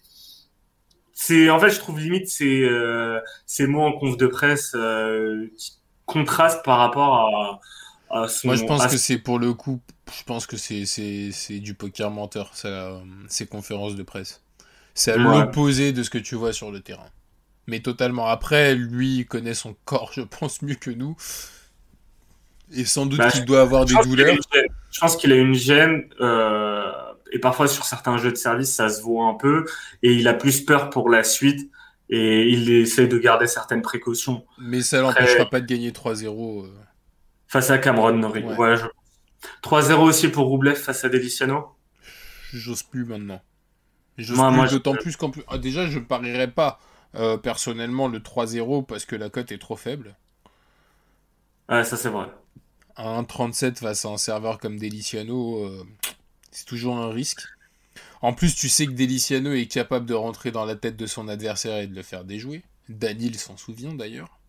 C'est, 1.13 1.49
en 1.49 1.59
fait, 1.59 1.69
je 1.69 1.79
trouve 1.79 1.99
limite 1.99 2.27
ces, 2.27 2.63
euh, 2.63 3.19
ces 3.45 3.67
mots 3.67 3.83
en 3.83 3.93
conf 3.93 4.17
de 4.17 4.27
presse 4.27 4.75
qui 5.57 5.73
contrastent 6.05 6.63
par 6.65 6.79
rapport 6.79 7.59
à, 8.09 8.23
à 8.23 8.27
son, 8.27 8.49
Moi, 8.49 8.55
je 8.55 8.65
pense 8.65 8.87
que 8.87 8.97
c'est 8.97 9.19
pour 9.19 9.39
le 9.39 9.53
coup 9.53 9.79
je 10.17 10.23
pense 10.23 10.47
que 10.47 10.57
c'est 10.57 11.59
du 11.59 11.73
poker 11.73 12.11
menteur, 12.11 12.51
ça, 12.53 13.01
ces 13.27 13.47
conférences 13.47 13.95
de 13.95 14.03
presse. 14.03 14.41
C'est 14.93 15.11
à 15.11 15.17
l'opposé 15.17 15.91
de 15.91 16.03
ce 16.03 16.09
que 16.09 16.17
tu 16.17 16.35
vois 16.35 16.53
sur 16.53 16.71
le 16.71 16.81
terrain. 16.81 17.09
Mais 17.65 17.79
totalement. 17.79 18.27
Après, 18.27 18.75
lui, 18.75 19.19
il 19.19 19.25
connaît 19.25 19.53
son 19.53 19.75
corps, 19.85 20.11
je 20.15 20.21
pense, 20.21 20.61
mieux 20.61 20.75
que 20.75 20.91
nous. 20.91 21.15
Et 22.75 22.85
sans 22.85 23.05
doute 23.05 23.19
bah, 23.19 23.29
qu'il 23.29 23.45
doit 23.45 23.61
avoir 23.61 23.85
des 23.85 23.95
douleurs. 24.03 24.35
Je 24.91 24.99
pense 24.99 25.15
qu'il 25.15 25.31
a 25.31 25.35
une 25.35 25.53
gêne. 25.53 26.09
Euh, 26.21 26.91
et 27.31 27.39
parfois, 27.39 27.67
sur 27.67 27.85
certains 27.85 28.17
jeux 28.17 28.31
de 28.31 28.37
service, 28.37 28.73
ça 28.73 28.89
se 28.89 29.01
voit 29.01 29.27
un 29.27 29.35
peu. 29.35 29.65
Et 30.01 30.13
il 30.13 30.27
a 30.27 30.33
plus 30.33 30.61
peur 30.61 30.89
pour 30.89 31.09
la 31.09 31.23
suite. 31.23 31.69
Et 32.09 32.49
il 32.49 32.69
essaie 32.69 33.07
de 33.07 33.17
garder 33.17 33.47
certaines 33.47 33.81
précautions. 33.81 34.45
Mais 34.59 34.81
ça 34.81 35.01
l'empêchera 35.01 35.49
pas 35.49 35.61
de 35.61 35.65
gagner 35.65 35.91
3-0. 35.91 36.65
Euh. 36.65 36.69
Face 37.47 37.69
à 37.69 37.77
Cameron 37.77 38.13
Norrie. 38.13 38.43
Ouais. 38.43 38.75
3-0 39.63 39.93
aussi 39.95 40.27
pour 40.29 40.47
Roublev 40.47 40.75
face 40.75 41.03
à 41.03 41.09
Deliciano 41.09 41.75
J'ose 42.53 42.83
plus 42.83 43.05
maintenant. 43.05 43.41
J'ose 44.17 44.39
plus, 44.39 44.71
d'autant 44.71 44.93
plus 44.93 45.17
qu'en 45.17 45.31
plus. 45.31 45.43
Ah, 45.47 45.57
déjà, 45.57 45.87
je 45.87 45.99
parierais 45.99 46.51
pas 46.51 46.79
euh, 47.15 47.37
personnellement 47.37 48.07
le 48.07 48.19
3-0 48.19 48.85
parce 48.85 49.05
que 49.05 49.15
la 49.15 49.29
cote 49.29 49.51
est 49.51 49.57
trop 49.57 49.75
faible. 49.75 50.15
Ouais, 51.69 51.83
ça 51.83 51.97
c'est 51.97 52.09
vrai. 52.09 52.27
Un 52.97 53.23
1-37 53.23 53.79
face 53.79 54.05
à 54.05 54.09
un 54.09 54.17
serveur 54.17 54.59
comme 54.59 54.77
Deliciano, 54.77 55.65
euh, 55.65 55.83
c'est 56.51 56.65
toujours 56.65 56.97
un 56.97 57.09
risque. 57.09 57.41
En 58.21 58.33
plus, 58.33 58.55
tu 58.55 58.69
sais 58.69 58.85
que 58.85 58.91
Deliciano 58.91 59.51
est 59.51 59.65
capable 59.65 60.05
de 60.05 60.13
rentrer 60.13 60.51
dans 60.51 60.65
la 60.65 60.75
tête 60.75 60.95
de 60.95 61.05
son 61.05 61.27
adversaire 61.27 61.77
et 61.77 61.87
de 61.87 61.95
le 61.95 62.03
faire 62.03 62.23
déjouer. 62.23 62.63
Daniel 62.89 63.35
s'en 63.35 63.57
souvient 63.57 63.93
d'ailleurs. 63.93 64.39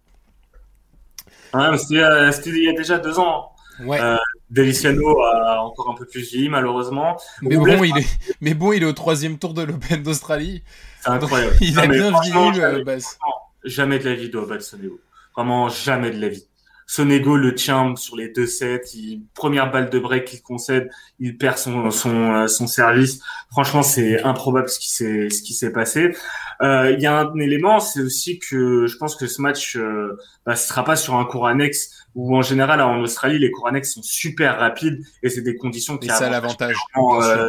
Ouais, 1.52 1.76
c'était 1.78 2.50
il 2.50 2.64
y 2.64 2.68
a 2.68 2.72
déjà 2.72 2.98
deux 2.98 3.18
ans. 3.18 3.52
Ouais. 3.80 4.00
Euh, 4.00 4.16
Deliciano 4.50 5.20
a 5.22 5.64
encore 5.64 5.90
un 5.90 5.94
peu 5.94 6.06
plus 6.06 6.20
vieilli, 6.20 6.48
malheureusement. 6.48 7.16
Mais 7.42 7.56
bon, 7.56 7.82
il 7.82 7.96
est... 7.98 8.06
mais 8.40 8.54
bon, 8.54 8.72
il 8.72 8.82
est 8.82 8.86
au 8.86 8.92
troisième 8.92 9.38
tour 9.38 9.54
de 9.54 9.62
l'Open 9.62 10.02
d'Australie. 10.02 10.62
C'est 11.00 11.10
incroyable. 11.10 11.56
il 11.60 11.78
a 11.78 11.86
bien 11.86 12.12
vieilli, 12.20 12.84
basse. 12.84 13.18
Jamais 13.64 13.98
de 13.98 14.08
la 14.08 14.14
vie 14.14 14.28
de 14.28 14.58
Sonego. 14.60 15.00
Vraiment, 15.34 15.68
jamais 15.68 16.10
de 16.10 16.20
la 16.20 16.28
vie. 16.28 16.46
Sonego 16.86 17.36
le 17.36 17.54
tient 17.54 17.96
sur 17.96 18.16
les 18.16 18.28
deux 18.28 18.46
sets. 18.46 18.94
Il... 18.94 19.22
Première 19.34 19.70
balle 19.70 19.90
de 19.90 19.98
break 19.98 20.24
qu'il 20.26 20.42
concède, 20.42 20.90
il 21.18 21.36
perd 21.36 21.58
son, 21.58 21.90
son, 21.90 22.34
euh, 22.34 22.46
son 22.46 22.66
service. 22.66 23.20
Franchement, 23.50 23.82
c'est 23.82 24.22
improbable 24.22 24.68
ce 24.68 24.78
qui 24.78 24.90
s'est 24.90 25.30
ce 25.30 25.42
qui 25.42 25.54
s'est 25.54 25.72
passé. 25.72 26.14
Euh, 26.62 26.92
il 26.92 27.00
y 27.00 27.06
a 27.06 27.18
un 27.18 27.38
élément, 27.38 27.80
c'est 27.80 28.00
aussi 28.00 28.38
que 28.38 28.86
je 28.86 28.96
pense 28.96 29.16
que 29.16 29.26
ce 29.26 29.42
match, 29.42 29.76
euh, 29.76 30.16
bah, 30.46 30.56
ce 30.56 30.68
sera 30.68 30.84
pas 30.84 30.96
sur 30.96 31.14
un 31.14 31.24
cours 31.24 31.46
annexe 31.46 31.90
où 32.14 32.36
en 32.36 32.42
général 32.42 32.80
en 32.80 33.00
Australie 33.00 33.38
les 33.38 33.50
cours 33.50 33.68
annexes 33.68 33.94
sont 33.94 34.02
super 34.02 34.58
rapides 34.58 35.04
et 35.22 35.28
c'est 35.28 35.42
des 35.42 35.56
conditions 35.56 35.98
qui. 35.98 36.06
Et 36.06 36.10
ça 36.10 36.30
l'avantage. 36.30 36.76
Euh, 36.96 37.48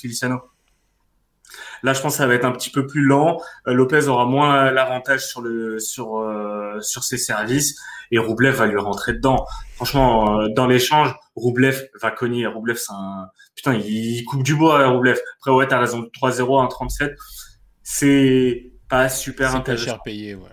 Feliciano. 0.00 0.40
Là, 1.84 1.92
je 1.92 2.00
pense 2.00 2.14
que 2.14 2.16
ça 2.16 2.26
va 2.26 2.32
être 2.34 2.46
un 2.46 2.52
petit 2.52 2.70
peu 2.70 2.86
plus 2.86 3.02
lent. 3.02 3.42
Euh, 3.68 3.74
Lopez 3.74 4.08
aura 4.08 4.24
moins 4.24 4.70
l'avantage 4.70 5.26
sur 5.26 5.42
le 5.42 5.78
sur 5.78 6.16
euh, 6.16 6.80
sur 6.80 7.04
ses 7.04 7.18
services 7.18 7.78
et 8.10 8.16
Roublev 8.18 8.56
va 8.56 8.66
lui 8.66 8.78
rentrer 8.78 9.12
dedans. 9.12 9.44
Franchement, 9.74 10.40
euh, 10.40 10.48
dans 10.48 10.66
l'échange, 10.66 11.14
Roublev 11.36 11.86
va 12.00 12.10
cogner. 12.10 12.46
Roublev, 12.46 12.76
c'est 12.78 12.94
un 12.94 13.28
putain, 13.54 13.74
il 13.74 14.24
coupe 14.24 14.42
du 14.42 14.56
bois. 14.56 14.88
Roublev. 14.88 15.20
Après, 15.36 15.50
ouais, 15.50 15.66
t'as 15.66 15.78
raison. 15.78 16.08
3-0 16.18 16.70
1-37, 16.70 17.16
c'est 17.82 18.72
pas 18.88 19.10
super 19.10 19.54
intéressant. 19.54 19.84
Pas 19.84 19.90
cher 19.90 20.02
payé, 20.02 20.34
ouais. 20.34 20.48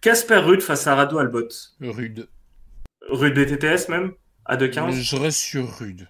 Casper 0.00 0.36
Rude 0.36 0.62
face 0.62 0.86
à 0.86 0.94
Rado 0.94 1.18
Albot. 1.18 1.48
Rude. 1.80 2.28
Rude 3.10 3.34
BTTS 3.34 3.88
même? 3.88 4.12
À 4.44 4.56
2-15 4.56 4.92
Je 4.92 5.16
reste 5.16 5.38
sur 5.38 5.68
Rude. 5.78 6.06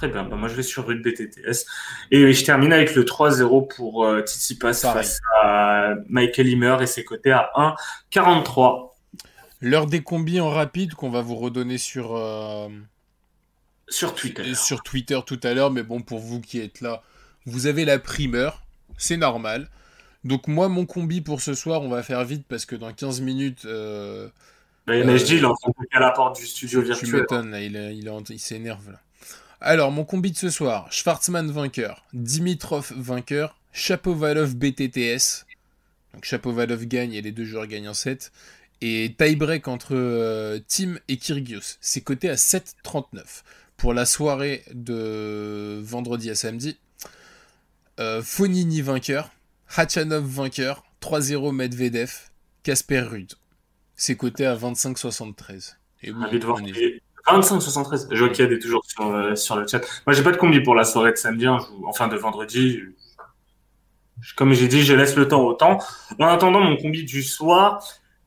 Très 0.00 0.08
bien, 0.08 0.24
bah, 0.24 0.34
moi 0.34 0.48
je 0.48 0.54
vais 0.54 0.62
sur 0.62 0.86
Rude 0.86 1.02
BTTS. 1.02 1.66
Et 2.10 2.32
je 2.32 2.44
termine 2.46 2.72
avec 2.72 2.94
le 2.94 3.04
3-0 3.04 3.68
pour 3.76 4.06
euh, 4.06 4.22
Tsitsipas 4.22 4.72
face 4.72 5.20
à 5.42 5.92
Michael 6.08 6.48
Himmer 6.48 6.78
et 6.80 6.86
ses 6.86 7.04
côtés 7.04 7.32
à 7.32 7.50
1-43. 8.10 8.92
L'heure 9.60 9.84
des 9.84 10.02
combis 10.02 10.40
en 10.40 10.48
rapide 10.48 10.94
qu'on 10.94 11.10
va 11.10 11.20
vous 11.20 11.36
redonner 11.36 11.76
sur, 11.76 12.16
euh, 12.16 12.70
sur 13.90 14.14
Twitter. 14.14 14.54
Sur 14.54 14.82
Twitter 14.82 15.20
tout 15.26 15.38
à 15.42 15.52
l'heure, 15.52 15.70
mais 15.70 15.82
bon, 15.82 16.00
pour 16.00 16.18
vous 16.20 16.40
qui 16.40 16.60
êtes 16.60 16.80
là, 16.80 17.02
vous 17.44 17.66
avez 17.66 17.84
la 17.84 17.98
primeur, 17.98 18.62
c'est 18.96 19.18
normal. 19.18 19.68
Donc 20.24 20.48
moi, 20.48 20.70
mon 20.70 20.86
combi 20.86 21.20
pour 21.20 21.42
ce 21.42 21.52
soir, 21.52 21.82
on 21.82 21.90
va 21.90 22.02
faire 22.02 22.24
vite 22.24 22.46
parce 22.48 22.64
que 22.64 22.74
dans 22.74 22.90
15 22.90 23.20
minutes, 23.20 23.66
euh, 23.66 24.30
bah, 24.86 24.96
il 24.96 25.02
est 25.02 25.44
en 25.44 25.54
train 25.54 25.72
de 25.78 25.86
à 25.92 26.00
la 26.00 26.12
porte 26.12 26.36
du 26.36 26.46
studio 26.46 26.80
virtuel. 26.80 27.10
Tu 27.10 27.16
m'étonnes, 27.16 27.50
là, 27.50 27.60
il, 27.60 27.76
il, 27.76 28.10
il 28.30 28.38
s'énerve. 28.38 28.92
là. 28.92 29.00
Alors, 29.60 29.90
mon 29.92 30.04
combi 30.04 30.30
de 30.32 30.36
ce 30.36 30.50
soir 30.50 30.90
Schwarzman 30.92 31.50
vainqueur, 31.50 32.04
Dimitrov 32.12 32.92
vainqueur, 32.96 33.56
Chapovalov 33.72 34.54
BTTS. 34.54 35.46
Donc 36.14 36.24
Chapovalov 36.24 36.86
gagne 36.86 37.12
et 37.12 37.22
les 37.22 37.32
deux 37.32 37.44
joueurs 37.44 37.66
gagnent 37.66 37.90
en 37.90 37.94
7. 37.94 38.32
Et 38.80 39.14
tie-break 39.18 39.68
entre 39.68 39.94
euh, 39.94 40.58
Tim 40.66 40.98
et 41.08 41.18
Kyrgios. 41.18 41.76
C'est 41.80 42.00
coté 42.00 42.30
à 42.30 42.36
7,39 42.36 43.42
pour 43.76 43.92
la 43.92 44.06
soirée 44.06 44.64
de 44.72 45.78
vendredi 45.82 46.30
à 46.30 46.34
samedi. 46.34 46.78
Euh, 47.98 48.22
Fonini 48.22 48.80
vainqueur, 48.80 49.30
Hachanov 49.76 50.24
vainqueur, 50.24 50.84
3-0 51.02 51.54
Medvedev, 51.54 52.30
Casper 52.62 53.00
Rude 53.00 53.34
c'est 54.00 54.16
coté 54.16 54.46
à 54.46 54.56
25,73. 54.56 55.76
Et 56.02 56.12
bon, 56.12 56.24
25,73. 57.38 58.08
Je 58.10 58.24
vois 58.24 58.32
qu'il 58.32 58.52
est 58.52 58.58
toujours 58.58 58.84
sur, 58.84 59.06
euh, 59.06 59.34
sur, 59.34 59.56
le 59.56 59.66
chat. 59.66 59.80
Moi, 60.06 60.14
j'ai 60.14 60.22
pas 60.22 60.32
de 60.32 60.36
combi 60.36 60.60
pour 60.60 60.74
la 60.74 60.84
soirée 60.84 61.12
de 61.12 61.16
samedi, 61.16 61.46
hein, 61.46 61.58
enfin 61.84 62.08
de 62.08 62.16
vendredi. 62.16 62.80
Comme 64.36 64.52
j'ai 64.52 64.68
dit, 64.68 64.82
je 64.82 64.94
laisse 64.94 65.16
le 65.16 65.28
temps 65.28 65.42
au 65.42 65.54
temps. 65.54 65.78
En 66.18 66.26
attendant 66.26 66.60
mon 66.60 66.76
combi 66.76 67.04
du 67.04 67.22
soir, 67.22 67.82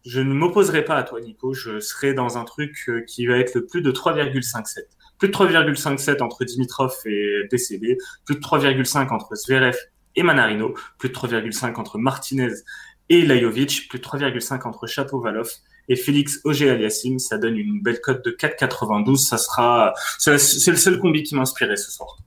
je 0.05 0.19
ne 0.19 0.33
m'opposerai 0.33 0.83
pas 0.83 0.95
à 0.95 1.03
toi, 1.03 1.21
Nico. 1.21 1.53
Je 1.53 1.79
serai 1.79 2.13
dans 2.13 2.37
un 2.37 2.43
truc 2.43 2.77
euh, 2.89 3.01
qui 3.07 3.25
va 3.25 3.37
être 3.37 3.55
le 3.55 3.65
plus 3.65 3.81
de 3.81 3.91
3,57. 3.91 4.79
Plus 5.17 5.29
de 5.29 5.33
3,57 5.33 6.21
entre 6.21 6.43
Dimitrov 6.43 6.93
et 7.05 7.47
PCB, 7.49 7.97
plus 8.25 8.35
de 8.35 8.41
3,5 8.41 9.13
entre 9.13 9.35
Zverev 9.35 9.77
et 10.15 10.23
Manarino, 10.23 10.73
plus 10.97 11.09
de 11.09 11.13
3,5 11.13 11.75
entre 11.79 11.97
Martinez 11.97 12.53
et 13.09 13.25
Lajovic, 13.25 13.87
plus 13.89 13.99
de 13.99 14.03
3,5 14.03 14.67
entre 14.67 14.87
Chapovalov 14.87 15.49
et 15.89 15.95
Félix 15.95 16.39
Auger-Aliassime. 16.43 17.19
Ça 17.19 17.37
donne 17.37 17.57
une 17.57 17.81
belle 17.81 18.01
cote 18.01 18.23
de 18.23 18.31
4,92. 18.31 19.17
Ça 19.17 19.37
sera, 19.37 19.93
c'est 20.17 20.31
le 20.31 20.77
seul 20.77 20.99
combi 20.99 21.23
qui 21.23 21.35
m'a 21.35 21.41
inspiré 21.41 21.75
ce 21.77 21.91
soir. 21.91 22.17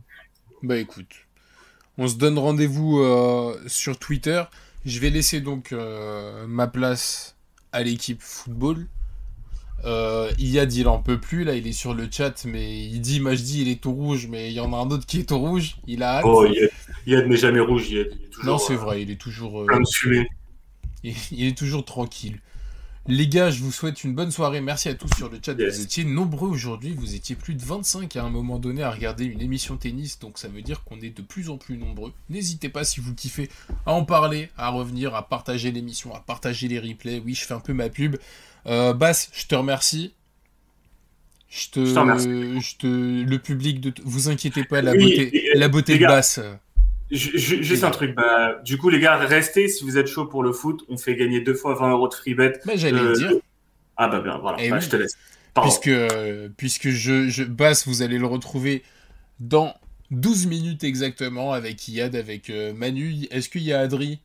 Bah 0.62 0.76
écoute, 0.76 1.26
on 1.98 2.08
se 2.08 2.16
donne 2.16 2.38
rendez-vous 2.38 3.00
euh, 3.00 3.56
sur 3.66 3.98
Twitter. 3.98 4.42
Je 4.84 5.00
vais 5.00 5.10
laisser 5.10 5.40
donc 5.40 5.72
euh, 5.72 6.46
ma 6.46 6.66
place 6.66 7.36
à 7.72 7.82
l'équipe 7.82 8.22
football. 8.22 8.86
Euh, 9.84 10.30
Iyad, 10.38 10.72
il 10.72 10.88
en 10.88 11.00
peut 11.00 11.20
plus, 11.20 11.44
là, 11.44 11.54
il 11.54 11.66
est 11.66 11.72
sur 11.72 11.94
le 11.94 12.08
chat, 12.10 12.44
mais 12.44 12.86
il 12.86 13.00
dit, 13.00 13.20
Majdi, 13.20 13.62
il 13.62 13.68
est 13.68 13.80
tout 13.80 13.92
rouge, 13.92 14.26
mais 14.28 14.50
il 14.50 14.54
y 14.54 14.60
en 14.60 14.72
a 14.72 14.76
un 14.76 14.90
autre 14.90 15.06
qui 15.06 15.20
est 15.20 15.28
tout 15.28 15.38
rouge, 15.38 15.76
il 15.86 16.02
a 16.02 16.18
hâte. 16.18 16.24
Oh, 16.26 16.46
Iyad, 17.06 17.26
n'est 17.26 17.36
jamais 17.36 17.60
rouge, 17.60 17.90
Iyad. 17.90 18.08
Il 18.10 18.24
est 18.24 18.30
toujours, 18.30 18.52
non, 18.52 18.58
c'est 18.58 18.74
vrai, 18.74 19.02
il 19.02 19.10
est 19.10 19.20
toujours... 19.20 19.62
Euh, 19.62 19.66
il, 21.04 21.14
il, 21.30 21.46
est 21.46 21.56
toujours 21.56 21.84
tranquille. 21.84 22.40
Les 23.08 23.28
gars, 23.28 23.50
je 23.50 23.62
vous 23.62 23.70
souhaite 23.70 24.02
une 24.02 24.14
bonne 24.14 24.32
soirée. 24.32 24.60
Merci 24.60 24.88
à 24.88 24.94
tous 24.94 25.08
sur 25.16 25.30
le 25.30 25.38
chat. 25.44 25.54
Vous 25.54 25.80
étiez 25.80 26.02
nombreux 26.04 26.48
aujourd'hui. 26.48 26.92
Vous 26.92 27.14
étiez 27.14 27.36
plus 27.36 27.54
de 27.54 27.62
25 27.62 28.16
à 28.16 28.24
un 28.24 28.30
moment 28.30 28.58
donné 28.58 28.82
à 28.82 28.90
regarder 28.90 29.24
une 29.24 29.40
émission 29.40 29.76
tennis. 29.76 30.18
Donc 30.18 30.38
ça 30.38 30.48
veut 30.48 30.62
dire 30.62 30.82
qu'on 30.82 31.00
est 31.00 31.16
de 31.16 31.22
plus 31.22 31.48
en 31.48 31.56
plus 31.56 31.76
nombreux. 31.76 32.12
N'hésitez 32.30 32.68
pas 32.68 32.82
si 32.82 32.98
vous 33.00 33.14
kiffez 33.14 33.48
à 33.86 33.92
en 33.92 34.04
parler, 34.04 34.50
à 34.56 34.70
revenir, 34.70 35.14
à 35.14 35.28
partager 35.28 35.70
l'émission, 35.70 36.12
à 36.14 36.20
partager 36.20 36.66
les 36.66 36.80
replays. 36.80 37.22
Oui, 37.24 37.34
je 37.34 37.44
fais 37.44 37.54
un 37.54 37.60
peu 37.60 37.72
ma 37.72 37.88
pub. 37.90 38.16
Euh, 38.66 38.92
Bass, 38.92 39.30
je 39.32 39.46
te 39.46 39.54
remercie. 39.54 40.12
Je 41.48 41.70
te, 41.70 41.84
je 41.84 42.76
te, 42.76 42.86
le 42.86 43.38
public 43.38 43.80
de, 43.80 43.94
vous 44.04 44.28
inquiétez 44.28 44.64
pas, 44.64 44.82
la 44.82 44.94
beauté, 44.94 45.48
la 45.54 45.68
beauté 45.68 45.96
de 45.96 46.06
Bass. 46.06 46.40
Juste 47.10 47.84
un 47.84 47.90
truc, 47.90 48.14
bah, 48.14 48.60
du 48.64 48.78
coup, 48.78 48.88
les 48.88 48.98
gars, 48.98 49.16
restez 49.16 49.68
si 49.68 49.84
vous 49.84 49.96
êtes 49.96 50.08
chaud 50.08 50.26
pour 50.26 50.42
le 50.42 50.52
foot. 50.52 50.84
On 50.88 50.96
fait 50.96 51.14
gagner 51.14 51.40
deux 51.40 51.54
fois 51.54 51.74
20 51.74 51.90
euros 51.92 52.08
de 52.08 52.14
free 52.14 52.34
bet. 52.34 52.54
Mais 52.66 52.76
j'allais 52.76 53.00
le 53.00 53.10
euh, 53.10 53.14
dire. 53.14 53.32
Ah, 53.96 54.08
bah 54.08 54.20
bien, 54.20 54.38
voilà, 54.38 54.58
eh 54.60 54.70
bah, 54.70 54.80
je 54.80 54.88
te 54.88 54.96
laisse. 54.96 55.16
Puisque, 55.54 55.90
puisque 56.56 56.88
je, 56.90 57.28
je, 57.28 57.44
Bass, 57.44 57.86
vous 57.86 58.02
allez 58.02 58.18
le 58.18 58.26
retrouver 58.26 58.82
dans 59.40 59.74
12 60.10 60.46
minutes 60.46 60.84
exactement 60.84 61.52
avec 61.52 61.86
Iyad, 61.88 62.14
avec 62.16 62.50
euh, 62.50 62.74
Manu. 62.74 63.26
Est-ce 63.30 63.48
qu'il 63.48 63.62
y 63.62 63.72
a 63.72 63.80
Adri? 63.80 64.20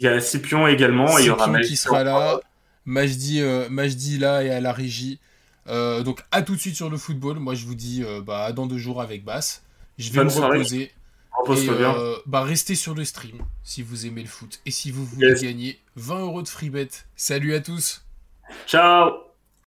Il 0.00 0.06
y 0.06 0.08
a 0.08 0.18
Scipion 0.20 0.66
également. 0.66 1.06
Scipion 1.06 1.22
il 1.22 1.26
y 1.26 1.30
aura 1.30 1.60
qui 1.60 1.76
sera 1.76 2.04
là. 2.04 2.40
Majdi, 2.86 3.40
euh, 3.40 3.68
Majdi 3.68 4.18
là 4.18 4.42
et 4.42 4.50
à 4.50 4.60
la 4.60 4.72
régie. 4.72 5.20
donc, 5.68 6.20
à 6.32 6.42
tout 6.42 6.54
de 6.54 6.60
suite 6.60 6.74
sur 6.74 6.90
le 6.90 6.96
football. 6.96 7.38
Moi, 7.38 7.54
je 7.54 7.66
vous 7.66 7.74
dis 7.74 8.02
bah, 8.26 8.44
à 8.44 8.52
dans 8.52 8.66
deux 8.66 8.78
jours 8.78 9.02
avec 9.02 9.24
Bass. 9.24 9.62
Je 9.98 10.10
vais 10.10 10.24
me 10.24 10.30
reposer. 10.30 10.90
Et, 11.46 11.68
euh, 11.68 12.16
bah, 12.26 12.42
restez 12.42 12.74
sur 12.74 12.94
le 12.94 13.04
stream 13.04 13.38
si 13.62 13.82
vous 13.82 14.06
aimez 14.06 14.22
le 14.22 14.28
foot 14.28 14.60
et 14.66 14.70
si 14.70 14.90
vous 14.90 15.04
voulez 15.04 15.34
gagner 15.34 15.80
20 15.96 16.20
euros 16.20 16.42
de 16.42 16.48
free 16.48 16.70
bet. 16.70 16.88
Salut 17.16 17.54
à 17.54 17.60
tous. 17.60 18.02
Ciao. 18.66 19.33